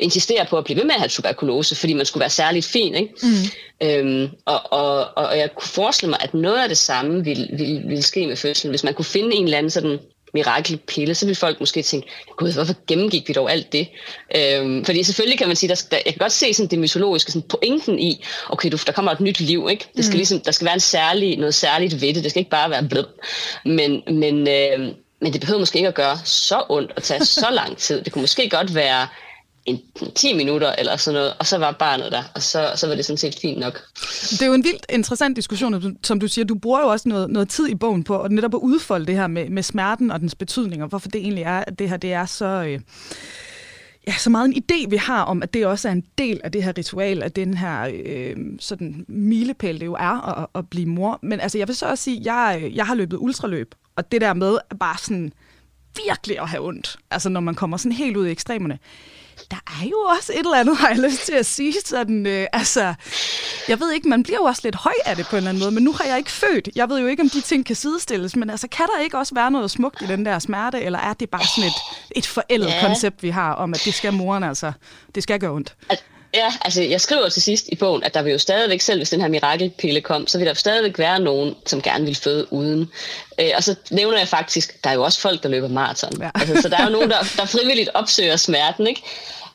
insistere 0.00 0.46
på 0.50 0.58
at 0.58 0.64
blive 0.64 0.76
ved 0.76 0.84
med 0.84 0.94
at 0.94 1.00
have 1.00 1.08
tuberkulose, 1.08 1.76
fordi 1.76 1.92
man 1.92 2.06
skulle 2.06 2.20
være 2.20 2.30
særligt 2.30 2.66
fin. 2.66 2.94
Ikke? 2.94 3.14
Mm. 3.22 3.86
Øhm, 3.88 4.30
og, 4.44 4.72
og, 4.72 5.08
og 5.16 5.38
jeg 5.38 5.50
kunne 5.54 5.68
forestille 5.68 6.10
mig, 6.10 6.18
at 6.22 6.34
noget 6.34 6.62
af 6.62 6.68
det 6.68 6.78
samme 6.78 7.24
ville, 7.24 7.48
ville, 7.58 7.82
ville 7.88 8.02
ske 8.02 8.26
med 8.26 8.36
fødslen, 8.36 8.70
hvis 8.70 8.84
man 8.84 8.94
kunne 8.94 9.04
finde 9.04 9.36
en 9.36 9.44
eller 9.44 9.58
anden 9.58 9.70
sådan 9.70 9.98
mirakelpille, 10.34 11.14
så 11.14 11.26
vil 11.26 11.34
folk 11.34 11.60
måske 11.60 11.82
tænke, 11.82 12.08
gud, 12.36 12.52
hvorfor 12.52 12.74
gennemgik 12.86 13.28
vi 13.28 13.32
dog 13.32 13.52
alt 13.52 13.72
det? 13.72 13.88
Øhm, 14.36 14.84
fordi 14.84 15.02
selvfølgelig 15.02 15.38
kan 15.38 15.46
man 15.46 15.56
sige, 15.56 15.68
der, 15.68 15.82
der, 15.90 15.96
jeg 15.96 16.12
kan 16.12 16.18
godt 16.18 16.32
se 16.32 16.54
sådan 16.54 16.70
det 16.70 16.78
mytologiske 16.78 17.32
sådan 17.32 17.48
pointen 17.48 17.98
i, 17.98 18.24
okay, 18.48 18.70
du, 18.72 18.78
der 18.86 18.92
kommer 18.92 19.12
et 19.12 19.20
nyt 19.20 19.40
liv, 19.40 19.68
ikke? 19.70 19.88
Det 19.96 20.04
skal 20.04 20.14
mm. 20.14 20.18
ligesom, 20.18 20.40
der 20.40 20.50
skal 20.50 20.64
være 20.64 20.74
en 20.74 20.80
særlig, 20.80 21.36
noget 21.36 21.54
særligt 21.54 22.00
ved 22.00 22.14
det, 22.14 22.22
det 22.22 22.30
skal 22.30 22.40
ikke 22.40 22.50
bare 22.50 22.70
være 22.70 22.88
blød. 22.88 23.06
Men, 23.64 24.02
men, 24.06 24.48
øh, 24.48 24.94
men 25.20 25.32
det 25.32 25.40
behøver 25.40 25.58
måske 25.58 25.76
ikke 25.76 25.88
at 25.88 25.94
gøre 25.94 26.18
så 26.24 26.62
ondt 26.68 26.92
og 26.96 27.02
tage 27.02 27.24
så 27.24 27.46
lang 27.60 27.76
tid. 27.76 28.02
Det 28.02 28.12
kunne 28.12 28.22
måske 28.22 28.48
godt 28.50 28.74
være 28.74 29.06
en 29.66 29.80
10 30.14 30.36
minutter 30.36 30.72
eller 30.78 30.96
sådan 30.96 31.18
noget, 31.18 31.34
og 31.38 31.46
så 31.46 31.58
var 31.58 31.72
barnet 31.72 32.12
der, 32.12 32.22
og 32.34 32.42
så, 32.42 32.72
så 32.76 32.86
var 32.86 32.94
det 32.94 33.04
sådan 33.04 33.16
set 33.16 33.38
fint 33.42 33.58
nok. 33.58 33.82
Det 34.30 34.42
er 34.42 34.46
jo 34.46 34.52
en 34.52 34.64
vildt 34.64 34.86
interessant 34.88 35.36
diskussion, 35.36 35.96
som 36.02 36.20
du 36.20 36.28
siger. 36.28 36.44
Du 36.44 36.54
bruger 36.54 36.80
jo 36.80 36.86
også 36.86 37.08
noget, 37.08 37.30
noget 37.30 37.48
tid 37.48 37.68
i 37.68 37.74
bogen 37.74 38.04
på 38.04 38.22
at 38.22 38.32
netop 38.32 38.54
at 38.54 38.58
udfolde 38.58 39.06
det 39.06 39.16
her 39.16 39.26
med, 39.26 39.48
med 39.50 39.62
smerten 39.62 40.10
og 40.10 40.20
dens 40.20 40.34
betydning, 40.34 40.82
og 40.82 40.88
hvorfor 40.88 41.08
det 41.08 41.20
egentlig 41.20 41.44
er, 41.44 41.64
at 41.66 41.78
det 41.78 41.88
her 41.88 41.96
det 41.96 42.12
er 42.12 42.26
så... 42.26 42.46
Øh, 42.46 42.80
ja, 44.06 44.12
så 44.12 44.30
meget 44.30 44.48
en 44.48 44.62
idé, 44.62 44.88
vi 44.88 44.96
har 44.96 45.22
om, 45.22 45.42
at 45.42 45.54
det 45.54 45.66
også 45.66 45.88
er 45.88 45.92
en 45.92 46.04
del 46.18 46.40
af 46.44 46.52
det 46.52 46.64
her 46.64 46.72
ritual, 46.78 47.22
af 47.22 47.32
den 47.32 47.56
her 47.56 47.90
øh, 48.04 48.36
sådan 48.58 49.04
milepæl, 49.08 49.80
det 49.80 49.86
jo 49.86 49.94
er 49.94 50.38
at, 50.38 50.46
at 50.54 50.70
blive 50.70 50.86
mor. 50.86 51.18
Men 51.22 51.40
altså, 51.40 51.58
jeg 51.58 51.68
vil 51.68 51.76
så 51.76 51.86
også 51.86 52.04
sige, 52.04 52.18
at 52.18 52.26
jeg, 52.26 52.60
øh, 52.62 52.76
jeg 52.76 52.86
har 52.86 52.94
løbet 52.94 53.16
ultraløb, 53.16 53.74
og 53.96 54.12
det 54.12 54.20
der 54.20 54.34
med 54.34 54.58
bare 54.80 54.98
sådan 54.98 55.32
virkelig 56.06 56.40
at 56.40 56.48
have 56.48 56.66
ondt, 56.66 56.96
altså 57.10 57.28
når 57.28 57.40
man 57.40 57.54
kommer 57.54 57.76
sådan 57.76 57.92
helt 57.92 58.16
ud 58.16 58.26
i 58.26 58.30
ekstremerne, 58.30 58.78
der 59.50 59.56
er 59.80 59.86
jo 59.86 59.98
også 60.18 60.32
et 60.32 60.38
eller 60.38 60.56
andet, 60.56 60.76
har 60.76 60.88
jeg 60.88 60.98
lyst 60.98 61.26
til 61.26 61.32
at 61.32 61.46
sige. 61.46 61.74
Sådan, 61.84 62.26
øh, 62.26 62.46
altså, 62.52 62.94
jeg 63.68 63.80
ved 63.80 63.92
ikke, 63.92 64.08
man 64.08 64.22
bliver 64.22 64.38
jo 64.38 64.44
også 64.44 64.60
lidt 64.64 64.74
høj 64.74 64.92
af 65.04 65.16
det 65.16 65.26
på 65.26 65.36
en 65.36 65.36
eller 65.36 65.48
anden 65.48 65.60
måde, 65.60 65.70
men 65.70 65.84
nu 65.84 65.92
har 65.92 66.04
jeg 66.04 66.18
ikke 66.18 66.30
født. 66.30 66.68
Jeg 66.76 66.88
ved 66.88 67.00
jo 67.00 67.06
ikke, 67.06 67.22
om 67.22 67.30
de 67.30 67.40
ting 67.40 67.66
kan 67.66 67.76
sidestilles, 67.76 68.36
men 68.36 68.50
altså, 68.50 68.68
kan 68.68 68.86
der 68.94 69.02
ikke 69.02 69.18
også 69.18 69.34
være 69.34 69.50
noget 69.50 69.70
smukt 69.70 70.02
i 70.02 70.06
den 70.06 70.26
der 70.26 70.38
smerte, 70.38 70.82
eller 70.82 70.98
er 70.98 71.12
det 71.12 71.30
bare 71.30 71.46
sådan 71.56 71.68
et, 71.68 71.74
et 72.16 72.26
forældet 72.26 72.68
ja. 72.68 72.86
koncept, 72.86 73.22
vi 73.22 73.30
har 73.30 73.52
om, 73.52 73.74
at 73.74 73.82
det 73.84 73.94
skal 73.94 74.12
moren 74.12 74.42
altså, 74.42 74.72
det 75.14 75.22
skal 75.22 75.40
gøre 75.40 75.50
ondt? 75.50 75.74
Ja, 76.34 76.52
altså 76.64 76.82
jeg 76.82 77.00
skriver 77.00 77.28
til 77.28 77.42
sidst 77.42 77.68
i 77.68 77.76
bogen, 77.76 78.02
at 78.02 78.14
der 78.14 78.22
vil 78.22 78.32
jo 78.32 78.38
stadigvæk, 78.38 78.80
selv 78.80 78.98
hvis 78.98 79.10
den 79.10 79.20
her 79.20 79.28
mirakelpille 79.28 80.00
kom, 80.00 80.26
så 80.26 80.38
vil 80.38 80.46
der 80.46 80.54
stadigvæk 80.54 80.98
være 80.98 81.20
nogen, 81.20 81.54
som 81.66 81.82
gerne 81.82 82.04
vil 82.04 82.14
føde 82.14 82.52
uden. 82.52 82.90
Øh, 83.40 83.50
og 83.56 83.64
så 83.64 83.74
nævner 83.90 84.18
jeg 84.18 84.28
faktisk, 84.28 84.84
der 84.84 84.90
er 84.90 84.94
jo 84.94 85.02
også 85.02 85.20
folk, 85.20 85.42
der 85.42 85.48
løber 85.48 85.68
maraton. 85.68 86.12
Ja. 86.20 86.30
Altså, 86.34 86.62
så 86.62 86.68
der 86.68 86.76
er 86.76 86.84
jo 86.84 86.90
nogen, 86.90 87.10
der, 87.10 87.18
der 87.36 87.44
frivilligt 87.44 87.90
opsøger 87.94 88.36
smerten, 88.36 88.86
ikke? 88.86 89.02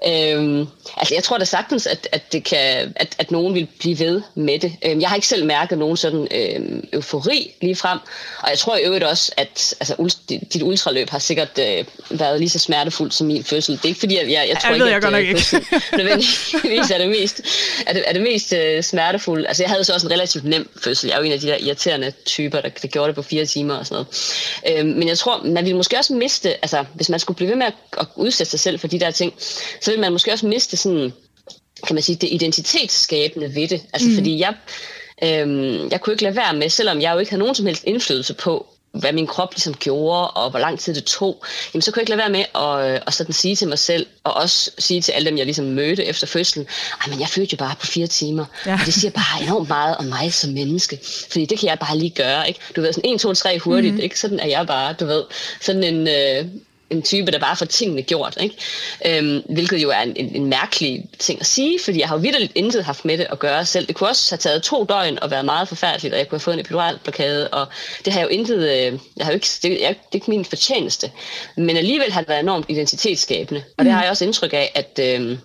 Øhm, 0.08 0.68
altså 0.98 1.14
jeg 1.16 1.24
tror 1.24 1.38
da 1.38 1.46
sagtens, 1.46 1.88
at, 1.88 2.08
at, 2.12 2.34
det 2.34 2.44
kan, 2.44 2.94
at, 2.96 3.16
at 3.18 3.32
nogen 3.32 3.54
vil 3.54 3.68
blive 3.80 4.00
ved 4.00 4.22
med 4.36 4.60
det. 4.60 4.76
Øhm, 4.86 5.02
jeg 5.02 5.10
har 5.10 5.16
ikke 5.16 5.28
selv 5.28 5.46
mærket 5.46 5.78
nogen 5.78 5.98
sådan 5.98 6.28
øhm, 6.32 6.88
eufori 6.94 7.56
lige 7.62 7.76
frem, 7.76 8.00
og 8.40 8.50
jeg 8.50 8.58
tror 8.58 8.78
i 8.78 8.82
øvrigt 8.82 9.04
også, 9.04 9.32
at 9.38 9.76
altså, 9.80 10.16
dit 10.54 10.62
ultraløb 10.62 11.10
har 11.10 11.20
sikkert 11.20 11.60
øh, 11.60 11.86
været 12.10 12.40
lige 12.40 12.50
så 12.50 12.60
smertefuldt 12.60 13.14
som 13.14 13.28
min 13.28 13.44
fødsel. 13.44 13.76
Det 13.76 13.84
er 13.84 13.88
ikke 13.88 14.00
fordi, 14.00 14.18
at 14.18 14.32
jeg, 14.32 14.46
jeg 14.50 14.58
tror 14.58 14.70
jeg 14.70 14.76
ikke, 14.76 14.86
ved 14.86 14.92
jeg 14.92 15.04
at 15.04 15.30
øh, 15.30 15.36
fødsel 15.36 15.64
nødvendigvis 15.98 16.92
er 16.92 16.98
det 16.98 17.10
mest, 17.10 17.42
er 17.88 17.94
det, 17.94 18.04
er 18.08 18.14
det 18.14 18.22
mest 18.22 18.54
øh, 18.54 18.84
smertefulde. 18.84 19.48
Altså 19.48 19.64
jeg 19.64 19.70
havde 19.70 19.84
så 19.84 19.94
også 19.94 20.08
en 20.08 20.14
relativt 20.14 20.46
nem 20.46 20.70
fødsel. 20.84 21.08
Jeg 21.08 21.16
er 21.16 21.20
jo 21.20 21.26
en 21.26 21.32
af 21.32 21.40
de 21.40 21.48
der 21.48 21.58
irriterende 21.58 22.12
typer, 22.26 22.62
der, 22.62 22.70
der 22.70 22.88
gjorde 22.88 23.08
det 23.08 23.16
på 23.16 23.22
fire 23.22 23.46
timer 23.46 23.75
og 23.78 23.88
sådan 23.88 24.06
noget. 24.66 24.80
Øhm, 24.80 24.98
men 24.98 25.08
jeg 25.08 25.18
tror, 25.18 25.44
man 25.44 25.66
ville 25.66 25.78
måske 25.78 25.98
også 25.98 26.14
miste, 26.14 26.50
altså 26.50 26.86
hvis 26.94 27.10
man 27.10 27.20
skulle 27.20 27.36
blive 27.36 27.50
ved 27.50 27.56
med 27.56 27.66
at, 27.66 27.74
at 27.98 28.08
udsætte 28.16 28.52
sig 28.52 28.60
selv 28.60 28.80
for 28.80 28.88
de 28.88 29.00
der 29.00 29.12
ting, 29.12 29.34
så 29.82 29.92
vil 29.92 30.00
man 30.00 30.12
måske 30.12 30.32
også 30.32 30.48
miste 30.48 30.78
sådan, 30.78 31.14
kan 31.88 31.94
man 31.94 32.04
sige, 32.04 32.16
det 32.16 32.30
identitetsskabende 32.32 33.56
ved 33.56 33.68
det. 33.68 33.82
Altså 33.94 34.10
mm. 34.10 34.16
fordi 34.16 34.40
jeg, 34.40 34.54
øhm, 35.24 35.90
jeg 35.92 36.02
kunne 36.02 36.14
ikke 36.14 36.24
lade 36.24 36.36
være 36.36 36.54
med, 36.54 36.70
selvom 36.70 37.02
jeg 37.02 37.14
jo 37.14 37.20
ikke 37.20 37.32
havde 37.32 37.40
nogen 37.40 37.56
som 37.56 37.66
helst 37.66 37.84
indflydelse 37.84 38.34
på, 38.34 38.68
hvad 39.00 39.14
min 39.14 39.28
krop 39.28 39.54
ligesom 39.54 39.74
gjorde, 39.74 40.30
og 40.30 40.50
hvor 40.50 40.60
lang 40.60 40.80
tid 40.80 40.96
det 40.96 41.04
tog, 41.04 41.44
jamen 41.74 41.82
så 41.82 41.92
kunne 41.92 42.00
jeg 42.00 42.04
ikke 42.04 42.10
lade 42.10 42.20
være 42.20 42.30
med 42.30 42.46
at, 42.56 43.04
at 43.08 43.14
sådan 43.14 43.34
sige 43.34 43.56
til 43.56 43.68
mig 43.68 43.80
selv, 43.80 44.06
og 44.24 44.34
også 44.34 44.72
sige 44.78 45.02
til 45.02 45.12
alle 45.12 45.30
dem, 45.30 45.38
jeg 45.38 45.46
ligesom 45.46 45.66
mødte 45.66 46.06
efter 46.06 46.28
fødslen, 46.28 46.68
ej, 47.02 47.10
men 47.10 47.20
jeg 47.20 47.28
fødte 47.28 47.52
jo 47.52 47.58
bare 47.58 47.76
på 47.80 47.86
fire 47.86 48.08
timer, 48.08 48.46
ja. 48.66 48.74
og 48.74 48.86
det 48.86 48.94
siger 48.94 49.12
bare 49.12 49.44
enormt 49.44 49.68
meget 49.68 49.98
om 49.98 50.06
mig 50.06 50.34
som 50.34 50.50
menneske, 50.50 51.00
fordi 51.32 51.46
det 51.46 51.60
kan 51.60 51.70
jeg 51.70 51.80
bare 51.80 51.98
lige 51.98 52.10
gøre, 52.10 52.48
ikke? 52.48 52.60
Du 52.76 52.82
ved, 52.82 52.94
sådan 52.94 53.14
1, 53.14 53.20
2, 53.20 53.34
3 53.34 53.60
hurtigt, 53.60 53.94
mm. 53.94 54.00
ikke? 54.00 54.20
Sådan 54.20 54.40
er 54.40 54.48
jeg 54.48 54.68
bare, 54.68 54.94
du 54.94 55.06
ved, 55.06 55.24
sådan 55.62 55.84
en... 55.84 56.08
Øh, 56.08 56.46
en 56.96 57.02
type, 57.02 57.32
der 57.32 57.40
bare 57.40 57.56
får 57.56 57.66
tingene 57.66 58.02
gjort. 58.02 58.38
Ikke? 58.42 58.56
Øhm, 59.06 59.44
hvilket 59.50 59.78
jo 59.78 59.90
er 59.90 60.00
en, 60.00 60.14
en, 60.16 60.36
en 60.36 60.46
mærkelig 60.46 61.06
ting 61.20 61.40
at 61.40 61.46
sige, 61.46 61.80
fordi 61.84 62.00
jeg 62.00 62.08
har 62.08 62.16
jo 62.16 62.22
vidderligt 62.22 62.52
intet 62.56 62.84
haft 62.84 63.06
med 63.06 63.18
det 63.18 63.28
at 63.30 63.40
gøre 63.40 63.66
selv. 63.66 63.88
Det 63.88 63.96
kunne 63.96 64.10
også 64.10 64.32
have 64.32 64.38
taget 64.38 64.64
to 64.64 64.84
døgn 64.84 65.20
og 65.22 65.32
været 65.32 65.46
meget 65.46 65.68
forfærdeligt, 65.68 66.14
og 66.14 66.20
jeg 66.20 66.30
kunne 66.30 66.36
have 66.36 66.44
fået 66.44 66.54
en 66.54 66.60
epiduralblokade, 66.60 67.48
og 67.48 67.68
det 68.06 68.14
har 68.14 68.22
jo 68.22 68.28
intet, 68.28 68.58
øh, 68.58 69.00
jeg 69.18 69.26
har 69.26 69.32
jo 69.32 69.36
ikke, 69.36 69.48
det, 69.64 69.70
jeg, 69.70 69.80
det 69.80 69.88
er 69.88 69.96
ikke 70.14 70.30
min 70.30 70.46
fortjeneste. 70.46 71.12
Men 71.58 71.78
alligevel 71.78 72.12
har 72.12 72.22
det 72.22 72.30
været 72.30 72.40
enormt 72.40 72.66
identitetsskabende, 72.70 73.64
og 73.78 73.86
det 73.86 73.92
mm. 73.92 73.96
har 73.96 74.02
jeg 74.02 74.12
også 74.12 74.26
indtryk 74.26 74.54
af, 74.54 74.72
at, 74.76 75.00
øh, 75.02 75.38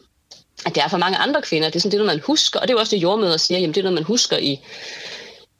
at 0.66 0.74
det 0.74 0.82
er 0.82 0.88
for 0.88 0.98
mange 0.98 1.18
andre 1.18 1.42
kvinder. 1.42 1.68
Det 1.68 1.76
er 1.76 1.80
sådan 1.80 1.90
det, 1.90 1.96
er 2.00 2.04
noget, 2.04 2.16
man 2.16 2.24
husker, 2.26 2.60
og 2.60 2.68
det 2.68 2.72
er 2.72 2.76
jo 2.76 2.80
også 2.80 2.96
det, 2.96 3.02
jordmøder 3.02 3.36
siger, 3.36 3.58
jamen 3.58 3.74
det 3.74 3.80
er 3.80 3.82
noget, 3.82 3.94
man 3.94 4.04
husker 4.04 4.36
i 4.36 4.60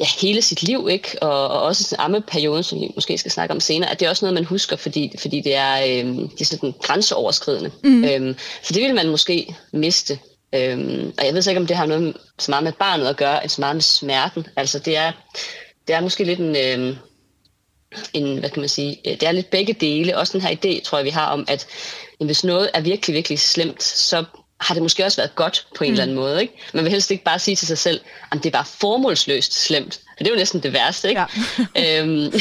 ja, 0.01 0.07
hele 0.21 0.43
sit 0.43 0.63
liv, 0.63 0.89
ikke? 0.91 1.23
Og, 1.23 1.49
og 1.49 1.63
også 1.63 1.85
sådan 1.85 2.05
ammeperioden, 2.05 2.63
som 2.63 2.81
vi 2.81 2.93
måske 2.95 3.19
skal 3.19 3.31
snakke 3.31 3.55
om 3.55 3.61
senere, 3.61 3.91
at 3.91 4.01
det 4.01 4.07
er 4.07 4.11
også 4.11 4.25
noget, 4.25 4.35
man 4.35 4.45
husker, 4.45 4.77
fordi, 4.77 5.13
fordi 5.19 5.41
det, 5.41 5.55
er, 5.55 5.83
øh, 5.83 6.17
det 6.17 6.41
er 6.41 6.45
sådan 6.45 6.75
grænseoverskridende. 6.83 7.71
Mm. 7.85 8.05
Øhm, 8.05 8.37
så 8.63 8.75
det 8.75 8.83
vil 8.83 8.95
man 8.95 9.09
måske 9.09 9.55
miste. 9.73 10.19
Øhm, 10.55 11.13
og 11.19 11.27
jeg 11.27 11.35
ved 11.35 11.43
så 11.43 11.51
ikke, 11.51 11.61
om 11.61 11.67
det 11.67 11.77
har 11.77 11.87
noget 11.87 12.17
så 12.39 12.51
meget 12.51 12.65
med 12.65 12.73
barnet 12.73 13.07
at 13.07 13.17
gøre, 13.17 13.43
end 13.43 13.51
så 13.51 13.61
meget 13.61 13.77
med 13.77 13.83
smerten. 13.83 14.47
Altså 14.57 14.79
det 14.79 14.97
er, 14.97 15.13
det 15.89 15.95
er 15.95 16.01
måske 16.01 16.25
lidt 16.25 16.41
en, 16.41 16.57
øh, 16.57 16.97
en, 18.13 18.39
hvad 18.39 18.51
kan 18.51 18.61
man 18.61 18.69
sige, 18.69 18.97
det 19.05 19.23
er 19.23 19.33
lidt 19.33 19.51
begge 19.51 19.73
dele. 19.73 20.19
Også 20.19 20.39
den 20.39 20.47
her 20.47 20.57
idé, 20.57 20.83
tror 20.83 20.99
jeg, 20.99 21.05
vi 21.05 21.11
har 21.11 21.27
om, 21.27 21.45
at 21.49 21.67
hvis 22.21 22.45
noget 22.45 22.71
er 22.75 22.81
virkelig, 22.81 23.15
virkelig 23.15 23.39
slemt, 23.39 23.83
så 23.83 24.25
har 24.61 24.75
det 24.75 24.83
måske 24.83 25.05
også 25.05 25.17
været 25.17 25.35
godt 25.35 25.67
på 25.77 25.85
en 25.85 25.91
mm. 25.91 25.93
eller 25.93 26.03
anden 26.03 26.17
måde. 26.17 26.41
Ikke? 26.43 26.55
Man 26.75 26.85
vil 26.85 26.91
helst 26.91 27.11
ikke 27.11 27.25
bare 27.25 27.39
sige 27.39 27.57
til 27.57 27.67
sig 27.67 27.79
selv, 27.79 28.01
at 28.33 28.39
det 28.39 28.47
er 28.47 28.51
bare 28.51 28.65
formålsløst 28.65 29.63
slemt. 29.65 29.95
For 29.95 30.25
det 30.25 30.27
er 30.27 30.31
jo 30.31 30.39
næsten 30.39 30.63
det 30.63 30.73
værste. 30.73 31.09
Ikke? 31.09 31.25
Ja. 31.75 32.03
øhm, 32.03 32.33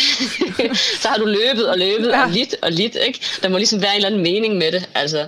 så 1.02 1.08
har 1.08 1.18
du 1.18 1.26
løbet 1.26 1.70
og 1.70 1.78
løbet 1.78 2.08
ja. 2.08 2.24
og 2.24 2.32
lidt 2.32 2.56
og 2.62 2.72
lidt. 2.72 2.98
Ikke? 3.08 3.20
Der 3.44 3.50
må 3.50 3.58
ligesom 3.58 3.82
være 3.82 3.92
en 3.92 3.96
eller 3.96 4.08
anden 4.08 4.24
mening 4.24 4.56
med 4.56 4.72
det. 4.72 4.90
Altså. 4.96 5.28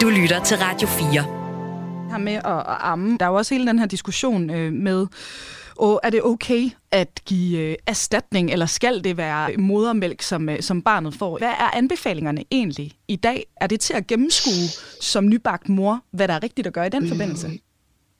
Du 0.00 0.08
lytter 0.08 0.44
til 0.44 0.56
Radio 0.56 0.88
4. 0.88 1.08
Her 2.10 2.18
med 2.18 2.34
at, 2.34 2.44
at 2.44 2.76
amme. 2.80 3.16
Der 3.20 3.26
er 3.26 3.30
jo 3.30 3.36
også 3.36 3.54
hele 3.54 3.66
den 3.66 3.78
her 3.78 3.86
diskussion 3.86 4.50
øh, 4.50 4.72
med 4.72 5.06
og 5.78 6.00
er 6.02 6.10
det 6.10 6.22
okay 6.22 6.70
at 6.90 7.08
give 7.26 7.58
øh, 7.58 7.76
erstatning, 7.86 8.50
eller 8.50 8.66
skal 8.66 9.04
det 9.04 9.16
være 9.16 9.56
modermælk, 9.56 10.22
som, 10.22 10.48
øh, 10.48 10.62
som 10.62 10.82
barnet 10.82 11.14
får? 11.14 11.38
Hvad 11.38 11.48
er 11.48 11.76
anbefalingerne 11.76 12.44
egentlig 12.50 12.92
i 13.08 13.16
dag? 13.16 13.46
Er 13.56 13.66
det 13.66 13.80
til 13.80 13.94
at 13.94 14.06
gennemskue 14.06 14.68
som 15.00 15.28
nybagt 15.28 15.68
mor, 15.68 16.00
hvad 16.10 16.28
der 16.28 16.34
er 16.34 16.42
rigtigt 16.42 16.66
at 16.66 16.72
gøre 16.72 16.86
i 16.86 16.90
den 16.90 17.08
forbindelse? 17.08 17.50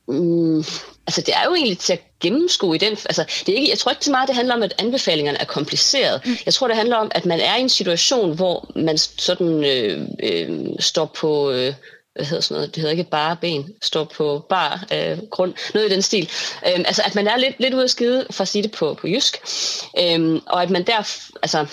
Mm, 0.08 0.58
altså 1.06 1.20
det 1.20 1.34
er 1.34 1.44
jo 1.44 1.54
egentlig 1.54 1.78
til 1.78 1.92
at 1.92 2.02
gennemskue 2.20 2.74
i 2.76 2.78
den, 2.78 2.90
altså 2.90 3.24
det 3.46 3.52
er 3.52 3.56
ikke, 3.56 3.70
jeg 3.70 3.78
tror 3.78 3.92
ikke 3.92 4.04
så 4.04 4.10
meget, 4.10 4.28
det 4.28 4.36
handler 4.36 4.54
om, 4.54 4.62
at 4.62 4.74
anbefalingerne 4.78 5.40
er 5.40 5.44
kompliceret. 5.44 6.20
Mm. 6.26 6.36
Jeg 6.46 6.54
tror, 6.54 6.68
det 6.68 6.76
handler 6.76 6.96
om, 6.96 7.10
at 7.14 7.26
man 7.26 7.40
er 7.40 7.56
i 7.56 7.60
en 7.60 7.68
situation, 7.68 8.36
hvor 8.36 8.70
man 8.76 8.98
sådan 8.98 9.64
øh, 9.64 10.08
øh, 10.22 10.66
står 10.78 11.04
på, 11.20 11.50
øh, 11.50 11.74
hvad 12.14 12.26
hedder 12.26 12.40
sådan 12.40 12.54
noget, 12.54 12.74
det 12.74 12.80
hedder 12.80 12.90
ikke 12.98 13.10
bare 13.10 13.36
ben, 13.40 13.74
står 13.82 14.04
på 14.04 14.46
bar 14.48 14.86
øh, 14.92 15.18
grund, 15.30 15.54
noget 15.74 15.90
i 15.90 15.94
den 15.94 16.02
stil. 16.02 16.30
Øhm, 16.68 16.84
altså 16.86 17.02
at 17.06 17.14
man 17.14 17.26
er 17.26 17.36
lidt, 17.36 17.54
lidt 17.58 17.74
ude 17.74 17.82
af 17.82 17.90
skide, 17.90 18.26
for 18.30 18.42
at 18.42 18.48
sige 18.48 18.62
det 18.62 18.70
på, 18.72 18.94
på 18.94 19.06
jysk, 19.08 19.38
øhm, 20.00 20.40
og 20.46 20.62
at 20.62 20.70
man 20.70 20.86
der, 20.86 21.16
altså 21.42 21.66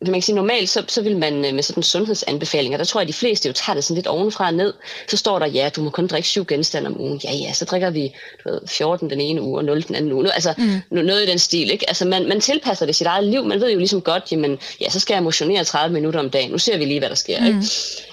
man 0.00 0.12
kan 0.12 0.22
sige, 0.22 0.36
normalt 0.36 0.68
så, 0.68 0.84
så 0.88 1.02
vil 1.02 1.16
man 1.16 1.44
øh, 1.44 1.54
med 1.54 1.62
sådan 1.62 1.82
sundhedsanbefalinger, 1.82 2.78
der 2.78 2.84
tror 2.84 3.00
jeg, 3.00 3.02
at 3.02 3.08
de 3.08 3.18
fleste 3.18 3.48
jo 3.48 3.52
tager 3.52 3.74
det 3.74 3.84
sådan 3.84 3.94
lidt 3.94 4.06
ovenfra 4.06 4.46
og 4.46 4.54
ned. 4.54 4.74
Så 5.08 5.16
står 5.16 5.38
der, 5.38 5.46
ja, 5.46 5.70
du 5.76 5.82
må 5.82 5.90
kun 5.90 6.06
drikke 6.06 6.28
syv 6.28 6.44
genstande 6.46 6.88
om 6.88 7.00
ugen. 7.00 7.20
Ja, 7.24 7.32
ja, 7.32 7.52
så 7.52 7.64
drikker 7.64 7.90
vi 7.90 8.14
du 8.44 8.50
ved, 8.50 8.60
14 8.66 9.10
den 9.10 9.20
ene 9.20 9.42
uge 9.42 9.58
og 9.58 9.64
0 9.64 9.82
den 9.82 9.94
anden 9.94 10.12
uge. 10.12 10.32
Altså 10.32 10.54
mm. 10.58 10.80
noget 10.90 11.22
i 11.22 11.30
den 11.30 11.38
stil. 11.38 11.70
Ikke? 11.70 11.88
Altså 11.88 12.04
man, 12.04 12.28
man 12.28 12.40
tilpasser 12.40 12.86
det 12.86 12.96
sit 12.96 13.06
eget 13.06 13.24
liv. 13.24 13.44
Man 13.44 13.60
ved 13.60 13.70
jo 13.70 13.78
ligesom 13.78 14.00
godt, 14.00 14.32
jamen, 14.32 14.58
ja, 14.80 14.90
så 14.90 15.00
skal 15.00 15.14
jeg 15.14 15.22
motionere 15.22 15.64
30 15.64 15.94
minutter 15.94 16.20
om 16.20 16.30
dagen. 16.30 16.50
Nu 16.50 16.58
ser 16.58 16.78
vi 16.78 16.84
lige, 16.84 16.98
hvad 16.98 17.08
der 17.08 17.14
sker. 17.14 17.40
Mm. 17.40 17.46
Ikke? 17.46 17.58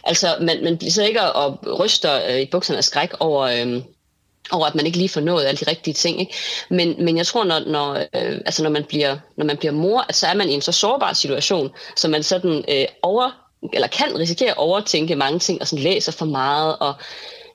Altså 0.03 0.35
man, 0.41 0.63
man 0.63 0.77
bliver 0.77 0.91
så 0.91 1.03
ikke 1.03 1.21
og 1.21 1.79
ryster 1.79 2.19
øh, 2.29 2.39
i 2.41 2.45
bukserne 2.45 2.77
af 2.77 2.83
skræk 2.83 3.11
over... 3.19 3.41
Øh, 3.41 3.81
over 4.51 4.65
at 4.65 4.75
man 4.75 4.85
ikke 4.85 4.97
lige 4.97 5.09
får 5.09 5.21
nået 5.21 5.45
alle 5.45 5.57
de 5.57 5.69
rigtige 5.69 5.93
ting. 5.93 6.19
Ikke? 6.19 6.33
Men, 6.69 6.95
men 7.05 7.17
jeg 7.17 7.27
tror, 7.27 7.43
når, 7.43 7.59
når, 7.59 7.93
øh, 7.93 8.41
altså 8.45 8.63
når, 8.63 8.69
man 8.69 8.83
bliver, 8.83 9.17
når 9.37 9.45
man 9.45 9.57
bliver 9.57 9.71
mor, 9.71 10.05
at 10.09 10.15
så 10.15 10.27
er 10.27 10.33
man 10.33 10.49
i 10.49 10.53
en 10.53 10.61
så 10.61 10.71
sårbar 10.71 11.13
situation, 11.13 11.71
så 11.95 12.07
man 12.07 12.23
sådan 12.23 12.63
øh, 12.69 12.85
over, 13.01 13.31
eller 13.73 13.87
kan 13.87 14.19
risikere 14.19 14.49
at 14.49 14.57
overtænke 14.57 15.15
mange 15.15 15.39
ting, 15.39 15.61
og 15.61 15.67
sådan 15.67 15.83
læser 15.83 16.11
for 16.11 16.25
meget, 16.25 16.75
og 16.79 16.93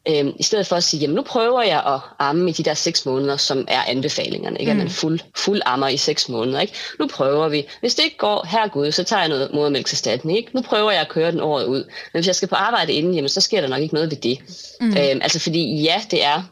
øh, 0.09 0.27
i 0.39 0.43
stedet 0.43 0.67
for 0.67 0.77
at 0.77 0.85
sige, 0.85 1.01
jamen 1.01 1.15
nu 1.15 1.23
prøver 1.23 1.63
jeg 1.63 1.83
at 1.87 2.01
amme 2.19 2.51
i 2.51 2.53
de 2.53 2.63
der 2.63 2.75
seks 2.75 3.07
måneder, 3.07 3.37
som 3.37 3.65
er 3.69 3.83
anbefalingerne, 3.87 4.59
ikke? 4.59 4.73
Mm. 4.73 4.81
at 4.81 4.85
man 4.85 4.93
fuld, 4.93 5.21
fuld 5.37 5.61
ammer 5.67 5.89
i 5.89 5.97
seks 5.97 6.29
måneder. 6.29 6.61
Ikke? 6.61 6.75
Nu 6.99 7.07
prøver 7.07 7.49
vi. 7.49 7.67
Hvis 7.81 7.95
det 7.95 8.05
ikke 8.05 8.17
går, 8.17 8.47
her 8.51 8.69
Gud, 8.69 8.93
så 8.93 9.05
tager 9.05 9.21
jeg 9.21 9.29
noget 9.29 9.51
modermælkserstatning. 9.55 10.39
Ikke? 10.39 10.51
Nu 10.55 10.63
prøver 10.63 10.91
jeg 10.91 11.01
at 11.01 11.09
køre 11.09 11.33
den 11.33 11.41
året 11.41 11.65
ud. 11.65 11.85
Men 11.85 12.21
hvis 12.21 12.27
jeg 12.27 12.35
skal 12.35 12.49
på 12.49 12.55
arbejde 12.55 12.93
inden, 12.93 13.15
jamen, 13.15 13.29
så 13.29 13.41
sker 13.41 13.61
der 13.61 13.69
nok 13.69 13.81
ikke 13.81 13.95
noget 13.95 14.11
ved 14.11 14.19
det. 14.19 14.39
Mm. 14.81 14.91
Øh, 14.91 14.97
altså 14.97 15.39
fordi 15.39 15.83
ja, 15.83 16.03
det 16.11 16.25
er 16.25 16.43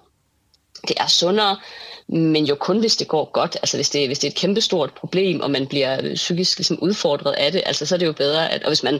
det 0.88 0.96
er 1.00 1.06
sundere, 1.06 1.56
men 2.08 2.44
jo 2.44 2.54
kun 2.54 2.78
hvis 2.78 2.96
det 2.96 3.08
går 3.08 3.30
godt. 3.32 3.56
Altså 3.62 3.76
hvis 3.76 3.90
det, 3.90 4.06
hvis 4.06 4.18
det 4.18 4.26
er 4.26 4.30
et 4.30 4.36
kæmpestort 4.36 4.92
problem, 4.92 5.40
og 5.40 5.50
man 5.50 5.66
bliver 5.66 6.14
psykisk 6.14 6.58
ligesom 6.58 6.78
udfordret 6.82 7.32
af 7.32 7.52
det, 7.52 7.62
altså 7.66 7.86
så 7.86 7.94
er 7.94 7.98
det 7.98 8.06
jo 8.06 8.12
bedre, 8.12 8.52
at, 8.52 8.62
og 8.62 8.68
hvis 8.68 8.82
man 8.82 8.94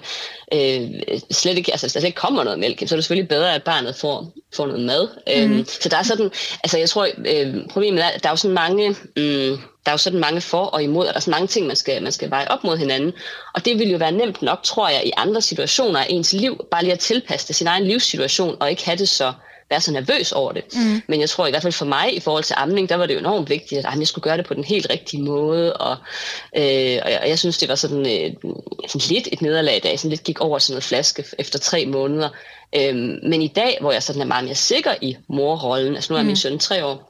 øh, 0.55 0.91
slet 1.31 1.59
ikke, 1.59 1.73
altså 1.73 1.87
hvis 1.87 1.93
der 1.93 2.01
slet 2.01 2.09
ikke 2.09 2.21
kommer 2.21 2.45
noget 2.45 2.59
mælk, 2.59 2.79
så 2.79 2.95
er 2.95 2.97
det 2.97 3.05
selvfølgelig 3.05 3.29
bedre, 3.29 3.55
at 3.55 3.63
barnet 3.63 3.97
får, 3.97 4.33
får 4.57 4.67
noget 4.67 4.85
mad. 4.85 5.09
Mm. 5.27 5.53
Øhm, 5.53 5.67
så 5.67 5.89
der 5.89 5.97
er 5.97 6.03
sådan, 6.03 6.31
altså 6.65 6.79
jeg 6.79 6.89
tror, 6.89 7.09
øh, 7.27 7.55
problemet 7.71 8.05
er, 8.05 8.09
at 8.09 8.23
der 8.23 8.29
er 8.29 8.33
jo 8.33 8.37
sådan 8.37 8.55
mange, 8.55 8.97
øh, 9.17 9.59
der 9.85 9.93
er 9.93 9.93
jo 9.93 9.99
sådan 9.99 10.21
mange 10.21 10.41
for 10.41 10.65
og 10.65 10.83
imod, 10.83 11.07
og 11.07 11.13
der 11.13 11.17
er 11.17 11.21
sådan 11.21 11.33
mange 11.33 11.47
ting, 11.47 11.67
man 11.67 11.77
skal, 11.77 12.03
man 12.03 12.13
skal 12.13 12.31
veje 12.31 12.49
op 12.49 12.65
mod 12.65 12.77
hinanden. 12.77 13.13
Og 13.55 13.65
det 13.65 13.79
vil 13.79 13.91
jo 13.91 13.97
være 13.97 14.13
nemt 14.13 14.43
nok, 14.43 14.63
tror 14.63 14.89
jeg, 14.89 15.03
i 15.07 15.13
andre 15.17 15.43
situationer 15.43 16.01
af 16.01 16.07
ens 16.09 16.33
liv, 16.33 16.67
bare 16.71 16.83
lige 16.83 16.93
at 16.93 16.99
tilpasse 16.99 17.49
det 17.49 17.57
sin 17.57 17.67
egen 17.67 17.85
livssituation, 17.85 18.57
og 18.61 18.71
ikke 18.71 18.85
have 18.85 18.99
det 18.99 19.09
så 19.09 19.33
være 19.71 19.81
så 19.81 19.93
nervøs 19.93 20.33
over 20.33 20.53
det. 20.53 20.65
Mm. 20.75 21.03
Men 21.07 21.21
jeg 21.21 21.31
tror 21.31 21.47
i 21.47 21.51
hvert 21.51 21.63
fald 21.63 21.73
for 21.73 21.85
mig, 21.85 22.17
i 22.17 22.21
forhold 22.21 22.45
til 22.45 22.55
amning, 22.59 22.89
der 22.89 22.95
var 22.95 23.07
det 23.07 23.15
jo 23.15 23.19
enormt 23.19 23.51
vigtigt, 23.51 23.87
at 23.87 23.99
jeg 23.99 24.07
skulle 24.07 24.23
gøre 24.23 24.37
det 24.37 24.47
på 24.47 24.55
den 24.55 24.65
helt 24.65 24.91
rigtige 24.91 25.23
måde. 25.23 25.77
Og, 25.77 25.97
øh, 26.57 26.99
og, 27.05 27.11
jeg, 27.11 27.19
og 27.23 27.29
jeg 27.29 27.39
synes, 27.39 27.59
det 27.59 27.69
var 27.69 27.75
sådan, 27.75 27.99
øh, 27.99 28.53
sådan 28.89 29.09
lidt 29.09 29.29
et 29.33 29.43
nederlag, 29.43 29.81
da 29.83 29.89
jeg 29.89 29.99
sådan 29.99 30.11
lidt 30.11 30.25
gik 30.25 30.41
over 30.41 30.59
sådan 30.59 30.75
noget 30.75 30.85
flaske 30.85 31.25
efter 31.39 31.59
tre 31.59 31.87
måneder. 31.87 32.29
Øh, 32.77 32.95
men 33.23 33.43
i 33.43 33.49
dag, 33.49 33.79
hvor 33.81 33.93
jeg 33.93 34.03
sådan 34.03 34.23
er 34.23 34.27
meget 34.27 34.45
mere 34.45 34.55
sikker 34.55 34.95
i 35.01 35.17
morrollen, 35.29 35.95
altså 35.95 36.13
nu 36.13 36.17
er 36.17 36.23
mm. 36.23 36.27
min 36.27 36.37
søn 36.37 36.59
tre 36.59 36.85
år, 36.85 37.08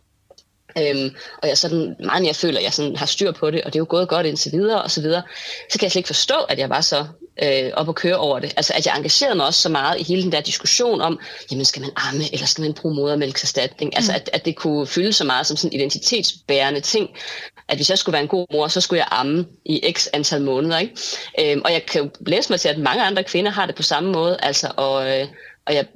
Øhm, 0.79 1.15
og 1.43 1.49
jeg 1.49 1.59
sådan, 1.59 1.97
meget 2.05 2.27
jeg 2.27 2.37
føler, 2.37 2.59
at 2.59 2.65
jeg 2.65 2.73
sådan 2.73 2.97
har 2.97 3.07
styr 3.07 3.33
på 3.33 3.51
det, 3.51 3.63
og 3.63 3.73
det 3.73 3.79
er 3.79 3.81
jo 3.81 3.87
gået 3.89 4.09
godt 4.09 4.27
indtil 4.27 4.53
videre, 4.53 4.83
og 4.83 4.91
så 4.91 5.01
videre, 5.01 5.23
så 5.71 5.79
kan 5.79 5.85
jeg 5.85 5.93
slet 5.93 6.01
ikke 6.01 6.07
forstå, 6.07 6.35
at 6.35 6.59
jeg 6.59 6.71
var 6.71 6.81
så 6.81 7.07
øh, 7.43 7.71
op 7.75 7.89
og 7.89 7.95
køre 7.95 8.17
over 8.17 8.39
det. 8.39 8.55
Altså, 8.57 8.73
at 8.77 8.87
jeg 8.87 8.97
engagerede 8.97 9.35
mig 9.35 9.47
også 9.47 9.61
så 9.61 9.69
meget 9.69 10.01
i 10.01 10.03
hele 10.03 10.23
den 10.23 10.33
der 10.33 10.41
diskussion 10.41 11.01
om, 11.01 11.19
jamen, 11.51 11.65
skal 11.65 11.83
man 11.83 11.91
amme, 11.97 12.25
eller 12.33 12.47
skal 12.47 12.63
man 12.63 12.73
bruge 12.73 12.95
modermælkserstatning? 12.95 13.97
Altså, 13.97 14.13
mm. 14.13 14.15
Altså, 14.15 14.31
at, 14.33 14.41
at 14.41 14.45
det 14.45 14.57
kunne 14.57 14.87
fylde 14.87 15.13
så 15.13 15.25
meget 15.25 15.47
som 15.47 15.57
sådan 15.57 15.73
en 15.73 15.81
identitetsbærende 15.81 16.81
ting, 16.81 17.11
at 17.69 17.79
hvis 17.79 17.91
jeg 17.91 17.99
skulle 17.99 18.13
være 18.13 18.23
en 18.23 18.29
god 18.29 18.47
mor, 18.53 18.69
så 18.69 18.81
skulle 18.81 18.99
jeg 18.99 19.09
amme 19.11 19.47
i 19.65 19.93
x 19.93 20.07
antal 20.13 20.43
måneder, 20.43 20.79
ikke? 20.79 20.97
Øhm, 21.41 21.63
og 21.65 21.73
jeg 21.73 21.87
kan 21.87 22.03
jo 22.03 22.11
læse 22.27 22.53
mig 22.53 22.61
til, 22.61 22.69
at 22.69 22.79
mange 22.79 23.03
andre 23.03 23.25
kvinder 23.25 23.51
har 23.51 23.67
det 23.67 23.75
på 23.75 23.83
samme 23.83 24.13
måde, 24.13 24.37
altså, 24.43 24.73
og, 24.77 25.21
øh, 25.21 25.27
og 25.69 25.75
jeg 25.75 25.87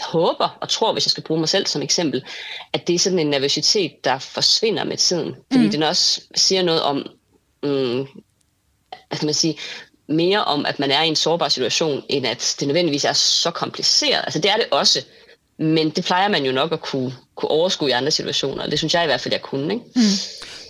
håber 0.00 0.58
og 0.60 0.68
tror, 0.68 0.92
hvis 0.92 1.06
jeg 1.06 1.10
skal 1.10 1.22
bruge 1.22 1.40
mig 1.40 1.48
selv 1.48 1.66
som 1.66 1.82
eksempel, 1.82 2.24
at 2.72 2.86
det 2.86 2.94
er 2.94 2.98
sådan 2.98 3.18
en 3.18 3.26
nervøsitet, 3.26 4.04
der 4.04 4.18
forsvinder 4.18 4.84
med 4.84 4.96
tiden. 4.96 5.34
Fordi 5.52 5.64
mm. 5.64 5.70
den 5.70 5.82
også 5.82 6.20
siger 6.34 6.62
noget 6.62 6.82
om, 6.82 6.96
mm, 7.62 8.06
kan 9.10 9.26
man 9.26 9.34
sige, 9.34 9.58
mere 10.08 10.44
om, 10.44 10.66
at 10.66 10.78
man 10.78 10.90
er 10.90 11.02
i 11.02 11.08
en 11.08 11.16
sårbar 11.16 11.48
situation, 11.48 12.02
end 12.08 12.26
at 12.26 12.56
det 12.60 12.68
nødvendigvis 12.68 13.04
er 13.04 13.12
så 13.12 13.50
kompliceret. 13.50 14.20
Altså 14.24 14.38
det 14.38 14.50
er 14.50 14.56
det 14.56 14.66
også, 14.70 15.04
men 15.58 15.90
det 15.90 16.04
plejer 16.04 16.28
man 16.28 16.44
jo 16.44 16.52
nok 16.52 16.72
at 16.72 16.80
kunne, 16.80 17.14
kunne 17.34 17.50
overskue 17.50 17.88
i 17.88 17.92
andre 17.92 18.10
situationer. 18.10 18.66
Det 18.66 18.78
synes 18.78 18.94
jeg 18.94 19.02
i 19.02 19.06
hvert 19.06 19.20
fald, 19.20 19.34
jeg 19.34 19.42
kunne. 19.42 19.74
Ikke? 19.74 19.84
Mm. 19.94 20.02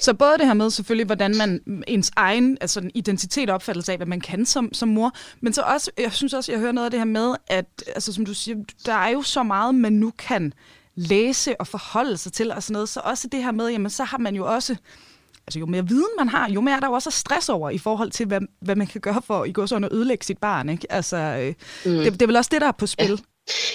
Så 0.03 0.15
både 0.15 0.39
det 0.39 0.47
her 0.47 0.55
med 0.55 0.71
selvfølgelig, 0.71 1.07
hvordan 1.07 1.37
man 1.37 1.61
ens 1.87 2.11
egen 2.17 2.59
altså 2.61 2.91
identitet 2.95 3.51
og 3.51 3.55
opfattelse 3.55 3.93
af, 3.93 3.99
hvad 3.99 4.07
man 4.07 4.21
kan 4.21 4.47
som, 4.47 4.75
som 4.75 4.89
mor, 4.89 5.13
men 5.41 5.53
så 5.53 5.63
også, 5.63 5.91
jeg 5.99 6.13
synes 6.13 6.35
også, 6.35 6.53
jeg 6.53 6.61
hører 6.61 6.73
noget 6.73 6.85
af 6.85 6.91
det 6.91 7.01
her 7.01 7.05
med, 7.05 7.35
at 7.47 7.85
altså, 7.87 8.13
som 8.13 8.27
du 8.27 8.35
siger, 8.35 8.57
der 8.87 8.95
er 8.95 9.09
jo 9.09 9.23
så 9.23 9.43
meget, 9.43 9.75
man 9.75 9.93
nu 9.93 10.13
kan 10.19 10.53
læse 10.95 11.61
og 11.61 11.67
forholde 11.67 12.17
sig 12.17 12.33
til 12.33 12.53
og 12.53 12.63
sådan 12.63 12.73
noget, 12.73 12.89
så 12.89 13.01
også 13.05 13.29
det 13.29 13.45
her 13.45 13.53
med, 13.53 13.69
jamen 13.69 13.91
så 13.91 14.05
har 14.05 14.19
man 14.19 14.35
jo 14.35 14.55
også 14.55 14.77
altså 15.47 15.59
jo 15.59 15.67
mere 15.67 15.89
viden 15.89 16.09
man 16.19 16.29
har, 16.29 16.51
jo 16.51 16.61
mere 16.61 16.77
er 16.77 16.81
der 16.81 16.87
jo 16.87 16.93
også 16.93 17.11
stress 17.11 17.49
over 17.49 17.71
i 17.71 17.79
forhold 17.79 18.11
til, 18.11 18.27
hvad, 18.27 18.41
hvad 18.61 18.77
man 18.77 18.87
kan 18.87 19.01
gøre 19.01 19.23
for 19.27 19.45
i 19.45 19.53
går 19.53 19.67
sådan 19.67 19.85
at 19.85 19.93
ødelægge 19.93 20.25
sit 20.25 20.39
barn. 20.39 20.69
Ikke? 20.69 20.93
Altså, 20.93 21.17
øh, 21.17 21.55
mm. 21.93 21.99
det, 21.99 22.13
det 22.13 22.23
er 22.23 22.27
vel 22.27 22.37
også 22.37 22.51
det, 22.53 22.61
der 22.61 22.69
er 22.69 22.73
på 22.73 22.87
spil. 22.87 23.23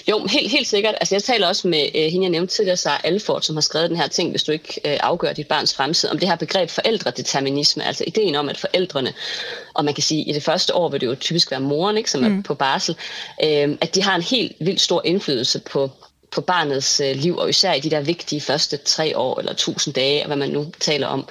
Jo, 0.10 0.26
helt, 0.26 0.52
helt 0.52 0.68
sikkert. 0.68 0.96
Altså, 1.02 1.16
jeg 1.16 1.24
taler 1.24 1.48
også 1.48 1.68
med 1.68 1.90
øh, 1.96 2.12
hende, 2.12 2.24
jeg 2.24 2.30
nævnte 2.30 2.56
tidligere, 2.56 2.78
Sarah 2.78 3.00
Alford, 3.04 3.42
som 3.42 3.56
har 3.56 3.62
skrevet 3.62 3.90
den 3.90 3.98
her 3.98 4.08
ting, 4.08 4.30
hvis 4.30 4.44
du 4.44 4.52
ikke 4.52 4.82
øh, 4.86 4.98
afgør 5.00 5.34
dit 5.34 5.48
barns 5.48 5.74
fremtid, 5.74 6.10
om 6.10 6.20
det 6.20 6.30
her 6.30 6.36
begreb 6.36 6.70
forældredeterminisme, 6.70 7.84
altså 7.84 8.04
ideen 8.08 8.36
om, 8.36 8.50
at 8.50 8.58
forældrene, 8.58 9.14
og 9.74 9.86
man 9.86 9.94
kan 9.94 10.04
sige, 10.04 10.24
i 10.24 10.34
det 10.34 10.44
første 10.44 10.76
år 10.76 10.90
vil 10.90 11.02
det 11.02 11.08
jo 11.08 11.16
typisk 11.16 11.52
være 11.52 11.60
moren, 11.60 11.98
ikke, 11.98 12.12
som 12.12 12.22
mm. 12.22 12.40
er 12.40 12.44
på 12.44 12.54
barsel, 12.54 12.96
øh, 13.44 13.78
at 13.82 13.96
de 13.96 14.04
har 14.04 14.16
en 14.16 14.22
helt 14.22 14.56
vildt 14.60 14.82
stor 14.82 15.02
indflydelse 15.06 15.60
på, 15.60 15.92
på 16.32 16.42
barnets 16.42 17.00
øh, 17.00 17.16
liv, 17.16 17.38
og 17.38 17.50
især 17.50 17.74
i 17.74 17.80
de 17.80 17.90
der 17.90 18.02
vigtige 18.02 18.42
første 18.42 18.78
tre 18.78 19.18
år 19.18 19.40
eller 19.40 19.54
tusind 19.54 19.94
dage, 19.94 20.28
hvad 20.28 20.38
man 20.38 20.50
nu 20.50 20.66
taler 20.80 21.08
om, 21.08 21.28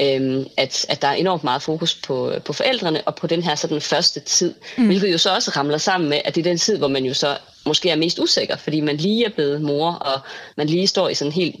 øh, 0.00 0.46
at, 0.56 0.86
at 0.88 1.02
der 1.02 1.08
er 1.08 1.14
enormt 1.14 1.44
meget 1.44 1.62
fokus 1.62 1.94
på, 1.94 2.32
på 2.44 2.52
forældrene 2.52 3.02
og 3.02 3.14
på 3.14 3.26
den 3.26 3.42
her 3.42 3.54
sådan 3.54 3.80
første 3.80 4.20
tid, 4.20 4.54
mm. 4.76 4.86
hvilket 4.86 5.12
jo 5.12 5.18
så 5.18 5.34
også 5.34 5.50
ramler 5.50 5.78
sammen 5.78 6.10
med, 6.10 6.20
at 6.24 6.34
det 6.34 6.46
er 6.46 6.50
den 6.50 6.58
tid, 6.58 6.78
hvor 6.78 6.88
man 6.88 7.04
jo 7.04 7.14
så 7.14 7.36
måske 7.66 7.90
er 7.90 7.96
mest 7.96 8.18
usikker, 8.18 8.56
fordi 8.56 8.80
man 8.80 8.96
lige 8.96 9.24
er 9.24 9.30
blevet 9.30 9.62
mor, 9.62 9.92
og 9.92 10.20
man 10.56 10.66
lige 10.66 10.86
står 10.86 11.08
i 11.08 11.14
sådan 11.14 11.28
en 11.28 11.32
helt, 11.32 11.56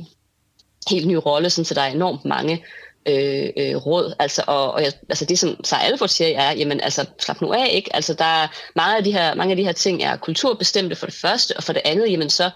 helt 0.90 1.06
ny 1.06 1.14
rolle, 1.14 1.50
sådan, 1.50 1.64
så 1.64 1.74
der 1.74 1.80
er 1.80 1.92
enormt 1.92 2.24
mange 2.24 2.64
øh, 3.06 3.48
øh, 3.56 3.76
råd. 3.76 4.14
Altså, 4.18 4.42
og, 4.46 4.72
og 4.72 4.82
jeg, 4.82 4.92
altså 5.08 5.24
det, 5.24 5.38
som 5.38 5.64
Sarah 5.64 5.86
Alford 5.86 6.08
siger, 6.08 6.40
er, 6.40 6.52
jamen 6.52 6.80
altså, 6.80 7.04
slap 7.18 7.40
nu 7.40 7.52
af, 7.52 7.68
ikke? 7.72 7.96
Altså, 7.96 8.14
der 8.14 8.24
er 8.24 8.48
mange 8.76 8.96
af 8.96 9.04
de 9.04 9.12
her, 9.12 9.34
mange 9.34 9.50
af 9.50 9.56
de 9.56 9.64
her 9.64 9.72
ting 9.72 10.02
er 10.02 10.16
kulturbestemte 10.16 10.96
for 10.96 11.06
det 11.06 11.14
første, 11.14 11.56
og 11.56 11.62
for 11.62 11.72
det 11.72 11.82
andet, 11.84 12.10
jamen 12.10 12.30
så, 12.30 12.50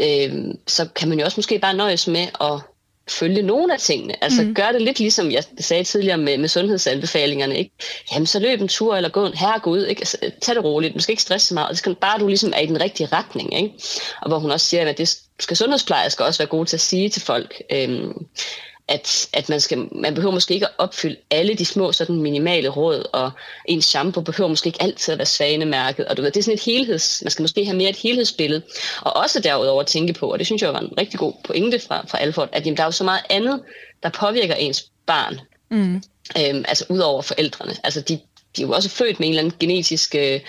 øh, 0.00 0.44
så 0.66 0.88
kan 0.96 1.08
man 1.08 1.18
jo 1.18 1.24
også 1.24 1.38
måske 1.38 1.58
bare 1.58 1.74
nøjes 1.74 2.06
med 2.06 2.26
at 2.40 2.60
følge 3.10 3.42
nogle 3.42 3.74
af 3.74 3.80
tingene. 3.80 4.24
Altså 4.24 4.42
mm. 4.42 4.54
gør 4.54 4.72
det 4.72 4.82
lidt 4.82 4.98
ligesom 4.98 5.30
jeg 5.30 5.44
sagde 5.60 5.84
tidligere 5.84 6.18
med, 6.18 6.38
med 6.38 6.48
sundhedsanbefalingerne. 6.48 7.58
Ikke? 7.58 7.70
Jamen 8.12 8.26
så 8.26 8.38
løb 8.38 8.60
en 8.60 8.68
tur 8.68 8.96
eller 8.96 9.10
gå 9.10 9.26
en 9.26 9.34
herregud. 9.34 9.86
Ikke? 9.86 10.00
Altså, 10.00 10.16
tag 10.42 10.54
det 10.54 10.64
roligt. 10.64 10.94
Du 10.94 11.00
skal 11.00 11.12
ikke 11.12 11.22
stresse 11.22 11.46
så 11.46 11.54
meget. 11.54 11.70
Det 11.70 11.78
skal 11.78 11.94
bare 11.94 12.18
du 12.18 12.26
ligesom 12.26 12.52
er 12.56 12.60
i 12.60 12.66
den 12.66 12.80
rigtige 12.80 13.08
retning. 13.12 13.56
Ikke? 13.56 13.74
Og 14.22 14.28
hvor 14.28 14.38
hun 14.38 14.50
også 14.50 14.66
siger, 14.66 14.88
at 14.88 14.98
det 14.98 15.18
skal 15.40 15.56
sundhedsplejersker 15.56 16.24
også 16.24 16.38
være 16.38 16.48
gode 16.48 16.68
til 16.68 16.76
at 16.76 16.80
sige 16.80 17.08
til 17.08 17.22
folk. 17.22 17.62
Øhm, 17.72 18.12
at, 18.90 19.28
at 19.32 19.48
man, 19.48 19.60
skal, 19.60 19.88
man 19.92 20.14
behøver 20.14 20.34
måske 20.34 20.54
ikke 20.54 20.66
at 20.66 20.72
opfylde 20.78 21.16
alle 21.30 21.54
de 21.54 21.64
små 21.64 21.92
sådan 21.92 22.22
minimale 22.22 22.68
råd, 22.68 23.04
og 23.12 23.30
ens 23.68 23.84
shampoo 23.84 24.22
behøver 24.22 24.48
måske 24.48 24.66
ikke 24.66 24.82
altid 24.82 25.12
at 25.12 25.18
være 25.18 25.26
svanemærket, 25.26 26.06
og 26.06 26.16
du 26.16 26.22
ved, 26.22 26.30
det 26.30 26.40
er 26.40 26.42
sådan 26.42 26.54
et 26.54 26.64
helheds, 26.64 27.22
man 27.24 27.30
skal 27.30 27.42
måske 27.42 27.64
have 27.64 27.76
mere 27.76 27.90
et 27.90 27.96
helhedsbillede, 27.96 28.62
og 29.00 29.16
også 29.16 29.40
derudover 29.40 29.82
tænke 29.82 30.12
på, 30.12 30.32
og 30.32 30.38
det 30.38 30.46
synes 30.46 30.62
jeg 30.62 30.72
var 30.72 30.80
en 30.80 30.98
rigtig 30.98 31.18
god 31.18 31.32
pointe 31.44 31.78
fra, 31.78 32.06
fra 32.08 32.18
Alford, 32.18 32.48
at 32.52 32.66
jamen, 32.66 32.76
der 32.76 32.82
er 32.82 32.86
jo 32.86 32.92
så 32.92 33.04
meget 33.04 33.22
andet, 33.30 33.60
der 34.02 34.08
påvirker 34.08 34.54
ens 34.54 34.90
barn, 35.06 35.40
mm. 35.70 36.02
øhm, 36.38 36.64
altså 36.68 36.84
ud 36.88 36.98
over 36.98 37.22
forældrene. 37.22 37.74
Altså 37.84 38.00
de, 38.00 38.18
de 38.56 38.62
er 38.62 38.66
jo 38.66 38.72
også 38.72 38.88
født 38.88 39.20
med 39.20 39.28
en 39.28 39.32
eller 39.32 39.42
anden 39.42 39.56
genetisk 39.60 40.14
øh, 40.14 40.40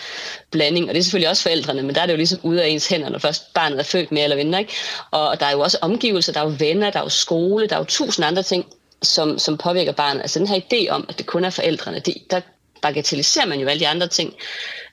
blanding, 0.52 0.88
og 0.88 0.94
det 0.94 1.00
er 1.00 1.04
selvfølgelig 1.04 1.30
også 1.30 1.44
forældrene, 1.44 1.84
men 1.84 1.96
der 1.96 2.02
er 2.02 2.06
det 2.06 2.14
jo 2.14 2.18
ligesom 2.18 2.40
ude 2.44 2.64
af 2.64 2.68
ens 2.68 2.88
hænder, 2.88 3.10
når 3.10 3.20
først 3.20 3.54
barnet 3.54 3.80
er 3.80 3.84
født 3.84 4.12
med 4.12 4.24
eller 4.24 4.36
mindre. 4.36 4.60
Ikke? 4.60 4.74
Og 5.12 5.40
der 5.40 5.46
er 5.46 5.52
jo 5.52 5.60
også 5.60 5.78
omgivelser, 5.82 6.34
der 6.34 6.40
er 6.40 6.46
jo 6.46 6.56
venner, 6.60 6.90
der 6.90 7.00
er 7.00 7.04
jo 7.04 7.10
skole, 7.10 7.68
der 7.68 7.76
er 7.76 7.80
jo 7.80 7.86
tusind 7.86 8.26
andre 8.26 8.44
ting, 8.44 8.66
som, 9.02 9.40
som 9.40 9.58
påvirker 9.58 9.92
barnet. 9.92 10.22
Altså 10.22 10.40
den 10.40 10.48
her 10.48 10.60
idé 10.60 10.90
om, 10.90 11.06
at 11.10 11.18
det 11.18 11.26
kun 11.26 11.46
er 11.46 11.50
forældrene, 11.50 12.00
det, 12.00 12.16
der 12.30 12.42
bagatelliserer 12.82 13.46
man 13.46 13.60
jo 13.60 13.68
alle 13.68 13.80
de 13.80 13.88
andre 13.88 14.08
ting. 14.08 14.34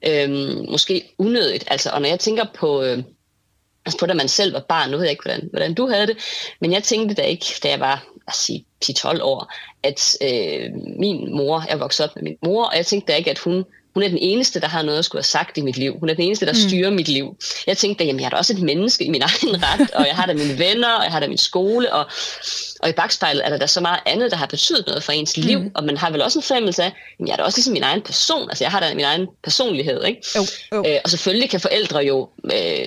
Øhm, 0.06 0.66
måske 0.70 1.14
unødigt. 1.18 1.64
Altså, 1.66 1.90
og 1.90 2.00
når 2.00 2.08
jeg 2.08 2.20
tænker 2.20 2.44
på... 2.54 2.82
Øh, 2.82 3.02
altså 3.86 3.98
på 3.98 4.06
da 4.06 4.14
man 4.14 4.28
selv 4.28 4.52
var 4.52 4.60
barn, 4.68 4.90
nu 4.90 4.96
ved 4.96 5.04
jeg 5.04 5.10
ikke, 5.10 5.22
hvordan, 5.22 5.48
hvordan 5.50 5.74
du 5.74 5.88
havde 5.88 6.06
det, 6.06 6.16
men 6.60 6.72
jeg 6.72 6.82
tænkte 6.82 7.14
da 7.14 7.22
ikke, 7.22 7.46
da 7.62 7.68
jeg 7.68 7.80
var 7.80 8.04
sige, 8.34 8.64
10-12 8.84 9.22
år, 9.22 9.52
at 9.82 10.16
øh, 10.22 10.70
min 10.98 11.36
mor, 11.36 11.64
jeg 11.68 11.80
voksede 11.80 12.08
op 12.08 12.16
med 12.16 12.22
min 12.22 12.36
mor, 12.44 12.64
og 12.64 12.76
jeg 12.76 12.86
tænkte 12.86 13.12
da 13.12 13.16
ikke, 13.16 13.30
at 13.30 13.38
hun, 13.38 13.64
hun 13.94 14.02
er 14.02 14.08
den 14.08 14.18
eneste, 14.18 14.60
der 14.60 14.68
har 14.68 14.82
noget 14.82 14.98
at 14.98 15.04
skulle 15.04 15.18
have 15.18 15.24
sagt 15.24 15.58
i 15.58 15.60
mit 15.60 15.76
liv. 15.76 15.98
Hun 16.00 16.08
er 16.08 16.14
den 16.14 16.24
eneste, 16.24 16.46
der 16.46 16.52
mm. 16.52 16.68
styrer 16.68 16.90
mit 16.90 17.08
liv. 17.08 17.36
Jeg 17.66 17.76
tænkte, 17.76 18.04
at 18.04 18.16
jeg 18.16 18.24
er 18.24 18.28
da 18.28 18.36
også 18.36 18.52
et 18.52 18.62
menneske 18.62 19.04
i 19.04 19.10
min 19.10 19.22
egen 19.30 19.62
ret, 19.62 19.90
og 19.90 20.06
jeg 20.06 20.16
har 20.16 20.26
da 20.26 20.34
mine 20.34 20.58
venner, 20.58 20.92
og 20.92 21.04
jeg 21.04 21.12
har 21.12 21.20
da 21.20 21.28
min 21.28 21.38
skole, 21.38 21.92
og, 21.92 22.06
og 22.80 22.88
i 22.88 22.92
bagspejlet 22.92 23.46
er 23.46 23.48
der 23.48 23.58
da 23.58 23.66
så 23.66 23.80
meget 23.80 24.00
andet, 24.06 24.30
der 24.30 24.36
har 24.36 24.46
betydet 24.46 24.86
noget 24.86 25.02
for 25.02 25.12
ens 25.12 25.36
liv, 25.36 25.60
mm. 25.60 25.70
og 25.74 25.84
man 25.84 25.96
har 25.96 26.10
vel 26.10 26.22
også 26.22 26.38
en 26.38 26.42
fornemmelse 26.42 26.82
af, 26.82 26.86
at 26.86 27.26
jeg 27.26 27.32
er 27.32 27.36
da 27.36 27.42
også 27.42 27.58
ligesom 27.58 27.72
min 27.72 27.82
egen 27.82 28.02
person, 28.02 28.50
altså 28.50 28.64
jeg 28.64 28.70
har 28.70 28.80
da 28.80 28.94
min 28.94 29.04
egen 29.04 29.26
personlighed, 29.42 30.04
ikke? 30.04 30.22
Jo, 30.36 30.46
jo. 30.72 30.84
Øh, 30.86 30.96
og 31.04 31.10
selvfølgelig 31.10 31.50
kan 31.50 31.60
forældre 31.60 31.98
jo 31.98 32.28
øh, 32.44 32.86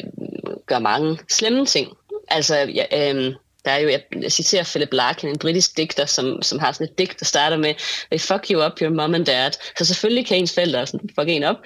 gøre 0.67 0.81
mange 0.81 1.19
slemme 1.29 1.65
ting. 1.65 1.87
Altså, 2.27 2.55
ja, 2.55 3.13
øh, 3.13 3.33
der 3.65 3.71
er 3.71 3.79
jo, 3.79 3.89
jeg, 3.89 4.31
citerer 4.31 4.63
Philip 4.63 4.93
Larkin, 4.93 5.29
en 5.29 5.37
britisk 5.37 5.77
digter, 5.77 6.05
som, 6.05 6.41
som 6.41 6.59
har 6.59 6.71
sådan 6.71 6.87
et 6.87 6.97
digt, 6.97 7.19
der 7.19 7.25
starter 7.25 7.57
med, 7.57 7.73
they 8.11 8.19
fuck 8.19 8.51
you 8.51 8.65
up, 8.65 8.81
your 8.81 8.89
mom 8.89 9.15
and 9.15 9.25
dad. 9.25 9.51
Så 9.77 9.85
selvfølgelig 9.85 10.27
kan 10.27 10.37
ens 10.37 10.53
forældre 10.53 10.87
sådan 10.87 11.09
fuck 11.19 11.29
en 11.29 11.43
op, 11.43 11.57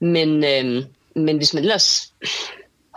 men, 0.00 0.44
øh, 0.44 0.84
men 1.16 1.36
hvis 1.36 1.54
man 1.54 1.62
ellers 1.62 2.12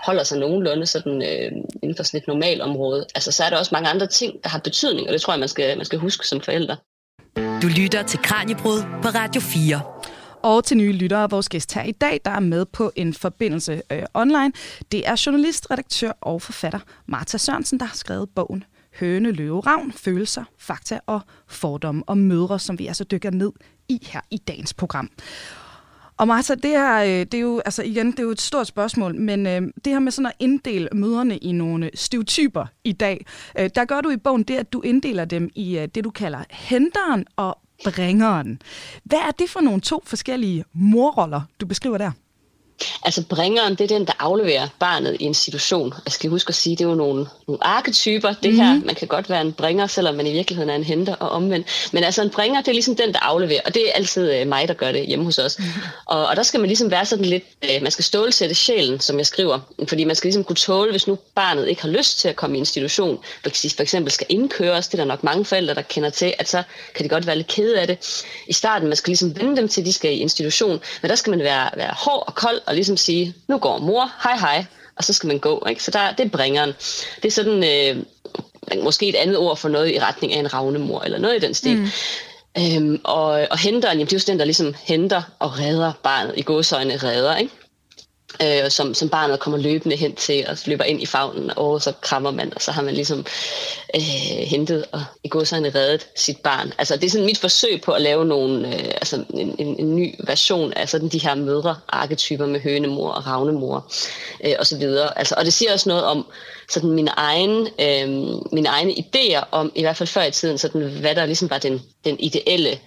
holder 0.05 0.23
sig 0.23 0.39
nogenlunde 0.39 0.85
sådan, 0.85 1.21
øh, 1.21 1.51
inden 1.83 1.95
for 1.95 2.03
sådan 2.03 2.19
et 2.19 2.27
normalt 2.27 2.61
område, 2.61 3.05
altså, 3.15 3.31
så 3.31 3.43
er 3.43 3.49
der 3.49 3.57
også 3.57 3.69
mange 3.73 3.89
andre 3.89 4.07
ting, 4.07 4.43
der 4.43 4.49
har 4.49 4.59
betydning, 4.59 5.07
og 5.07 5.13
det 5.13 5.21
tror 5.21 5.33
jeg, 5.33 5.39
man 5.39 5.49
skal, 5.49 5.77
man 5.77 5.85
skal 5.85 5.99
huske 5.99 6.27
som 6.27 6.41
forældre. 6.41 6.77
Du 7.61 7.67
lytter 7.67 8.03
til 8.03 8.19
Kranjebrud 8.19 8.81
på 9.03 9.07
Radio 9.07 9.41
4 9.41 9.96
og 10.47 10.63
til 10.63 10.77
nye 10.77 10.91
lyttere. 10.91 11.29
Vores 11.29 11.49
gæst 11.49 11.73
her 11.73 11.83
i 11.83 11.91
dag, 11.91 12.21
der 12.25 12.31
er 12.31 12.39
med 12.39 12.65
på 12.65 12.91
en 12.95 13.13
forbindelse 13.13 13.81
øh, 13.91 14.03
online, 14.13 14.51
det 14.91 15.07
er 15.07 15.23
journalist, 15.25 15.71
redaktør 15.71 16.11
og 16.21 16.41
forfatter 16.41 16.79
Martha 17.05 17.37
Sørensen, 17.37 17.79
der 17.79 17.85
har 17.85 17.95
skrevet 17.95 18.29
bogen 18.29 18.63
Høne, 18.99 19.31
Løve, 19.31 19.59
Ravn, 19.59 19.91
Følelser, 19.91 20.43
Fakta 20.57 20.99
og 21.05 21.21
Fordomme 21.47 22.03
og 22.07 22.17
Mødre, 22.17 22.59
som 22.59 22.79
vi 22.79 22.87
altså 22.87 23.03
dykker 23.03 23.31
ned 23.31 23.51
i 23.89 23.99
her 24.11 24.21
i 24.31 24.37
dagens 24.37 24.73
program. 24.73 25.09
Og 26.17 26.27
Martha, 26.27 26.55
det 26.55 26.71
her, 26.71 27.03
øh, 27.03 27.09
det 27.09 27.33
er 27.33 27.39
jo, 27.39 27.61
altså 27.65 27.83
igen, 27.83 28.11
det 28.11 28.19
er 28.19 28.23
jo 28.23 28.31
et 28.31 28.41
stort 28.41 28.67
spørgsmål, 28.67 29.15
men 29.15 29.47
øh, 29.47 29.61
det 29.61 29.93
her 29.93 29.99
med 29.99 30.11
sådan 30.11 30.25
at 30.25 30.35
inddele 30.39 30.89
møderne 30.93 31.37
i 31.37 31.51
nogle 31.51 31.89
stereotyper 31.93 32.65
i 32.83 32.91
dag, 32.91 33.25
øh, 33.59 33.69
der 33.75 33.85
gør 33.85 34.01
du 34.01 34.09
i 34.09 34.17
bogen 34.17 34.43
det, 34.43 34.55
at 34.55 34.73
du 34.73 34.81
inddeler 34.81 35.25
dem 35.25 35.49
i 35.55 35.77
øh, 35.77 35.87
det, 35.95 36.03
du 36.03 36.09
kalder 36.09 36.43
henteren 36.49 37.25
og 37.35 37.59
bringeren. 37.83 38.61
Hvad 39.03 39.19
er 39.19 39.31
det 39.31 39.49
for 39.49 39.61
nogle 39.61 39.81
to 39.81 40.03
forskellige 40.05 40.65
morroller, 40.73 41.41
du 41.61 41.65
beskriver 41.65 41.97
der? 41.97 42.11
Altså 43.03 43.23
bringeren, 43.23 43.75
det 43.75 43.91
er 43.91 43.97
den, 43.97 44.07
der 44.07 44.13
afleverer 44.19 44.67
barnet 44.79 45.17
i 45.19 45.23
en 45.23 45.33
situation. 45.33 45.93
Jeg 46.05 46.11
skal 46.11 46.29
huske 46.29 46.49
at 46.49 46.55
sige, 46.55 46.75
det 46.75 46.85
er 46.85 46.89
jo 46.89 46.95
nogle, 46.95 47.27
nogle 47.47 47.63
arketyper, 47.63 48.33
det 48.43 48.53
mm. 48.53 48.59
her. 48.59 48.73
Mhm. 48.73 48.85
Man 48.85 48.95
kan 48.95 49.07
godt 49.07 49.29
være 49.29 49.41
en 49.41 49.53
bringer, 49.53 49.87
selvom 49.87 50.15
man 50.15 50.27
i 50.27 50.31
virkeligheden 50.31 50.69
er 50.69 50.75
en 50.75 50.83
henter 50.83 51.15
og 51.15 51.29
omvendt. 51.29 51.89
Men 51.93 52.03
altså 52.03 52.21
en 52.21 52.29
bringer, 52.29 52.61
det 52.61 52.67
er 52.67 52.73
ligesom 52.73 52.95
den, 52.95 53.13
der 53.13 53.19
afleverer. 53.19 53.61
Og 53.65 53.73
det 53.73 53.89
er 53.89 53.93
altid 53.93 54.33
øh, 54.33 54.47
mig, 54.47 54.67
der 54.67 54.73
gør 54.73 54.91
det 54.91 55.05
hjemme 55.05 55.25
hos 55.25 55.37
os. 55.37 55.59
Mm. 55.59 55.65
Og, 56.05 56.27
og 56.27 56.35
der 56.35 56.43
skal 56.43 56.59
man 56.59 56.67
ligesom 56.67 56.91
være 56.91 57.05
sådan 57.05 57.25
lidt, 57.25 57.43
øh, 57.63 57.81
man 57.81 57.91
skal 57.91 58.05
stålsætte 58.05 58.55
sjælen, 58.55 58.99
som 58.99 59.17
jeg 59.17 59.25
skriver. 59.25 59.59
Fordi 59.87 60.03
man 60.03 60.15
skal 60.15 60.27
ligesom 60.27 60.43
kunne 60.43 60.55
tåle, 60.55 60.91
hvis 60.91 61.07
nu 61.07 61.17
barnet 61.35 61.67
ikke 61.67 61.81
har 61.81 61.89
lyst 61.89 62.19
til 62.19 62.27
at 62.27 62.35
komme 62.35 62.55
i 62.55 62.59
institution. 62.59 63.19
For 63.43 63.81
eksempel 63.81 64.11
skal 64.11 64.27
indkøres, 64.29 64.87
det 64.87 64.93
er 64.93 65.03
der 65.03 65.07
nok 65.07 65.23
mange 65.23 65.45
forældre, 65.45 65.73
der 65.73 65.81
kender 65.81 66.09
til, 66.09 66.33
at 66.39 66.49
så 66.49 66.63
kan 66.95 67.03
de 67.03 67.09
godt 67.09 67.27
være 67.27 67.35
lidt 67.35 67.47
kede 67.47 67.79
af 67.79 67.87
det. 67.87 68.23
I 68.47 68.53
starten, 68.53 68.87
man 68.87 68.97
skal 68.97 69.09
ligesom 69.11 69.35
vende 69.35 69.57
dem 69.57 69.67
til, 69.67 69.81
at 69.81 69.87
de 69.87 69.93
skal 69.93 70.11
i 70.11 70.17
institution. 70.17 70.79
Men 71.01 71.09
der 71.09 71.15
skal 71.15 71.31
man 71.31 71.39
være, 71.39 71.69
være 71.75 71.93
hård 71.97 72.23
og 72.27 72.35
kold 72.35 72.61
og 72.67 72.75
ligesom 72.75 72.97
sige, 72.97 73.35
nu 73.47 73.57
går 73.57 73.77
mor, 73.77 74.11
hej 74.23 74.37
hej, 74.37 74.65
og 74.95 75.03
så 75.03 75.13
skal 75.13 75.27
man 75.27 75.39
gå. 75.39 75.65
Ikke? 75.69 75.83
Så 75.83 75.91
der, 75.91 76.11
det 76.11 76.25
er 76.25 76.29
bringeren. 76.29 76.73
Det 77.15 77.25
er 77.25 77.31
sådan, 77.31 77.63
øh, 77.63 78.03
måske 78.83 79.09
et 79.09 79.15
andet 79.15 79.37
ord 79.37 79.57
for 79.57 79.69
noget 79.69 79.95
i 79.95 79.99
retning 79.99 80.33
af 80.33 80.39
en 80.39 80.53
ravnemor, 80.53 81.01
eller 81.01 81.19
noget 81.19 81.35
i 81.35 81.45
den 81.45 81.53
stil. 81.53 81.77
Mm. 81.77 81.89
Øhm, 82.57 83.01
og, 83.03 83.47
og 83.51 83.57
henteren, 83.59 83.97
jamen, 83.97 84.07
det 84.07 84.13
er 84.13 84.23
jo 84.27 84.31
den, 84.31 84.39
der 84.39 84.45
ligesom 84.45 84.75
henter 84.83 85.21
og 85.39 85.59
redder 85.59 85.91
barnet, 86.03 86.33
i 86.37 86.41
godsøjne 86.41 86.97
redder, 86.97 87.35
ikke? 87.35 87.53
Øh, 88.43 88.71
som, 88.71 88.93
som 88.93 89.09
barnet 89.09 89.39
kommer 89.39 89.59
løbende 89.59 89.95
hen 89.95 90.15
til 90.15 90.45
og 90.49 90.57
løber 90.65 90.83
ind 90.83 91.01
i 91.01 91.05
favnen, 91.05 91.51
og 91.55 91.81
så 91.81 91.93
krammer 92.01 92.31
man, 92.31 92.53
og 92.55 92.61
så 92.61 92.71
har 92.71 92.81
man 92.81 92.93
ligesom 92.93 93.25
øh, 93.95 94.01
hentet 94.45 94.85
og 94.91 95.03
i 95.23 95.27
går 95.27 95.43
så 95.43 95.55
reddet 95.55 96.07
sit 96.15 96.37
barn. 96.37 96.73
Altså 96.77 96.95
det 96.95 97.03
er 97.03 97.09
sådan 97.09 97.25
mit 97.25 97.37
forsøg 97.37 97.81
på 97.81 97.91
at 97.91 98.01
lave 98.01 98.25
nogle, 98.25 98.67
øh, 98.67 98.87
altså 98.87 99.23
en, 99.33 99.55
en, 99.59 99.79
en 99.79 99.95
ny 99.95 100.15
version 100.27 100.73
af 100.73 100.89
sådan 100.89 101.09
de 101.09 101.19
her 101.19 101.35
mødre-arketyper 101.35 102.45
med 102.45 102.59
hønemor 102.59 103.11
og 103.11 103.27
ravnemor 103.27 103.91
øh, 104.43 104.53
og 104.59 104.67
så 104.67 104.77
videre. 104.77 105.17
Altså, 105.17 105.35
og 105.37 105.45
det 105.45 105.53
siger 105.53 105.73
også 105.73 105.89
noget 105.89 106.03
om 106.05 106.25
sådan 106.69 106.91
mine 106.91 107.11
egne, 107.11 107.69
øh, 107.79 108.09
mine 108.51 108.69
egne 108.69 108.91
idéer 108.91 109.43
om, 109.51 109.71
i 109.75 109.81
hvert 109.81 109.97
fald 109.97 110.09
før 110.09 110.23
i 110.23 110.31
tiden, 110.31 110.57
sådan, 110.57 110.81
hvad 110.81 111.15
der 111.15 111.25
ligesom 111.25 111.49
var 111.49 111.57
den, 111.57 111.81
den 112.05 112.19
ideelle 112.19 112.79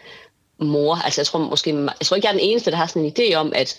mor. 0.59 0.95
Altså 0.95 1.21
jeg 1.21 1.27
tror 1.27 1.39
måske, 1.39 1.75
jeg 1.75 2.07
tror 2.07 2.17
ikke, 2.17 2.27
jeg 2.27 2.35
er 2.35 2.39
den 2.39 2.49
eneste, 2.49 2.71
der 2.71 2.77
har 2.77 2.87
sådan 2.87 3.05
en 3.05 3.13
idé 3.19 3.35
om, 3.35 3.53
at 3.55 3.77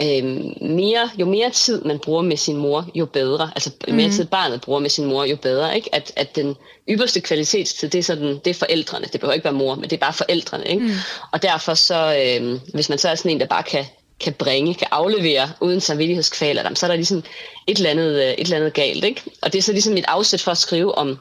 øh, 0.00 0.24
mere, 0.60 1.10
jo 1.18 1.26
mere 1.26 1.50
tid 1.50 1.82
man 1.82 1.98
bruger 1.98 2.22
med 2.22 2.36
sin 2.36 2.56
mor, 2.56 2.90
jo 2.94 3.06
bedre. 3.06 3.50
Altså 3.54 3.70
jo 3.88 3.94
mere 3.94 4.06
mm. 4.06 4.12
tid 4.12 4.24
barnet 4.24 4.60
bruger 4.60 4.80
med 4.80 4.90
sin 4.90 5.04
mor, 5.04 5.24
jo 5.24 5.36
bedre. 5.36 5.76
Ikke? 5.76 5.94
At, 5.94 6.12
at 6.16 6.36
den 6.36 6.56
ypperste 6.88 7.20
kvalitetstid, 7.20 7.88
det 7.88 7.98
er, 7.98 8.02
sådan, 8.02 8.40
det 8.44 8.46
er 8.46 8.54
forældrene. 8.54 9.06
Det 9.12 9.20
behøver 9.20 9.34
ikke 9.34 9.44
være 9.44 9.52
mor, 9.52 9.74
men 9.74 9.84
det 9.84 9.92
er 9.92 10.00
bare 10.00 10.12
forældrene. 10.12 10.64
Ikke? 10.66 10.82
Mm. 10.82 10.92
Og 11.32 11.42
derfor 11.42 11.74
så, 11.74 12.16
øh, 12.16 12.60
hvis 12.74 12.88
man 12.88 12.98
så 12.98 13.08
er 13.08 13.14
sådan 13.14 13.30
en, 13.30 13.40
der 13.40 13.46
bare 13.46 13.62
kan, 13.62 13.84
kan 14.20 14.32
bringe, 14.32 14.74
kan 14.74 14.88
aflevere 14.90 15.50
uden 15.60 15.80
samvittighedskvaler, 15.80 16.74
så 16.74 16.86
er 16.86 16.90
der 16.90 16.96
ligesom 16.96 17.24
et 17.66 17.76
eller 17.76 17.90
andet, 17.90 18.22
øh, 18.22 18.30
et 18.30 18.40
eller 18.40 18.56
andet 18.56 18.74
galt. 18.74 19.04
Ikke? 19.04 19.22
Og 19.42 19.52
det 19.52 19.58
er 19.58 19.62
så 19.62 19.72
ligesom 19.72 19.96
et 19.96 20.04
afsæt 20.08 20.40
for 20.40 20.50
at 20.50 20.58
skrive 20.58 20.98
om 20.98 21.18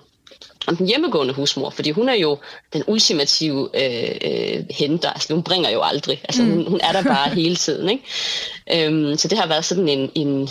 om 0.68 0.78
den 0.78 0.88
hjemmegående 0.88 1.34
husmor, 1.34 1.70
fordi 1.70 1.92
hun 1.92 2.10
er 2.10 2.14
jo 2.14 2.38
den 2.74 2.84
ultimative 2.88 3.70
øh, 3.74 4.16
øh, 4.22 4.66
henter. 4.70 5.10
Altså, 5.10 5.34
hun 5.34 5.44
bringer 5.44 5.70
jo 5.70 5.82
aldrig. 5.82 6.22
Altså, 6.24 6.44
mm. 6.44 6.52
hun, 6.52 6.68
hun 6.68 6.80
er 6.84 6.92
der 6.92 7.04
bare 7.16 7.30
hele 7.30 7.56
tiden. 7.56 7.90
Ikke? 7.90 8.04
Øhm, 8.74 9.18
så 9.18 9.28
det 9.28 9.38
har 9.38 9.48
været 9.48 9.66
sådan 9.66 9.90
en, 9.90 10.12
en 10.16 10.50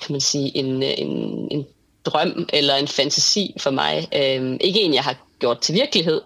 kan 0.00 0.12
man 0.12 0.20
sige, 0.20 0.56
en, 0.56 0.82
en, 0.82 1.48
en 1.50 1.66
drøm 2.04 2.48
eller 2.52 2.74
en 2.74 2.88
fantasi 2.88 3.54
for 3.60 3.70
mig. 3.70 4.08
Øhm, 4.16 4.56
ikke 4.60 4.80
en, 4.80 4.94
jeg 4.94 5.04
har 5.04 5.16
gjort 5.38 5.58
til 5.58 5.74
virkelighed, 5.74 6.20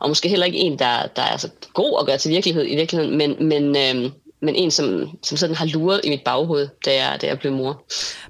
og 0.00 0.08
måske 0.08 0.28
heller 0.28 0.46
ikke 0.46 0.58
en, 0.58 0.78
der, 0.78 1.06
der 1.16 1.22
er 1.22 1.36
så 1.36 1.48
god 1.74 1.96
at 2.00 2.06
gøre 2.06 2.18
til 2.18 2.30
virkelighed 2.30 2.66
i 2.66 2.76
virkeligheden, 2.76 3.18
men, 3.18 3.48
men 3.48 3.76
øhm, 3.76 4.12
men 4.46 4.54
en, 4.54 4.70
som, 4.70 5.08
som 5.22 5.36
sådan 5.36 5.56
har 5.56 5.66
luret 5.66 6.00
i 6.04 6.08
mit 6.08 6.22
baghoved, 6.24 6.68
da 6.84 6.94
jeg, 6.94 7.18
da 7.20 7.26
jeg 7.26 7.38
blev 7.38 7.52
mor. 7.52 7.84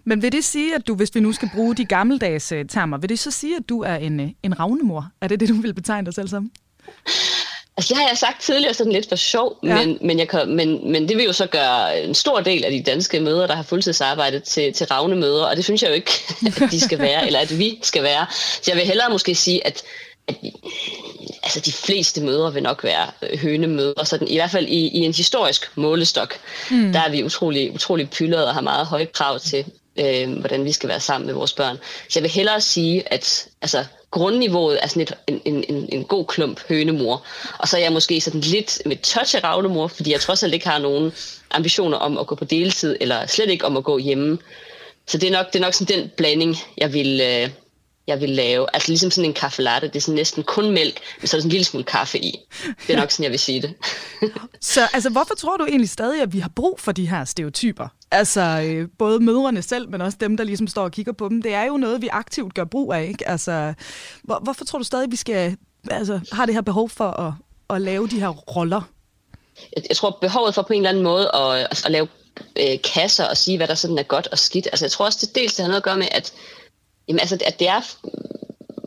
Men 0.04 0.22
vil 0.22 0.32
det 0.32 0.44
sige, 0.44 0.74
at 0.74 0.86
du, 0.86 0.94
hvis 0.94 1.14
vi 1.14 1.20
nu 1.20 1.32
skal 1.32 1.50
bruge 1.54 1.74
de 1.74 1.84
gammeldags 1.84 2.52
uh, 2.52 2.58
termer, 2.68 2.98
vil 2.98 3.08
det 3.08 3.18
så 3.18 3.30
sige, 3.30 3.56
at 3.56 3.68
du 3.68 3.82
er 3.82 3.94
en, 3.94 4.20
uh, 4.20 4.26
en 4.42 4.60
ravnemor? 4.60 5.08
Er 5.20 5.28
det 5.28 5.40
det, 5.40 5.48
du 5.48 5.54
vil 5.54 5.74
betegne 5.74 6.06
dig 6.06 6.14
selv 6.14 6.28
som? 6.28 6.50
Altså, 7.76 7.94
det 7.94 8.02
har 8.02 8.08
jeg 8.08 8.18
sagt 8.18 8.42
tidligere 8.42 8.74
sådan 8.74 8.92
lidt 8.92 9.08
for 9.08 9.16
sjov, 9.16 9.58
ja. 9.62 9.74
men, 9.74 9.98
men, 10.00 10.18
jeg 10.18 10.28
kan, 10.28 10.48
men, 10.48 10.92
men 10.92 11.08
det 11.08 11.16
vil 11.16 11.24
jo 11.24 11.32
så 11.32 11.46
gøre 11.46 12.00
en 12.02 12.14
stor 12.14 12.40
del 12.40 12.64
af 12.64 12.70
de 12.70 12.82
danske 12.82 13.20
møder, 13.20 13.46
der 13.46 13.54
har 13.54 13.62
fuldtidsarbejdet 13.62 14.42
til, 14.42 14.72
til 14.72 14.86
ravnemøder, 14.86 15.44
og 15.44 15.56
det 15.56 15.64
synes 15.64 15.82
jeg 15.82 15.88
jo 15.88 15.94
ikke, 15.94 16.10
at 16.64 16.70
de 16.70 16.80
skal 16.80 16.98
være, 16.98 17.26
eller 17.26 17.40
at 17.40 17.58
vi 17.58 17.78
skal 17.82 18.02
være. 18.02 18.26
Så 18.32 18.70
jeg 18.70 18.76
vil 18.76 18.86
hellere 18.86 19.10
måske 19.10 19.34
sige, 19.34 19.66
at 19.66 19.82
at 20.28 20.36
altså 21.42 21.60
de 21.60 21.72
fleste 21.72 22.20
møder 22.20 22.50
vil 22.50 22.62
nok 22.62 22.84
være 22.84 23.10
øh, 23.22 23.38
hønemøder, 23.38 24.04
sådan, 24.04 24.28
i 24.28 24.36
hvert 24.36 24.50
fald 24.50 24.66
i, 24.66 24.88
i 24.88 24.98
en 24.98 25.14
historisk 25.14 25.70
målestok, 25.74 26.34
mm. 26.70 26.92
der 26.92 27.00
er 27.00 27.10
vi 27.10 27.24
utrolig, 27.24 27.74
utrolig 27.74 28.10
pyldret 28.10 28.46
og 28.46 28.54
har 28.54 28.60
meget 28.60 28.86
høje 28.86 29.04
krav 29.04 29.38
til, 29.38 29.64
øh, 29.96 30.38
hvordan 30.38 30.64
vi 30.64 30.72
skal 30.72 30.88
være 30.88 31.00
sammen 31.00 31.26
med 31.26 31.34
vores 31.34 31.52
børn. 31.52 31.76
Så 32.08 32.18
jeg 32.18 32.22
vil 32.22 32.30
hellere 32.30 32.60
sige, 32.60 33.12
at 33.12 33.48
altså, 33.62 33.84
grundniveauet 34.10 34.78
er 34.82 34.86
sådan 34.86 35.02
et, 35.02 35.12
en, 35.26 35.40
en, 35.44 35.64
en, 35.68 35.88
en 35.92 36.04
god 36.04 36.24
klump 36.24 36.60
hønemor. 36.68 37.26
Og 37.58 37.68
så 37.68 37.76
er 37.76 37.80
jeg 37.80 37.92
måske 37.92 38.20
sådan 38.20 38.40
lidt 38.40 38.82
med 38.86 38.96
touch 38.96 39.36
af 39.36 39.44
ravlemor, 39.44 39.88
fordi 39.88 40.12
jeg 40.12 40.20
trods 40.20 40.42
alt 40.42 40.54
ikke 40.54 40.68
har 40.68 40.78
nogen 40.78 41.12
ambitioner 41.50 41.98
om 41.98 42.18
at 42.18 42.26
gå 42.26 42.34
på 42.34 42.44
deltid, 42.44 42.96
eller 43.00 43.26
slet 43.26 43.50
ikke 43.50 43.64
om 43.64 43.76
at 43.76 43.84
gå 43.84 43.98
hjemme. 43.98 44.38
Så 45.06 45.18
det 45.18 45.26
er 45.26 45.32
nok, 45.32 45.46
det 45.52 45.58
er 45.58 45.64
nok 45.64 45.74
sådan 45.74 46.00
den 46.00 46.10
blanding, 46.16 46.56
jeg 46.78 46.92
vil, 46.92 47.20
øh, 47.20 47.50
jeg 48.06 48.20
vil 48.20 48.30
lave. 48.30 48.66
Altså 48.72 48.88
ligesom 48.88 49.10
sådan 49.10 49.30
en 49.30 49.34
kaffe 49.34 49.62
latte, 49.62 49.88
det 49.88 49.96
er 49.96 50.00
sådan 50.00 50.14
næsten 50.14 50.42
kun 50.42 50.70
mælk, 50.70 51.00
men 51.20 51.26
så 51.26 51.36
er 51.36 51.38
der 51.38 51.42
sådan 51.42 51.46
en 51.46 51.50
lille 51.50 51.64
smule 51.64 51.84
kaffe 51.84 52.18
i. 52.18 52.38
Det 52.86 52.94
er 52.94 53.00
nok 53.00 53.10
sådan, 53.10 53.24
jeg 53.24 53.30
vil 53.30 53.38
sige 53.38 53.62
det. 53.62 53.74
så 54.60 54.80
altså, 54.92 55.10
hvorfor 55.10 55.34
tror 55.34 55.56
du 55.56 55.64
egentlig 55.64 55.88
stadig, 55.88 56.22
at 56.22 56.32
vi 56.32 56.38
har 56.38 56.48
brug 56.48 56.80
for 56.80 56.92
de 56.92 57.08
her 57.08 57.24
stereotyper? 57.24 57.88
Altså 58.10 58.62
øh, 58.64 58.88
både 58.98 59.20
mødrene 59.20 59.62
selv, 59.62 59.90
men 59.90 60.00
også 60.00 60.18
dem, 60.20 60.36
der 60.36 60.44
ligesom 60.44 60.66
står 60.66 60.84
og 60.84 60.92
kigger 60.92 61.12
på 61.12 61.28
dem. 61.28 61.42
Det 61.42 61.54
er 61.54 61.64
jo 61.64 61.76
noget, 61.76 62.02
vi 62.02 62.08
aktivt 62.12 62.54
gør 62.54 62.64
brug 62.64 62.92
af. 62.92 63.04
Ikke? 63.04 63.28
Altså, 63.28 63.74
hvor, 64.22 64.40
hvorfor 64.42 64.64
tror 64.64 64.78
du 64.78 64.84
stadig, 64.84 65.04
at 65.04 65.10
vi 65.10 65.16
skal, 65.16 65.56
altså, 65.90 66.20
har 66.32 66.46
det 66.46 66.54
her 66.54 66.62
behov 66.62 66.88
for 66.90 67.10
at, 67.10 67.32
at 67.70 67.82
lave 67.82 68.08
de 68.08 68.20
her 68.20 68.28
roller? 68.28 68.82
Jeg, 69.76 69.84
jeg 69.88 69.96
tror, 69.96 70.18
behovet 70.20 70.54
for 70.54 70.62
på 70.62 70.72
en 70.72 70.78
eller 70.78 70.90
anden 70.90 71.04
måde 71.04 71.30
at, 71.34 71.84
at 71.86 71.90
lave 71.90 72.08
øh, 72.60 72.78
kasser 72.94 73.24
og 73.24 73.36
sige, 73.36 73.56
hvad 73.56 73.68
der 73.68 73.74
sådan 73.74 73.98
er 73.98 74.02
godt 74.02 74.26
og 74.26 74.38
skidt. 74.38 74.66
Altså, 74.66 74.84
jeg 74.84 74.92
tror 74.92 75.04
også, 75.04 75.26
det 75.26 75.34
dels 75.34 75.54
det 75.54 75.62
har 75.62 75.68
noget 75.68 75.80
at 75.80 75.84
gøre 75.84 75.96
med, 75.96 76.08
at 76.12 76.32
Jamen 77.08 77.20
altså, 77.20 77.38
at 77.46 77.58
det 77.58 77.68
er 77.68 77.80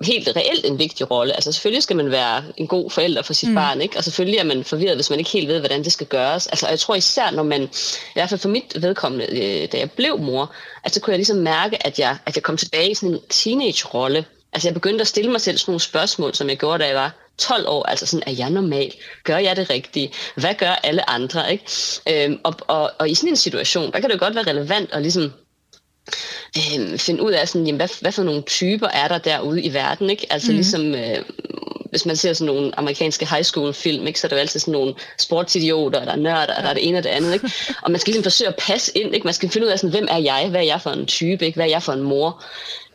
helt 0.02 0.30
reelt 0.36 0.66
en 0.66 0.80
vigtig 0.80 1.12
rolle. 1.12 1.34
Altså 1.34 1.52
selvfølgelig 1.52 1.84
skal 1.84 1.96
man 1.96 2.12
være 2.12 2.44
en 2.58 2.68
god 2.68 2.92
forælder 2.92 3.22
for 3.22 3.34
sit 3.34 3.50
mm. 3.50 3.56
barn, 3.56 3.82
ikke? 3.82 3.98
og 3.98 4.04
selvfølgelig 4.04 4.40
er 4.40 4.44
man 4.44 4.64
forvirret, 4.64 4.96
hvis 4.96 5.10
man 5.10 5.20
ikke 5.20 5.32
helt 5.32 5.48
ved, 5.48 5.60
hvordan 5.60 5.84
det 5.84 5.94
skal 5.94 6.08
gøres. 6.08 6.48
Altså 6.48 6.68
jeg 6.68 6.80
tror 6.80 6.96
især, 6.96 7.32
når 7.32 7.44
man, 7.44 7.64
i 7.64 8.14
hvert 8.14 8.30
fald 8.30 8.40
for 8.40 8.50
mit 8.50 8.82
vedkommende, 8.82 9.26
øh, 9.26 9.72
da 9.72 9.78
jeg 9.78 9.92
blev 9.92 10.20
mor, 10.20 10.54
at 10.84 10.94
så 10.94 11.02
kunne 11.02 11.12
jeg 11.12 11.18
ligesom 11.18 11.38
mærke, 11.38 11.88
at 11.88 12.00
jeg, 12.00 12.18
at 12.26 12.36
jeg 12.36 12.44
kom 12.44 12.58
tilbage 12.58 12.92
i 12.92 12.94
sådan 12.94 13.16
en 13.16 13.22
teenage-rolle. 13.30 14.26
Altså 14.54 14.68
jeg 14.68 14.74
begyndte 14.74 15.02
at 15.02 15.08
stille 15.08 15.32
mig 15.32 15.42
selv 15.42 15.58
sådan 15.58 15.72
nogle 15.72 15.80
spørgsmål, 15.80 16.36
som 16.36 16.50
jeg 16.50 16.58
gjorde, 16.58 16.84
da 16.84 16.88
jeg 16.88 16.96
var 16.96 17.16
12 17.38 17.66
år, 17.68 17.84
altså 17.84 18.06
sådan, 18.06 18.24
er 18.28 18.32
jeg 18.32 18.50
normal? 18.50 18.94
Gør 19.24 19.38
jeg 19.38 19.56
det 19.56 19.70
rigtige? 19.70 20.14
Hvad 20.36 20.54
gør 20.54 20.72
alle 20.72 21.10
andre? 21.10 21.52
Ikke? 21.52 21.66
Øhm, 22.10 22.40
og, 22.44 22.56
og, 22.68 22.92
og 23.00 23.10
i 23.10 23.16
sådan 23.16 23.30
en 23.30 23.36
situation, 23.36 23.92
der 23.92 24.00
kan 24.00 24.10
det 24.10 24.16
jo 24.16 24.26
godt 24.26 24.36
være 24.36 24.48
relevant 24.48 24.90
at 24.92 25.02
ligesom 25.02 25.34
øh, 26.58 26.98
finde 26.98 27.24
ud 27.24 27.32
af, 27.32 27.48
sådan, 27.48 27.66
jamen, 27.66 27.78
hvad, 27.78 27.88
hvad 28.02 28.12
for 28.12 28.24
nogle 28.24 28.42
typer 28.42 28.88
er 28.88 29.08
der 29.08 29.18
derude 29.18 29.62
i 29.62 29.74
verden. 29.74 30.10
Ikke? 30.10 30.28
Altså 30.30 30.52
mm. 30.52 30.56
ligesom, 30.56 30.96
øh, 30.96 31.18
hvis 31.90 32.06
man 32.06 32.16
ser 32.16 32.34
sådan 32.34 32.54
nogle 32.54 32.80
amerikanske 32.80 33.30
high 33.30 33.44
school 33.44 33.74
film, 33.74 34.08
ikke, 34.08 34.20
så 34.20 34.28
er 34.28 34.30
der 34.30 34.36
jo 34.36 34.40
altid 34.40 34.60
sådan 34.60 34.72
nogle 34.72 34.94
sportsidioter, 35.18 36.06
der 36.06 36.12
er 36.12 36.16
nørder, 36.16 36.46
der 36.46 36.70
er 36.70 36.74
det 36.74 36.88
ene 36.88 36.98
og 36.98 37.04
det 37.04 37.10
andet. 37.10 37.34
Ikke? 37.34 37.52
Og 37.84 37.92
man 37.92 38.00
skal 38.00 38.12
ligesom 38.12 38.24
forsøge 38.24 38.48
at 38.48 38.56
passe 38.56 38.98
ind. 38.98 39.16
Ikke? 39.16 39.28
Man 39.28 39.34
skal 39.34 39.50
finde 39.50 39.68
ud 39.68 39.72
af, 39.72 39.80
sådan, 39.80 39.92
hvem 39.92 40.08
er 40.12 40.18
jeg? 40.18 40.48
Hvad 40.50 40.60
er 40.60 40.66
jeg 40.66 40.82
for 40.82 40.90
en 40.90 41.06
type? 41.06 41.46
Ikke? 41.46 41.56
Hvad 41.56 41.66
er 41.66 41.70
jeg 41.70 41.84
for 41.84 41.94
en 41.94 42.04
mor? 42.04 42.44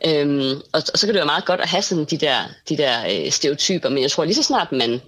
Øhm, 0.07 0.51
og, 0.51 0.81
og, 0.93 0.99
så 0.99 1.07
kan 1.07 1.07
det 1.07 1.15
være 1.15 1.25
meget 1.25 1.45
godt 1.45 1.61
at 1.61 1.69
have 1.69 1.81
sådan 1.81 2.05
de 2.05 2.17
der, 2.17 2.37
de 2.69 2.77
der 2.77 2.93
øh, 3.09 3.31
stereotyper, 3.31 3.89
men 3.89 4.03
jeg 4.03 4.11
tror 4.11 4.25
lige 4.25 4.35
så 4.35 4.43
snart 4.43 4.71
man 4.71 5.01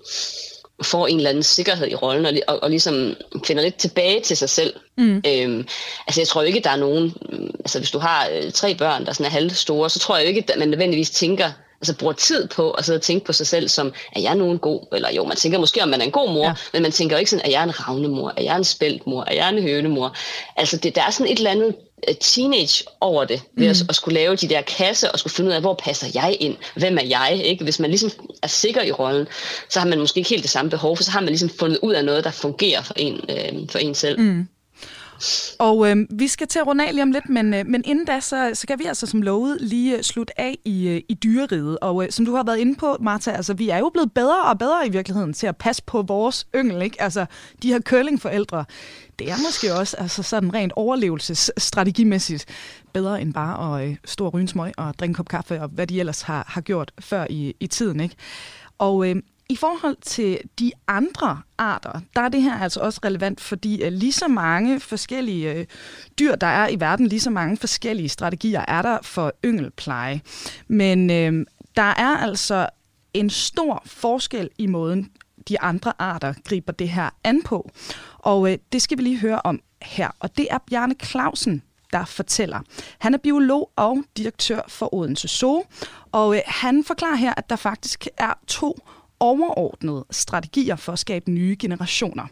får 0.84 1.08
en 1.08 1.18
eller 1.18 1.30
anden 1.30 1.44
sikkerhed 1.44 1.88
i 1.88 1.96
rollen, 1.96 2.26
og, 2.26 2.34
og, 2.48 2.64
og 2.64 2.70
ligesom 2.70 3.16
finder 3.46 3.64
lidt 3.64 3.76
tilbage 3.76 4.22
til 4.22 4.38
sig 4.38 4.50
selv. 4.50 4.74
Mm. 4.98 5.24
Øhm, 5.28 5.68
altså 6.08 6.22
jeg 6.22 6.28
tror 6.28 6.42
ikke, 6.42 6.60
der 6.60 6.70
er 6.70 6.76
nogen, 6.76 7.14
altså 7.60 7.80
hvis 7.80 7.92
du 7.92 8.00
har 8.00 8.30
øh, 8.34 8.52
tre 8.52 8.76
børn, 8.76 9.06
der 9.06 9.14
sådan 9.14 9.26
er 9.26 9.30
halvt 9.30 9.58
store, 9.58 9.90
så 9.90 10.00
tror 10.00 10.18
jeg 10.18 10.26
ikke, 10.26 10.46
at 10.54 10.60
man 10.60 10.68
nødvendigvis 10.68 11.10
tænker, 11.10 11.52
altså 11.82 11.98
bruger 11.98 12.14
tid 12.14 12.48
på 12.48 12.72
at 12.72 12.86
sidde 12.86 12.98
og 12.98 13.02
tænke 13.02 13.26
på 13.26 13.34
sig 13.34 13.48
selv 13.48 13.70
som, 13.70 13.94
er 14.16 14.20
jeg 14.22 14.36
nogen 14.36 14.60
god? 14.60 14.88
Eller 14.94 15.12
jo, 15.12 15.24
man 15.24 15.38
tænker 15.38 15.60
måske, 15.60 15.84
om 15.84 15.90
man 15.90 16.02
er 16.02 16.06
en 16.06 16.12
god 16.12 16.34
mor, 16.34 16.46
ja. 16.46 16.54
men 16.74 16.82
man 16.82 16.92
tænker 16.92 17.18
ikke 17.18 17.32
sådan, 17.32 17.46
er 17.46 17.50
jeg 17.50 17.64
en 17.64 17.88
ravnemor? 17.88 18.34
Er 18.38 18.42
jeg 18.42 18.58
en 18.58 18.64
spæltmor? 18.64 19.24
Er 19.24 19.34
jeg 19.34 19.50
en 19.50 19.62
hønemor? 19.62 20.16
Altså 20.56 20.78
det, 20.78 20.96
der 20.96 21.02
er 21.02 21.10
sådan 21.10 21.32
et 21.32 21.38
eller 21.38 21.52
andet 21.52 21.76
teenage 22.22 22.84
over 23.02 23.26
det, 23.26 23.41
ved 23.56 23.66
mm. 23.66 23.70
at, 23.70 23.86
at 23.89 23.95
skulle 23.95 24.16
lave 24.16 24.36
de 24.36 24.50
der 24.50 24.62
kasser, 24.62 25.10
og 25.10 25.20
skulle 25.20 25.34
finde 25.34 25.50
ud 25.50 25.56
af, 25.56 25.62
hvor 25.62 25.74
passer 25.84 26.08
jeg 26.14 26.38
ind? 26.39 26.56
Hvem 26.76 26.98
er 26.98 27.06
jeg? 27.06 27.41
Ikke? 27.43 27.64
Hvis 27.64 27.80
man 27.80 27.89
ligesom 27.89 28.12
er 28.43 28.48
sikker 28.48 28.82
i 28.84 28.91
rollen, 28.91 29.28
så 29.70 29.80
har 29.80 29.88
man 29.88 30.00
måske 30.00 30.18
ikke 30.18 30.30
helt 30.30 30.43
det 30.43 30.52
samme 30.52 30.72
behov, 30.72 30.98
for 30.98 31.04
så 31.04 31.12
har 31.12 31.20
man 31.20 31.30
ligesom 31.30 31.50
fundet 31.50 31.80
ud 31.84 31.93
af 31.93 32.06
noget, 32.06 32.24
der 32.24 32.32
fungerer 32.32 32.82
for 32.82 32.93
en, 32.98 33.22
øh, 33.30 33.70
for 33.70 33.80
en 33.80 33.95
selv. 33.95 34.20
Mm. 34.20 34.48
Og 35.60 35.89
øh, 35.89 35.98
vi 36.10 36.28
skal 36.28 36.48
til 36.48 36.60
at 36.60 36.68
runde 36.68 36.88
af 36.88 36.93
lige 36.93 37.04
om 37.04 37.12
lidt, 37.12 37.30
men, 37.30 37.54
øh, 37.54 37.66
men 37.66 37.82
inden 37.86 38.06
da, 38.06 38.20
så, 38.20 38.52
så 38.54 38.68
kan 38.68 38.80
vi 38.80 38.86
altså 38.86 39.06
som 39.06 39.22
lovet 39.22 39.58
lige 39.62 39.98
øh, 39.98 40.04
slutte 40.04 40.41
af 40.41 40.58
i, 40.66 40.88
øh, 40.88 41.02
i 41.10 41.14
dyreriget. 41.14 41.78
Og 41.82 42.04
øh, 42.04 42.12
som 42.12 42.26
du 42.26 42.36
har 42.36 42.43
været 42.43 42.58
inde 42.58 42.76
på, 42.76 42.98
Martha, 43.00 43.32
altså 43.32 43.54
vi 43.54 43.70
er 43.70 43.78
jo 43.78 43.89
blevet 43.89 44.14
bedre 44.14 44.41
og 44.41 44.60
bedre 44.60 44.88
i 44.88 44.89
virkeligheden 44.89 45.34
til 45.34 45.48
at 45.48 45.58
passe 45.58 45.84
på 45.86 46.02
vores 46.02 46.48
yngel, 46.56 46.82
ikke? 46.82 47.02
Altså 47.02 47.26
de 47.64 47.68
her 47.68 47.80
curlingforældre, 47.80 48.66
det 49.20 49.32
er 49.32 49.36
måske 49.45 49.74
også 49.74 49.97
altså, 49.97 50.24
sådan 50.24 50.53
rent 50.53 50.74
overlevelsesstrategimæssigt 50.76 52.45
bedre 52.93 53.22
end 53.22 53.34
bare 53.34 53.82
at 53.82 53.89
øh, 53.89 53.95
stå 54.05 54.26
og 54.26 54.34
ryge 54.34 54.41
en 54.41 54.47
smøg 54.47 54.74
og 54.78 54.93
drikke 54.99 55.11
en 55.11 55.15
kop 55.15 55.28
kaffe, 55.28 55.61
og 55.61 55.68
hvad 55.68 55.88
de 55.88 55.99
ellers 55.99 56.22
har, 56.22 56.45
har 56.47 56.61
gjort 56.61 56.91
før 56.99 57.28
i, 57.30 57.55
i 57.59 57.68
tiden, 57.68 57.99
ikke? 57.99 58.15
Og 58.78 59.09
øh, 59.09 59.15
i 59.49 59.55
forhold 59.55 59.97
til 60.01 60.39
de 60.59 60.72
andre 60.88 61.41
arter, 61.57 61.99
der 62.15 62.22
er 62.22 62.30
det 62.30 62.41
her 62.41 62.59
altså 62.59 62.80
også 62.80 62.99
relevant, 63.05 63.41
fordi 63.41 63.84
øh, 63.84 63.91
lige 63.91 64.11
så 64.11 64.28
mange 64.28 64.80
forskellige 64.80 65.53
øh, 65.53 65.65
dyr, 66.20 66.36
der 66.36 66.47
er 66.47 66.68
i 66.68 66.80
verden, 66.80 67.07
lige 67.07 67.20
så 67.20 67.30
mange 67.30 67.57
forskellige 67.57 68.09
strategier 68.09 68.65
er 68.68 68.82
der 68.82 68.97
for 69.01 69.34
yngelpleje. 69.45 70.22
Men 70.68 71.09
øh, 71.09 71.45
der 71.76 71.82
er 71.82 72.18
altså 72.18 72.70
en 73.13 73.30
stor 73.30 73.84
forskel 73.86 74.49
i 74.57 74.68
måden, 74.68 75.11
de 75.50 75.62
andre 75.62 75.93
arter 76.00 76.34
griber 76.45 76.74
det 76.74 76.89
her 76.89 77.10
an 77.24 77.43
på. 77.43 77.70
Og 78.18 78.52
øh, 78.52 78.58
det 78.72 78.82
skal 78.82 78.98
vi 78.98 79.04
lige 79.04 79.20
høre 79.20 79.41
om 79.43 79.60
her. 79.82 80.10
Og 80.20 80.38
det 80.38 80.48
er 80.52 80.58
Bjarne 80.70 80.95
Clausen, 81.04 81.64
der 81.93 82.06
fortæller. 82.06 82.60
Han 83.00 83.14
er 83.14 83.18
biolog 83.18 83.72
og 83.76 84.04
direktør 84.18 84.62
for 84.68 84.95
Odense 84.95 85.28
Zoo, 85.28 85.64
og 86.12 86.36
øh, 86.36 86.41
han 86.48 86.84
forklarer 86.88 87.16
her, 87.16 87.34
at 87.38 87.50
der 87.50 87.56
faktisk 87.56 88.08
er 88.18 88.34
to 88.48 88.78
overordnede 89.20 90.06
strategier 90.12 90.76
for 90.76 90.91
at 90.91 91.00
skabe 91.00 91.32
nye 91.32 91.56
generationer. 91.60 92.28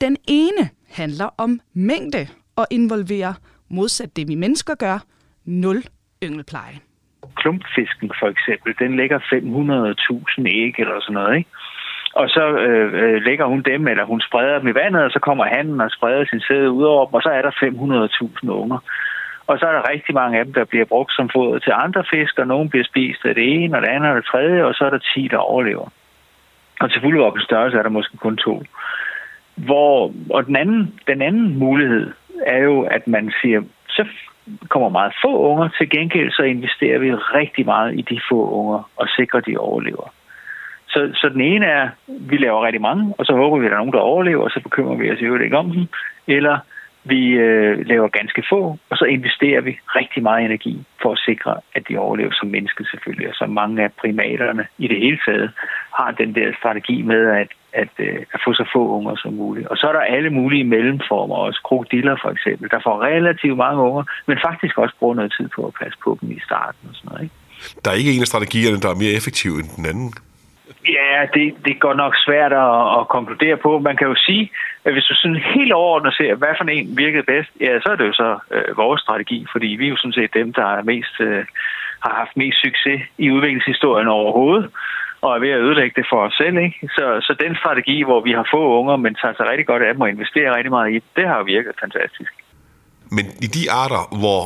Den 0.00 0.16
ene 0.28 0.68
handler 0.90 1.28
om 1.38 1.60
mængde 1.72 2.28
og 2.56 2.66
involverer, 2.70 3.34
modsat 3.68 4.16
det 4.16 4.28
vi 4.28 4.34
mennesker 4.34 4.74
gør, 4.74 4.98
nul 5.44 5.82
yngelpleje. 6.24 6.78
Klumpfisken 7.36 8.12
for 8.20 8.28
eksempel, 8.28 8.74
den 8.78 8.96
lægger 8.96 9.18
500.000 9.18 10.46
æg 10.46 10.74
eller 10.78 11.00
sådan 11.00 11.14
noget, 11.14 11.36
ikke? 11.38 11.50
Og 12.14 12.28
så 12.28 12.44
øh, 12.66 12.92
øh, 13.02 13.22
lægger 13.22 13.44
hun 13.44 13.62
dem, 13.62 13.88
eller 13.88 14.04
hun 14.04 14.20
spreder 14.20 14.58
dem 14.58 14.68
i 14.68 14.74
vandet, 14.74 15.02
og 15.04 15.10
så 15.10 15.18
kommer 15.18 15.44
han 15.44 15.80
og 15.80 15.90
spreder 15.90 16.24
sin 16.24 16.40
sæde 16.40 16.70
ud 16.70 16.84
over 16.84 17.06
dem, 17.06 17.14
og 17.14 17.22
så 17.22 17.28
er 17.28 17.42
der 17.42 17.50
500.000 18.44 18.50
unger. 18.50 18.78
Og 19.46 19.58
så 19.58 19.66
er 19.66 19.72
der 19.72 19.90
rigtig 19.90 20.14
mange 20.14 20.38
af 20.38 20.44
dem, 20.44 20.54
der 20.54 20.64
bliver 20.64 20.84
brugt 20.84 21.12
som 21.12 21.28
foder 21.28 21.58
til 21.58 21.72
andre 21.74 22.04
fisk, 22.10 22.38
og 22.38 22.46
nogen 22.46 22.70
bliver 22.70 22.84
spist 22.84 23.24
af 23.24 23.34
det 23.34 23.54
ene, 23.54 23.76
og 23.76 23.82
det 23.82 23.88
andet 23.88 24.10
og 24.10 24.16
det 24.16 24.24
tredje, 24.24 24.64
og 24.64 24.74
så 24.74 24.84
er 24.84 24.90
der 24.90 24.98
10, 25.14 25.28
der 25.30 25.36
overlever. 25.36 25.88
Og 26.80 26.90
til 26.90 27.00
fuldvoksen 27.00 27.44
størrelse 27.44 27.78
er 27.78 27.82
der 27.82 27.90
måske 27.90 28.16
kun 28.16 28.36
to. 28.36 28.62
Hvor, 29.54 30.12
og 30.30 30.46
den 30.46 30.56
anden, 30.56 31.00
den 31.06 31.22
anden 31.22 31.58
mulighed 31.58 32.12
er 32.46 32.58
jo, 32.58 32.82
at 32.82 33.08
man 33.08 33.32
siger, 33.42 33.62
så 33.88 34.04
kommer 34.68 34.88
meget 34.88 35.12
få 35.24 35.38
unger, 35.38 35.68
til 35.78 35.90
gengæld 35.90 36.30
så 36.30 36.42
investerer 36.42 36.98
vi 36.98 37.14
rigtig 37.14 37.64
meget 37.66 37.98
i 37.98 38.02
de 38.02 38.20
få 38.30 38.50
unger 38.50 38.90
og 38.96 39.08
sikrer, 39.08 39.38
at 39.38 39.46
de 39.46 39.56
overlever. 39.56 40.12
Så, 40.92 41.10
så 41.14 41.28
den 41.28 41.40
ene 41.40 41.66
er, 41.66 41.88
vi 42.06 42.36
laver 42.36 42.66
rigtig 42.66 42.82
mange, 42.82 43.14
og 43.18 43.26
så 43.26 43.32
håber 43.32 43.58
vi, 43.58 43.66
at 43.66 43.70
der 43.70 43.76
er 43.76 43.80
nogen, 43.80 43.92
der 43.92 43.98
overlever, 43.98 44.44
og 44.44 44.50
så 44.50 44.60
bekymrer 44.60 44.96
vi 44.96 45.10
os 45.10 45.20
jo 45.20 45.38
ikke 45.38 45.56
om 45.56 45.70
dem. 45.70 45.86
Eller 46.26 46.58
vi 47.04 47.20
øh, 47.28 47.86
laver 47.86 48.08
ganske 48.08 48.42
få, 48.50 48.78
og 48.90 48.96
så 48.96 49.04
investerer 49.04 49.60
vi 49.60 49.78
rigtig 49.96 50.22
meget 50.22 50.44
energi 50.44 50.84
for 51.02 51.12
at 51.12 51.18
sikre, 51.18 51.54
at 51.74 51.82
de 51.88 51.98
overlever 51.98 52.32
som 52.40 52.48
mennesker 52.48 52.84
selvfølgelig. 52.90 53.28
Og 53.28 53.34
så 53.34 53.46
mange 53.46 53.82
af 53.84 53.92
primaterne 53.92 54.66
i 54.78 54.88
det 54.88 54.98
hele 54.98 55.18
taget 55.26 55.50
har 55.98 56.10
den 56.10 56.34
der 56.34 56.52
strategi 56.58 57.02
med 57.02 57.22
at, 57.40 57.50
at, 57.72 57.92
øh, 57.98 58.20
at 58.34 58.40
få 58.44 58.52
så 58.52 58.64
få 58.72 58.88
unger 58.96 59.16
som 59.16 59.32
muligt. 59.32 59.66
Og 59.66 59.76
så 59.76 59.86
er 59.86 59.92
der 59.92 60.00
alle 60.00 60.30
mulige 60.30 60.64
mellemformer, 60.64 61.36
også 61.36 61.60
krokodiller 61.64 62.16
for 62.22 62.30
eksempel, 62.30 62.70
der 62.70 62.80
får 62.84 63.02
relativt 63.02 63.56
mange 63.56 63.82
unger, 63.82 64.04
men 64.26 64.38
faktisk 64.48 64.78
også 64.78 64.94
bruger 64.98 65.14
noget 65.14 65.34
tid 65.38 65.48
på 65.56 65.66
at 65.66 65.74
passe 65.80 65.98
på 66.04 66.18
dem 66.20 66.30
i 66.30 66.40
starten 66.40 66.88
og 66.88 66.94
sådan 66.94 67.08
noget. 67.10 67.22
Ikke? 67.22 67.34
Der 67.84 67.90
er 67.90 67.94
ikke 67.94 68.12
en 68.12 68.20
af 68.20 68.26
strategierne, 68.26 68.80
der 68.84 68.90
er 68.90 69.02
mere 69.02 69.14
effektiv 69.20 69.50
end 69.50 69.68
den 69.76 69.86
anden. 69.86 70.12
Ja, 70.88 71.26
det, 71.34 71.54
det 71.64 71.80
går 71.80 71.94
nok 71.94 72.14
svært 72.26 72.52
at, 72.52 72.98
at 72.98 73.08
konkludere 73.08 73.56
på. 73.56 73.78
Man 73.78 73.96
kan 73.96 74.06
jo 74.06 74.14
sige, 74.26 74.50
at 74.84 74.92
hvis 74.92 75.04
du 75.04 75.14
sådan 75.14 75.42
helt 75.54 75.72
overordnet 75.72 76.14
ser, 76.14 76.34
hvad 76.34 76.54
for 76.58 76.64
en 76.64 76.96
virkede 76.96 77.22
bedst, 77.22 77.50
ja, 77.60 77.80
så 77.80 77.88
er 77.92 77.96
det 77.96 78.06
jo 78.06 78.12
så 78.12 78.38
øh, 78.50 78.76
vores 78.76 79.00
strategi, 79.00 79.46
fordi 79.52 79.66
vi 79.66 79.84
er 79.86 79.90
jo 79.94 79.96
sådan 79.96 80.18
set 80.18 80.34
dem, 80.34 80.52
der 80.52 80.66
er 80.76 80.82
mest, 80.82 81.20
øh, 81.20 81.44
har 82.04 82.14
haft 82.20 82.36
mest 82.36 82.58
succes 82.66 83.00
i 83.18 83.30
udviklingshistorien 83.30 84.08
overhovedet, 84.08 84.70
og 85.20 85.34
er 85.34 85.40
ved 85.40 85.50
at 85.50 85.60
ødelægge 85.60 85.94
det 86.00 86.06
for 86.10 86.20
os 86.26 86.34
selv. 86.42 86.56
Ikke? 86.66 86.88
Så, 86.96 87.04
så 87.26 87.32
den 87.44 87.56
strategi, 87.56 88.02
hvor 88.02 88.20
vi 88.20 88.32
har 88.32 88.46
få 88.54 88.62
unger, 88.78 88.96
men 88.96 89.14
tager 89.14 89.34
sig 89.36 89.46
rigtig 89.50 89.66
godt 89.66 89.82
af 89.82 89.92
dem 89.94 90.00
og 90.00 90.08
investerer 90.08 90.56
rigtig 90.56 90.72
meget 90.76 90.92
i, 90.94 91.02
det 91.16 91.28
har 91.28 91.36
jo 91.38 91.44
virket 91.44 91.74
fantastisk. 91.80 92.32
Men 93.16 93.24
i 93.46 93.48
de 93.56 93.64
arter, 93.82 94.02
hvor 94.22 94.40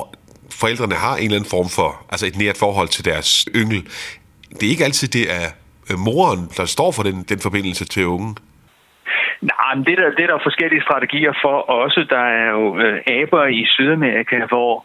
forældrene 0.60 0.94
har 0.94 1.14
en 1.16 1.24
eller 1.24 1.38
anden 1.38 1.54
form 1.56 1.68
for, 1.78 1.90
altså 2.12 2.26
et 2.26 2.36
nært 2.42 2.58
forhold 2.64 2.88
til 2.88 3.04
deres 3.04 3.30
yngel, 3.60 3.80
det 4.56 4.64
er 4.66 4.70
ikke 4.74 4.84
altid, 4.84 5.08
det 5.08 5.26
er 5.40 5.46
Øh, 5.90 5.98
moren, 6.08 6.42
der 6.58 6.66
står 6.74 6.90
for 6.96 7.02
den, 7.08 7.16
den 7.30 7.38
forbindelse 7.46 7.84
til 7.94 8.06
ungen? 8.06 8.36
Nej, 9.52 9.74
men 9.74 9.84
det, 9.86 9.94
det 10.16 10.22
er 10.24 10.30
der 10.32 10.48
forskellige 10.48 10.82
strategier 10.82 11.32
for 11.44 11.56
også. 11.82 12.00
Der 12.14 12.24
er 12.40 12.50
jo 12.56 12.78
øh, 12.78 12.96
aber 13.18 13.46
i 13.46 13.64
Sydamerika, 13.74 14.36
hvor 14.52 14.84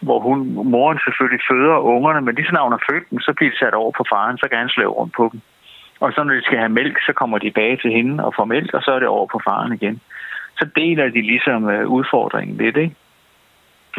hvor 0.00 0.20
hun, 0.20 0.38
moren 0.74 0.98
selvfølgelig 1.04 1.44
føder 1.50 1.76
ungerne, 1.94 2.20
men 2.20 2.34
lige 2.34 2.46
så 2.46 2.52
når 2.52 2.62
hun 2.62 2.76
har 2.78 2.84
født 2.90 3.10
dem, 3.10 3.20
så 3.20 3.32
bliver 3.36 3.50
de 3.50 3.58
sat 3.58 3.74
over 3.74 3.92
på 3.98 4.04
faren, 4.12 4.38
så 4.38 4.46
kan 4.48 4.58
han 4.58 4.68
slæve 4.68 4.96
rundt 4.98 5.12
på 5.14 5.28
dem. 5.32 5.40
Og 6.00 6.12
så 6.12 6.24
når 6.24 6.34
de 6.34 6.42
skal 6.42 6.58
have 6.58 6.76
mælk, 6.80 6.96
så 7.06 7.12
kommer 7.12 7.38
de 7.38 7.46
tilbage 7.46 7.76
til 7.76 7.90
hende 7.92 8.24
og 8.24 8.34
får 8.36 8.44
mælk, 8.44 8.74
og 8.74 8.82
så 8.82 8.90
er 8.90 8.98
det 8.98 9.08
over 9.08 9.26
på 9.26 9.40
faren 9.44 9.72
igen. 9.72 10.00
Så 10.58 10.64
deler 10.76 11.04
de 11.08 11.22
ligesom 11.22 11.68
øh, 11.70 11.88
udfordringen 11.88 12.56
lidt, 12.56 12.76
ikke? 12.76 12.94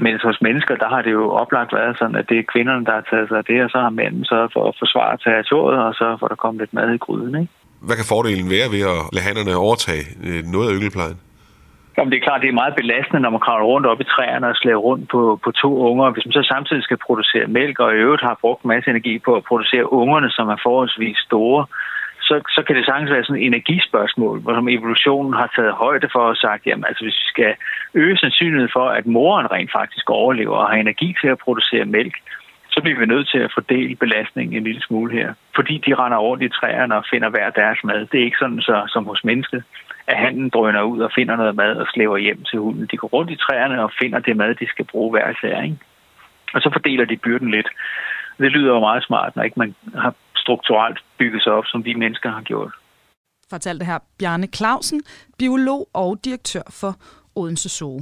Men 0.02 0.14
hos 0.24 0.42
mennesker, 0.42 0.76
der 0.76 0.90
har 0.94 1.02
det 1.02 1.12
jo 1.12 1.32
oplagt 1.42 1.74
været 1.74 1.98
sådan, 2.00 2.16
at 2.16 2.30
det 2.30 2.38
er 2.40 2.52
kvinderne, 2.54 2.86
der 2.86 2.94
har 3.00 3.06
taget 3.12 3.28
sig 3.30 3.38
af 3.38 3.46
det, 3.46 3.64
og 3.64 3.70
så 3.70 3.80
har 3.86 3.90
mænden 3.90 4.26
så 4.26 4.38
for 4.54 4.64
at 4.70 4.76
forsvare 4.80 5.18
territoriet, 5.18 5.80
og 5.88 5.94
så 5.94 6.18
får 6.20 6.28
der 6.28 6.36
kommet 6.44 6.62
lidt 6.62 6.74
mad 6.74 6.90
i 6.94 6.98
gryden, 6.98 7.36
ikke? 7.42 7.54
Hvad 7.88 7.96
kan 7.96 8.12
fordelen 8.14 8.50
være 8.56 8.68
ved 8.76 8.84
at 8.94 9.00
lade 9.14 9.26
hannerne 9.28 9.54
overtage 9.66 10.04
øh, 10.28 10.42
noget 10.56 10.68
af 10.70 10.76
yngelplejen? 10.78 11.18
Jamen, 11.96 12.12
det 12.12 12.18
er 12.18 12.28
klart, 12.28 12.42
det 12.42 12.50
er 12.50 12.62
meget 12.62 12.80
belastende, 12.82 13.22
når 13.22 13.30
man 13.36 13.46
kravler 13.46 13.68
rundt 13.74 13.88
op 13.92 14.02
i 14.02 14.12
træerne 14.14 14.48
og 14.48 14.56
slæver 14.56 14.82
rundt 14.90 15.06
på, 15.14 15.40
på 15.44 15.52
to 15.52 15.72
unger. 15.90 16.12
Hvis 16.14 16.26
man 16.26 16.34
så 16.34 16.44
samtidig 16.54 16.84
skal 16.84 16.98
producere 17.08 17.48
mælk, 17.48 17.80
og 17.80 17.90
i 17.92 18.02
øvrigt 18.06 18.28
har 18.30 18.38
brugt 18.42 18.64
en 18.64 18.68
masse 18.74 18.90
energi 18.90 19.20
på 19.20 19.32
at 19.36 19.44
producere 19.50 19.94
ungerne, 19.94 20.30
som 20.30 20.50
er 20.50 20.60
forholdsvis 20.68 21.18
store, 21.18 21.66
så, 22.30 22.36
så 22.56 22.62
kan 22.68 22.76
det 22.76 22.86
sagtens 22.86 23.12
være 23.12 23.24
sådan 23.24 23.42
et 23.42 23.46
energispørgsmål, 23.46 24.38
hvor 24.42 24.54
som 24.54 24.68
evolutionen 24.78 25.34
har 25.34 25.50
taget 25.56 25.74
højde 25.84 26.10
for 26.14 26.24
og 26.32 26.38
sagt, 26.46 26.66
jamen 26.68 26.86
altså 26.88 27.04
hvis 27.06 27.22
vi 27.24 27.28
skal 27.34 27.52
øge 27.94 28.18
sandsynligheden 28.18 28.76
for, 28.78 28.88
at 28.98 29.06
moren 29.06 29.52
rent 29.52 29.72
faktisk 29.80 30.10
overlever 30.10 30.58
og 30.58 30.70
har 30.70 30.78
energi 30.78 31.16
til 31.22 31.28
at 31.28 31.44
producere 31.46 31.86
mælk, 31.86 32.16
så 32.74 32.82
bliver 32.82 33.00
vi 33.00 33.06
nødt 33.06 33.30
til 33.30 33.38
at 33.38 33.54
fordele 33.54 33.96
belastningen 33.96 34.58
en 34.58 34.64
lille 34.64 34.82
smule 34.82 35.12
her. 35.20 35.34
Fordi 35.56 35.76
de 35.86 35.96
render 35.96 36.18
over 36.18 36.36
de 36.36 36.50
træerne 36.50 36.96
og 36.96 37.06
finder 37.12 37.30
hver 37.30 37.50
deres 37.50 37.80
mad. 37.84 38.06
Det 38.12 38.20
er 38.20 38.26
ikke 38.26 38.44
sådan 38.44 38.62
så, 38.62 38.78
som 38.94 39.06
hos 39.06 39.24
mennesket, 39.24 39.64
at 40.08 40.18
handen 40.18 40.50
drøner 40.50 40.82
ud 40.82 41.00
og 41.00 41.12
finder 41.16 41.36
noget 41.36 41.56
mad 41.56 41.76
og 41.76 41.88
slæver 41.94 42.18
hjem 42.18 42.44
til 42.44 42.60
hunden. 42.60 42.88
De 42.92 42.98
går 42.98 43.08
rundt 43.08 43.32
i 43.32 43.36
træerne 43.36 43.84
og 43.84 43.92
finder 44.02 44.20
det 44.20 44.38
mad, 44.38 44.56
de 44.56 44.68
skal 44.68 44.86
bruge 44.86 45.12
hver 45.12 45.30
især. 45.30 45.62
Ikke? 45.62 45.78
Og 46.54 46.62
så 46.62 46.70
fordeler 46.74 47.06
de 47.06 47.18
byrden 47.18 47.52
lidt. 47.52 47.70
Det 48.38 48.52
lyder 48.52 48.74
jo 48.74 48.80
meget 48.80 49.04
smart, 49.04 49.36
når 49.36 49.44
ikke 49.44 49.60
man 49.60 49.76
har 49.96 50.14
strukturelt 50.44 51.00
bygget 51.18 51.44
sig 51.44 51.52
op, 51.52 51.66
som 51.68 51.86
vi 51.86 51.94
mennesker 51.94 52.30
har 52.30 52.42
gjort. 52.42 52.72
Fortalte 53.50 53.86
her 53.86 54.00
Bjarne 54.20 54.48
Clausen, 54.48 55.02
biolog 55.38 55.90
og 55.94 56.26
direktør 56.26 56.62
for 56.70 56.96
Odense 57.36 57.70
Zoo. 57.70 58.02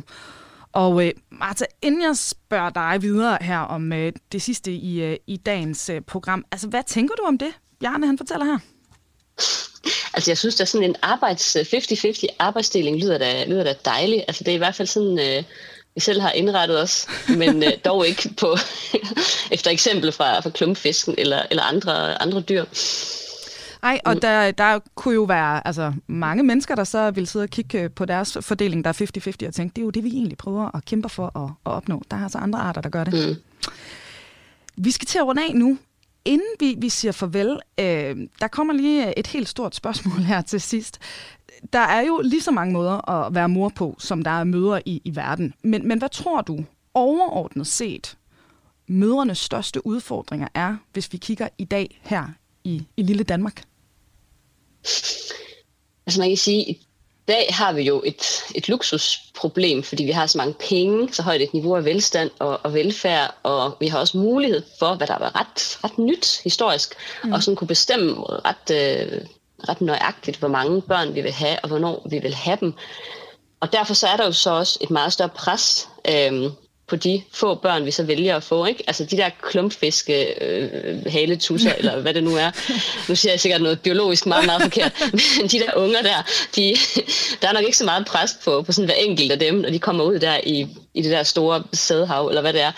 Og 0.71 1.05
øh, 1.05 1.11
Martha, 1.29 1.65
inden 1.81 2.01
jeg 2.01 2.17
spørger 2.17 2.69
dig 2.69 3.01
videre 3.01 3.37
her 3.41 3.59
om 3.59 3.93
øh, 3.93 4.11
det 4.31 4.41
sidste 4.41 4.71
i, 4.71 5.03
øh, 5.03 5.17
i 5.27 5.37
dagens 5.37 5.89
øh, 5.89 6.01
program, 6.01 6.45
altså 6.51 6.67
hvad 6.67 6.83
tænker 6.87 7.15
du 7.15 7.23
om 7.23 7.37
det, 7.37 7.53
Bjarne 7.79 8.05
han 8.05 8.17
fortæller 8.17 8.45
her? 8.45 8.59
Altså 10.13 10.31
jeg 10.31 10.37
synes, 10.37 10.55
der 10.55 10.63
er 10.63 10.65
sådan 10.65 10.89
en 10.89 10.95
arbejds 11.01 11.55
50-50 11.55 12.25
arbejdsdeling 12.39 12.97
lyder 12.97 13.17
da, 13.17 13.45
lyder 13.45 13.63
da 13.63 13.73
dejligt. 13.85 14.23
Altså 14.27 14.43
det 14.43 14.51
er 14.51 14.55
i 14.55 14.57
hvert 14.57 14.75
fald 14.75 14.87
sådan, 14.87 15.19
øh, 15.19 15.43
vi 15.97 16.01
selv 16.01 16.21
har 16.21 16.31
indrettet 16.31 16.81
os, 16.81 17.07
men 17.37 17.63
øh, 17.63 17.71
dog 17.85 18.07
ikke 18.07 18.29
på 18.37 18.57
efter 19.55 19.71
eksempel 19.71 20.11
fra, 20.11 20.39
fra 20.39 20.49
klumpfisken 20.49 21.15
eller, 21.17 21.41
eller 21.49 21.63
andre, 21.63 22.21
andre 22.21 22.41
dyr. 22.41 22.65
Nej, 23.81 23.99
og 24.05 24.21
der, 24.21 24.51
der 24.51 24.79
kunne 24.95 25.13
jo 25.13 25.23
være 25.23 25.67
altså, 25.67 25.93
mange 26.07 26.43
mennesker, 26.43 26.75
der 26.75 26.83
så 26.83 27.11
vil 27.11 27.27
sidde 27.27 27.43
og 27.43 27.49
kigge 27.49 27.89
på 27.89 28.05
deres 28.05 28.37
fordeling, 28.41 28.83
der 28.83 28.89
er 28.89 29.41
50-50, 29.43 29.47
og 29.47 29.53
tænke, 29.53 29.73
det 29.75 29.81
er 29.81 29.85
jo 29.85 29.89
det, 29.89 30.03
vi 30.03 30.09
egentlig 30.09 30.37
prøver 30.37 30.75
at 30.75 30.85
kæmpe 30.85 31.09
for 31.09 31.43
at, 31.43 31.51
at 31.65 31.71
opnå. 31.71 32.01
Der 32.11 32.17
er 32.17 32.23
altså 32.23 32.37
andre 32.37 32.59
arter, 32.59 32.81
der 32.81 32.89
gør 32.89 33.03
det. 33.03 33.13
Mm. 33.13 33.35
Vi 34.77 34.91
skal 34.91 35.05
til 35.05 35.17
at 35.17 35.25
runde 35.25 35.43
af 35.43 35.55
nu. 35.55 35.77
Inden 36.25 36.47
vi, 36.59 36.75
vi 36.77 36.89
siger 36.89 37.11
farvel, 37.11 37.59
øh, 37.79 38.17
der 38.41 38.47
kommer 38.47 38.73
lige 38.73 39.19
et 39.19 39.27
helt 39.27 39.49
stort 39.49 39.75
spørgsmål 39.75 40.19
her 40.19 40.41
til 40.41 40.61
sidst. 40.61 40.99
Der 41.73 41.79
er 41.79 42.01
jo 42.01 42.21
lige 42.23 42.41
så 42.41 42.51
mange 42.51 42.73
måder 42.73 43.09
at 43.09 43.35
være 43.35 43.49
mor 43.49 43.69
på, 43.69 43.95
som 43.99 44.23
der 44.23 44.31
er 44.31 44.43
mødre 44.43 44.87
i, 44.87 45.01
i 45.05 45.15
verden. 45.15 45.53
Men, 45.61 45.87
men 45.87 45.97
hvad 45.97 46.09
tror 46.09 46.41
du 46.41 46.65
overordnet 46.93 47.67
set, 47.67 48.17
mødrenes 48.87 49.37
største 49.37 49.87
udfordringer 49.87 50.47
er, 50.53 50.77
hvis 50.93 51.13
vi 51.13 51.17
kigger 51.17 51.47
i 51.57 51.65
dag 51.65 51.99
her 52.03 52.27
i, 52.63 52.83
i 52.97 53.03
lille 53.03 53.23
Danmark? 53.23 53.63
Altså 56.05 56.19
man 56.19 56.29
kan 56.29 56.37
sige, 56.37 56.65
i 56.71 56.87
dag 57.27 57.47
har 57.49 57.73
vi 57.73 57.81
jo 57.81 58.01
et, 58.05 58.23
et 58.55 58.69
luksusproblem, 58.69 59.83
fordi 59.83 60.03
vi 60.03 60.11
har 60.11 60.27
så 60.27 60.37
mange 60.37 60.53
penge, 60.69 61.13
så 61.13 61.23
højt 61.23 61.41
et 61.41 61.53
niveau 61.53 61.75
af 61.75 61.85
velstand 61.85 62.31
og, 62.39 62.59
og 62.63 62.73
velfærd, 62.73 63.35
og 63.43 63.77
vi 63.79 63.87
har 63.87 63.99
også 63.99 64.17
mulighed 64.17 64.63
for, 64.79 64.95
hvad 64.95 65.07
der 65.07 65.19
var 65.19 65.39
ret, 65.39 65.79
ret 65.83 65.97
nyt 65.97 66.41
historisk, 66.43 66.95
mm. 67.23 67.31
og 67.31 67.43
sådan 67.43 67.55
kunne 67.55 67.67
bestemme 67.67 68.15
ret, 68.23 68.71
øh, 68.71 69.21
ret 69.69 69.81
nøjagtigt, 69.81 70.37
hvor 70.37 70.47
mange 70.47 70.81
børn 70.81 71.15
vi 71.15 71.21
vil 71.21 71.31
have, 71.31 71.59
og 71.63 71.69
hvornår 71.69 72.07
vi 72.09 72.19
vil 72.19 72.33
have 72.33 72.57
dem. 72.61 72.73
Og 73.59 73.73
derfor 73.73 73.93
så 73.93 74.07
er 74.07 74.17
der 74.17 74.25
jo 74.25 74.31
så 74.31 74.49
også 74.49 74.77
et 74.81 74.89
meget 74.89 75.13
større 75.13 75.29
pres 75.29 75.89
øh, 76.09 76.51
på 76.87 76.95
de 76.95 77.21
få 77.33 77.55
børn, 77.55 77.85
vi 77.85 77.91
så 77.91 78.03
vælger 78.03 78.35
at 78.35 78.43
få. 78.43 78.65
Ikke? 78.65 78.83
Altså 78.87 79.05
de 79.05 79.17
der 79.17 79.29
klumpfiske 79.41 80.43
øh, 80.43 81.05
haletusser, 81.05 81.73
eller 81.79 82.01
hvad 82.01 82.13
det 82.13 82.23
nu 82.23 82.35
er. 82.35 82.51
Nu 83.09 83.15
siger 83.15 83.31
jeg 83.31 83.39
sikkert 83.39 83.61
noget 83.61 83.79
biologisk 83.79 84.25
meget, 84.25 84.45
meget 84.45 84.61
forkert. 84.61 84.91
Men 85.37 85.47
de 85.47 85.59
der 85.59 85.75
unger 85.75 86.01
der, 86.01 86.25
de, 86.55 86.75
der 87.41 87.47
er 87.47 87.53
nok 87.53 87.63
ikke 87.63 87.77
så 87.77 87.85
meget 87.85 88.05
pres 88.05 88.37
på, 88.43 88.61
på 88.61 88.71
sådan 88.71 88.85
hver 88.85 88.95
enkelt 88.95 89.31
af 89.31 89.39
dem, 89.39 89.55
når 89.55 89.69
de 89.69 89.79
kommer 89.79 90.03
ud 90.03 90.19
der 90.19 90.39
i, 90.43 90.67
i 90.93 91.01
det 91.01 91.11
der 91.11 91.23
store 91.23 91.63
sædehav, 91.73 92.27
eller 92.27 92.41
hvad 92.41 92.53
det 92.53 92.61
er. 92.61 92.71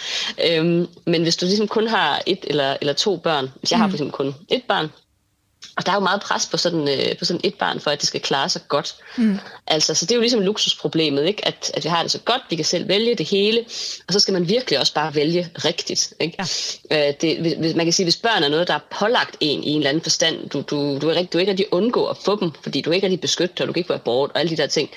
Øhm, 0.45 0.87
men 1.05 1.23
hvis 1.23 1.35
du 1.35 1.45
ligesom 1.45 1.67
kun 1.67 1.87
har 1.87 2.21
et 2.25 2.39
eller, 2.43 2.77
eller 2.81 2.93
to 2.93 3.17
børn, 3.17 3.51
hvis 3.59 3.71
jeg 3.71 3.79
har 3.79 3.87
for 3.87 3.93
eksempel 3.93 4.13
kun 4.13 4.35
et 4.49 4.63
barn, 4.67 4.89
og 5.79 5.85
der 5.85 5.91
er 5.91 5.95
jo 5.95 5.99
meget 5.99 6.21
pres 6.21 6.45
på 6.45 6.57
sådan, 6.57 6.87
øh, 6.87 7.17
på 7.17 7.25
sådan 7.25 7.41
et 7.43 7.55
barn, 7.55 7.79
for 7.79 7.91
at 7.91 7.99
det 7.99 8.07
skal 8.07 8.21
klare 8.21 8.49
sig 8.49 8.61
godt. 8.67 8.95
Mm. 9.17 9.39
Altså, 9.67 9.93
så 9.93 10.05
det 10.05 10.11
er 10.11 10.15
jo 10.15 10.21
ligesom 10.21 10.41
luksusproblemet, 10.41 11.25
ikke? 11.25 11.47
At, 11.47 11.71
at 11.73 11.83
vi 11.83 11.89
har 11.89 12.01
det 12.01 12.11
så 12.11 12.19
godt, 12.19 12.41
vi 12.49 12.55
kan 12.55 12.65
selv 12.65 12.87
vælge 12.87 13.15
det 13.15 13.29
hele, 13.29 13.65
og 14.07 14.13
så 14.13 14.19
skal 14.19 14.33
man 14.33 14.49
virkelig 14.49 14.79
også 14.79 14.93
bare 14.93 15.15
vælge 15.15 15.49
rigtigt. 15.65 16.13
Ikke? 16.19 16.45
Ja. 16.91 17.07
Øh, 17.07 17.13
det, 17.21 17.57
hvis, 17.57 17.75
man 17.75 17.85
kan 17.85 17.93
sige, 17.93 18.05
hvis 18.05 18.17
børn 18.17 18.43
er 18.43 18.49
noget, 18.49 18.67
der 18.67 18.73
er 18.73 18.79
pålagt 18.99 19.37
en 19.39 19.63
i 19.63 19.69
en 19.69 19.77
eller 19.77 19.89
anden 19.89 20.03
forstand, 20.03 20.49
du, 20.49 20.61
du, 20.61 20.99
du, 21.01 21.09
er, 21.09 21.15
rigtig, 21.15 21.33
du 21.33 21.37
er 21.37 21.39
ikke 21.39 21.51
rigtig 21.51 21.73
undgå 21.73 22.05
at 22.05 22.17
få 22.17 22.39
dem, 22.39 22.51
fordi 22.63 22.81
du 22.81 22.91
ikke 22.91 23.05
er 23.05 23.09
rigtig 23.09 23.21
beskyttet, 23.21 23.61
og 23.61 23.67
du 23.67 23.73
kan 23.73 23.79
ikke 23.79 23.89
være 23.89 23.99
bort, 23.99 24.31
og 24.33 24.39
alle 24.39 24.49
de 24.49 24.57
der 24.57 24.67
ting, 24.67 24.89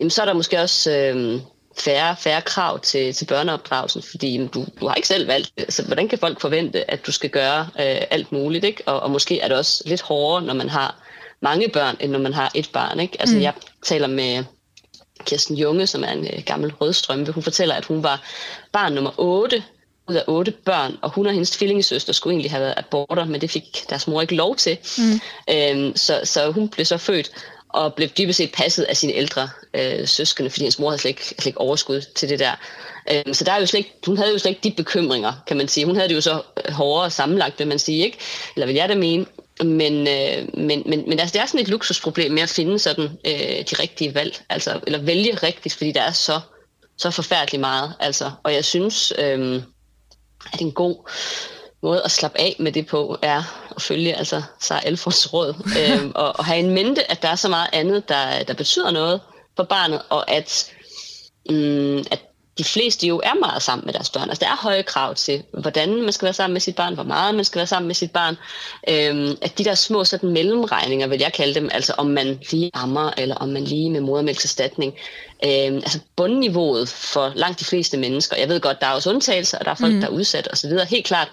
jamen 0.00 0.10
så 0.10 0.22
er 0.22 0.26
der 0.26 0.32
måske 0.32 0.60
også... 0.60 0.90
Øh, 0.90 1.40
færre, 1.78 2.16
færre 2.18 2.40
krav 2.40 2.80
til, 2.80 3.14
til 3.14 3.24
børneopdragelsen, 3.24 4.02
fordi 4.02 4.48
du, 4.54 4.66
du 4.80 4.86
har 4.86 4.94
ikke 4.94 5.08
selv 5.08 5.28
valgt 5.28 5.50
det. 5.58 5.72
Så 5.72 5.82
hvordan 5.82 6.08
kan 6.08 6.18
folk 6.18 6.40
forvente, 6.40 6.90
at 6.90 7.06
du 7.06 7.12
skal 7.12 7.30
gøre 7.30 7.60
øh, 7.60 8.02
alt 8.10 8.32
muligt? 8.32 8.64
Ikke? 8.64 8.82
Og, 8.86 9.00
og 9.00 9.10
måske 9.10 9.40
er 9.40 9.48
det 9.48 9.56
også 9.56 9.82
lidt 9.86 10.02
hårdere, 10.02 10.42
når 10.42 10.54
man 10.54 10.68
har 10.68 10.96
mange 11.40 11.68
børn, 11.68 11.96
end 12.00 12.12
når 12.12 12.18
man 12.18 12.32
har 12.32 12.50
et 12.54 12.70
barn. 12.72 13.00
Ikke? 13.00 13.20
Altså, 13.20 13.36
mm. 13.36 13.42
Jeg 13.42 13.52
taler 13.82 14.06
med 14.06 14.44
Kirsten 15.24 15.56
Junge, 15.56 15.86
som 15.86 16.04
er 16.04 16.12
en 16.12 16.26
øh, 16.26 16.42
gammel 16.46 16.72
rødstrømpe. 16.72 17.32
Hun 17.32 17.42
fortæller, 17.42 17.74
at 17.74 17.84
hun 17.84 18.02
var 18.02 18.22
barn 18.72 18.92
nummer 18.92 19.10
8 19.16 19.62
ud 20.08 20.14
af 20.14 20.24
otte 20.26 20.50
børn, 20.50 20.96
og 21.02 21.10
hun 21.10 21.26
og 21.26 21.32
hendes 21.32 21.50
tvillingesøster 21.50 22.12
skulle 22.12 22.32
egentlig 22.32 22.50
have 22.50 22.62
været 22.62 22.74
aborter, 22.76 23.24
men 23.24 23.40
det 23.40 23.50
fik 23.50 23.84
deres 23.90 24.06
mor 24.06 24.20
ikke 24.20 24.34
lov 24.34 24.56
til. 24.56 24.78
Mm. 24.98 25.20
Øhm, 25.50 25.96
så, 25.96 26.20
så 26.24 26.50
hun 26.50 26.68
blev 26.68 26.86
så 26.86 26.98
født 26.98 27.30
og 27.74 27.94
blev 27.94 28.08
dybest 28.08 28.36
set 28.36 28.52
passet 28.52 28.82
af 28.82 28.96
sine 28.96 29.12
ældre 29.12 29.48
øh, 29.74 30.08
søskende, 30.08 30.50
fordi 30.50 30.62
hendes 30.62 30.78
mor 30.78 30.90
havde 30.90 31.00
slet 31.00 31.08
ikke, 31.08 31.24
slet 31.24 31.46
ikke 31.46 31.60
overskud 31.60 32.00
til 32.00 32.28
det 32.28 32.38
der. 32.38 32.52
Øh, 33.12 33.34
så 33.34 33.44
der 33.44 33.52
er 33.52 33.60
jo 33.60 33.66
slet 33.66 33.78
ikke, 33.78 33.94
hun 34.06 34.16
havde 34.16 34.32
jo 34.32 34.38
slet 34.38 34.50
ikke 34.50 34.68
de 34.68 34.82
bekymringer, 34.82 35.32
kan 35.46 35.56
man 35.56 35.68
sige. 35.68 35.86
Hun 35.86 35.96
havde 35.96 36.08
det 36.08 36.14
jo 36.14 36.20
så 36.20 36.42
øh, 36.68 36.74
hårdere 36.74 37.10
sammenlagt, 37.10 37.58
vil 37.58 37.66
man 37.66 37.78
sige, 37.78 38.04
ikke? 38.04 38.18
Eller 38.56 38.66
vil 38.66 38.74
jeg 38.74 38.88
da 38.88 38.94
mene. 38.94 39.26
Men, 39.60 40.08
øh, 40.08 40.58
men, 40.58 40.82
men, 40.86 41.04
men 41.08 41.20
altså, 41.20 41.32
det 41.32 41.42
er 41.42 41.46
sådan 41.46 41.60
et 41.60 41.68
luksusproblem 41.68 42.32
med 42.32 42.42
at 42.42 42.48
finde 42.48 42.78
sådan 42.78 43.04
øh, 43.04 43.64
de 43.70 43.76
rigtige 43.82 44.14
valg, 44.14 44.42
altså, 44.48 44.80
eller 44.86 45.02
vælge 45.02 45.34
rigtigt, 45.34 45.74
fordi 45.74 45.92
der 45.92 46.02
er 46.02 46.12
så, 46.12 46.40
så 46.98 47.10
forfærdeligt 47.10 47.60
meget. 47.60 47.94
Altså, 48.00 48.30
og 48.42 48.54
jeg 48.54 48.64
synes, 48.64 49.12
øh, 49.18 49.62
at 50.52 50.60
en 50.60 50.72
god 50.72 51.10
måde 51.82 52.02
at 52.04 52.10
slappe 52.10 52.40
af 52.40 52.56
med 52.58 52.72
det 52.72 52.86
på, 52.86 53.18
er 53.22 53.63
at 53.76 53.82
følge 53.82 54.14
altså 54.14 54.42
Sara 54.60 54.80
Alfords 54.84 55.32
råd, 55.32 55.54
øhm, 55.80 56.12
og, 56.14 56.38
og 56.38 56.44
have 56.44 56.58
en 56.58 56.70
mente, 56.70 57.10
at 57.10 57.22
der 57.22 57.28
er 57.28 57.36
så 57.36 57.48
meget 57.48 57.68
andet, 57.72 58.08
der, 58.08 58.42
der 58.42 58.54
betyder 58.54 58.90
noget 58.90 59.20
for 59.56 59.64
barnet, 59.64 60.02
og 60.08 60.30
at, 60.30 60.72
mm, 61.50 61.98
at 61.98 62.20
de 62.58 62.64
fleste 62.64 63.06
jo 63.06 63.20
er 63.24 63.34
meget 63.40 63.62
sammen 63.62 63.86
med 63.86 63.92
deres 63.92 64.10
børn. 64.10 64.28
Altså 64.28 64.44
der 64.44 64.50
er 64.50 64.56
høje 64.56 64.82
krav 64.82 65.14
til, 65.14 65.42
hvordan 65.52 66.02
man 66.02 66.12
skal 66.12 66.26
være 66.26 66.34
sammen 66.34 66.52
med 66.52 66.60
sit 66.60 66.76
barn, 66.76 66.94
hvor 66.94 67.02
meget 67.02 67.34
man 67.34 67.44
skal 67.44 67.58
være 67.58 67.66
sammen 67.66 67.86
med 67.86 67.94
sit 67.94 68.10
barn. 68.10 68.36
Øhm, 68.88 69.36
at 69.42 69.58
de 69.58 69.64
der 69.64 69.74
små 69.74 70.04
sådan 70.04 70.30
mellemregninger, 70.30 71.06
vil 71.06 71.20
jeg 71.20 71.32
kalde 71.32 71.54
dem, 71.54 71.68
altså 71.72 71.94
om 71.98 72.06
man 72.06 72.38
lige 72.50 72.70
ammer, 72.74 73.10
eller 73.18 73.34
om 73.34 73.48
man 73.48 73.64
lige 73.64 73.90
med 73.90 74.00
modermælkserstatning. 74.00 74.94
Øhm, 75.44 75.76
altså 75.76 75.98
bundniveauet 76.16 76.88
for 76.88 77.32
langt 77.34 77.60
de 77.60 77.64
fleste 77.64 77.96
mennesker. 77.96 78.36
Jeg 78.36 78.48
ved 78.48 78.60
godt, 78.60 78.80
der 78.80 78.86
er 78.86 78.92
også 78.92 79.10
undtagelser, 79.10 79.58
og 79.58 79.64
der 79.64 79.70
er 79.70 79.74
folk, 79.74 79.92
mm. 79.92 80.00
der 80.00 80.06
er 80.06 80.12
udsat 80.12 80.48
osv., 80.52 80.70
helt 80.88 81.06
klart. 81.06 81.28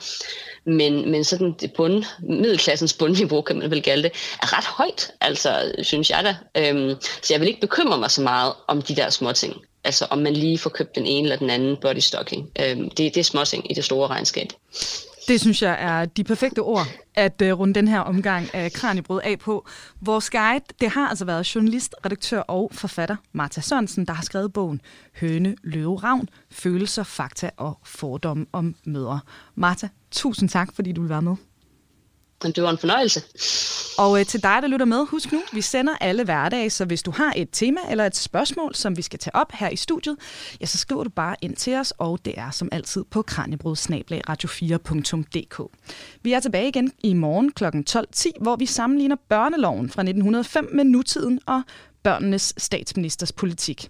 Men, 0.66 1.12
men 1.12 1.24
sådan 1.24 1.56
det 1.62 1.74
bund, 1.74 2.04
middelklassens 2.20 2.94
bundniveau, 2.94 3.42
kan 3.42 3.58
man 3.58 3.72
vel 3.72 3.82
kalde 3.82 4.04
det, 4.04 4.12
er 4.42 4.58
ret 4.58 4.66
højt, 4.66 5.12
altså, 5.22 5.72
synes 5.82 6.10
jeg 6.10 6.24
da. 6.24 6.36
Øhm, 6.62 6.96
så 7.22 7.34
jeg 7.34 7.40
vil 7.40 7.48
ikke 7.48 7.62
bekymre 7.62 7.98
mig 7.98 8.12
så 8.12 8.22
meget 8.22 8.54
om 8.68 8.82
de 8.82 8.96
der 8.96 9.10
små 9.10 9.32
ting. 9.32 9.56
Altså 9.84 10.08
om 10.10 10.18
man 10.18 10.34
lige 10.34 10.58
får 10.58 10.70
købt 10.70 10.96
den 10.96 11.06
ene 11.06 11.24
eller 11.24 11.38
den 11.38 11.50
anden 11.50 11.78
body 11.82 12.00
stocking. 12.00 12.50
Øhm, 12.60 12.90
det, 12.90 12.98
det 12.98 13.18
er 13.18 13.24
småting 13.24 13.72
i 13.72 13.74
det 13.74 13.86
store 13.86 14.08
regnskab. 14.08 14.48
Det 15.28 15.42
synes 15.42 15.62
jeg 15.62 15.78
er 15.80 16.06
de 16.06 16.24
perfekte 16.24 16.60
ord 16.60 16.88
at 17.16 17.42
uh, 17.42 17.60
runde 17.60 17.74
den 17.74 17.88
her 17.88 18.00
omgang 18.00 18.56
af 18.56 18.72
Kranjebrød 18.72 19.22
af 19.24 19.40
på. 19.40 19.68
Vores 20.02 20.30
guide, 20.30 20.66
det 20.82 20.90
har 20.90 21.08
altså 21.10 21.26
været 21.26 21.56
journalist, 21.56 21.96
redaktør 22.06 22.40
og 22.40 22.72
forfatter 22.74 23.16
Martha 23.34 23.62
Sørensen, 23.62 24.06
der 24.06 24.14
har 24.14 24.24
skrevet 24.24 24.54
bogen 24.54 24.82
Høne, 25.20 25.56
Løve, 25.64 25.98
Ravn, 25.98 26.30
Følelser, 26.52 27.04
Fakta 27.04 27.50
og 27.58 27.80
Fordomme 27.84 28.46
om 28.52 28.76
mødre. 28.86 29.20
Martha, 29.56 29.88
tusind 30.12 30.50
tak, 30.50 30.76
fordi 30.76 30.92
du 30.92 31.02
vil 31.02 31.10
være 31.10 31.22
med. 31.22 31.36
Men 32.44 32.52
det 32.52 32.64
var 32.64 32.70
en 32.70 32.78
fornøjelse. 32.78 33.22
Og 33.98 34.20
øh, 34.20 34.26
til 34.26 34.44
dig, 34.44 34.60
der 34.62 34.68
lytter 34.68 34.86
med, 34.86 35.06
husk 35.08 35.32
nu, 35.32 35.42
vi 35.54 35.62
sender 35.62 35.94
alle 36.02 36.24
hverdage, 36.24 36.70
så 36.70 36.86
hvis 36.86 37.04
du 37.04 37.12
har 37.12 37.34
et 37.36 37.50
tema 37.52 37.80
eller 37.90 38.06
et 38.06 38.16
spørgsmål, 38.16 38.76
som 38.76 38.98
vi 38.98 39.02
skal 39.02 39.20
tage 39.20 39.36
op 39.36 39.52
her 39.52 39.70
i 39.70 39.76
studiet, 39.76 40.18
ja, 40.62 40.66
så 40.66 40.78
skriver 40.78 41.04
du 41.04 41.10
bare 41.10 41.36
ind 41.42 41.56
til 41.56 41.76
os, 41.76 41.94
og 41.98 42.20
det 42.26 42.34
er 42.38 42.52
som 42.52 42.70
altid 42.72 43.04
på 43.04 43.22
kranjebrud-radio4.dk. 43.22 45.64
Vi 46.22 46.34
er 46.34 46.40
tilbage 46.40 46.68
igen 46.68 46.92
i 47.04 47.14
morgen 47.14 47.52
kl. 47.52 47.66
12.10, 47.66 48.32
hvor 48.42 48.56
vi 48.56 48.66
sammenligner 48.66 49.16
børneloven 49.30 49.90
fra 49.90 50.02
1905 50.02 50.70
med 50.74 50.84
nutiden 50.84 51.40
og 51.46 51.62
børnenes 52.04 52.54
statsministers 52.58 53.32
politik. 53.32 53.90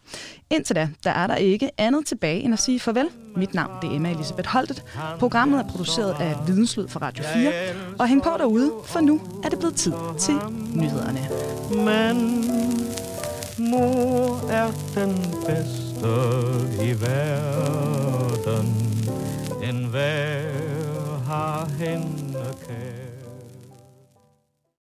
Indtil 0.50 0.76
da, 0.76 0.90
der 1.04 1.12
er 1.12 1.28
der 1.28 1.36
ikke 1.36 1.72
andet 1.78 2.06
tilbage 2.06 2.42
end 2.42 2.54
at 2.54 2.60
sige 2.60 2.80
farvel. 2.80 3.10
Mit 3.36 3.54
navn 3.54 3.72
det 3.82 3.92
er 3.92 3.96
Emma 3.96 4.12
Elisabeth 4.12 4.50
Holtet. 4.50 4.84
Programmet 5.20 5.60
er 5.60 5.68
produceret 5.68 6.16
af 6.20 6.36
Videnslyd 6.48 6.88
for 6.88 7.00
Radio 7.00 7.24
4. 7.34 7.52
Og 8.00 8.08
hæng 8.08 8.24
på 8.24 8.30
derude, 8.38 8.72
for 8.86 9.00
nu 9.00 9.22
er 9.44 9.50
det 9.50 9.60
blevet 9.60 9.76
tid 9.76 9.94
til 10.20 10.36
nyhederne. 10.74 11.30
Men 11.70 12.46
mor 13.58 14.50
er 14.50 14.72
den 14.96 15.16
bedste 15.46 15.82
i 16.86 17.02
verden. 17.02 18.68
En 19.64 19.86
hver 19.86 21.24
har 21.26 21.70
hende 21.80 22.56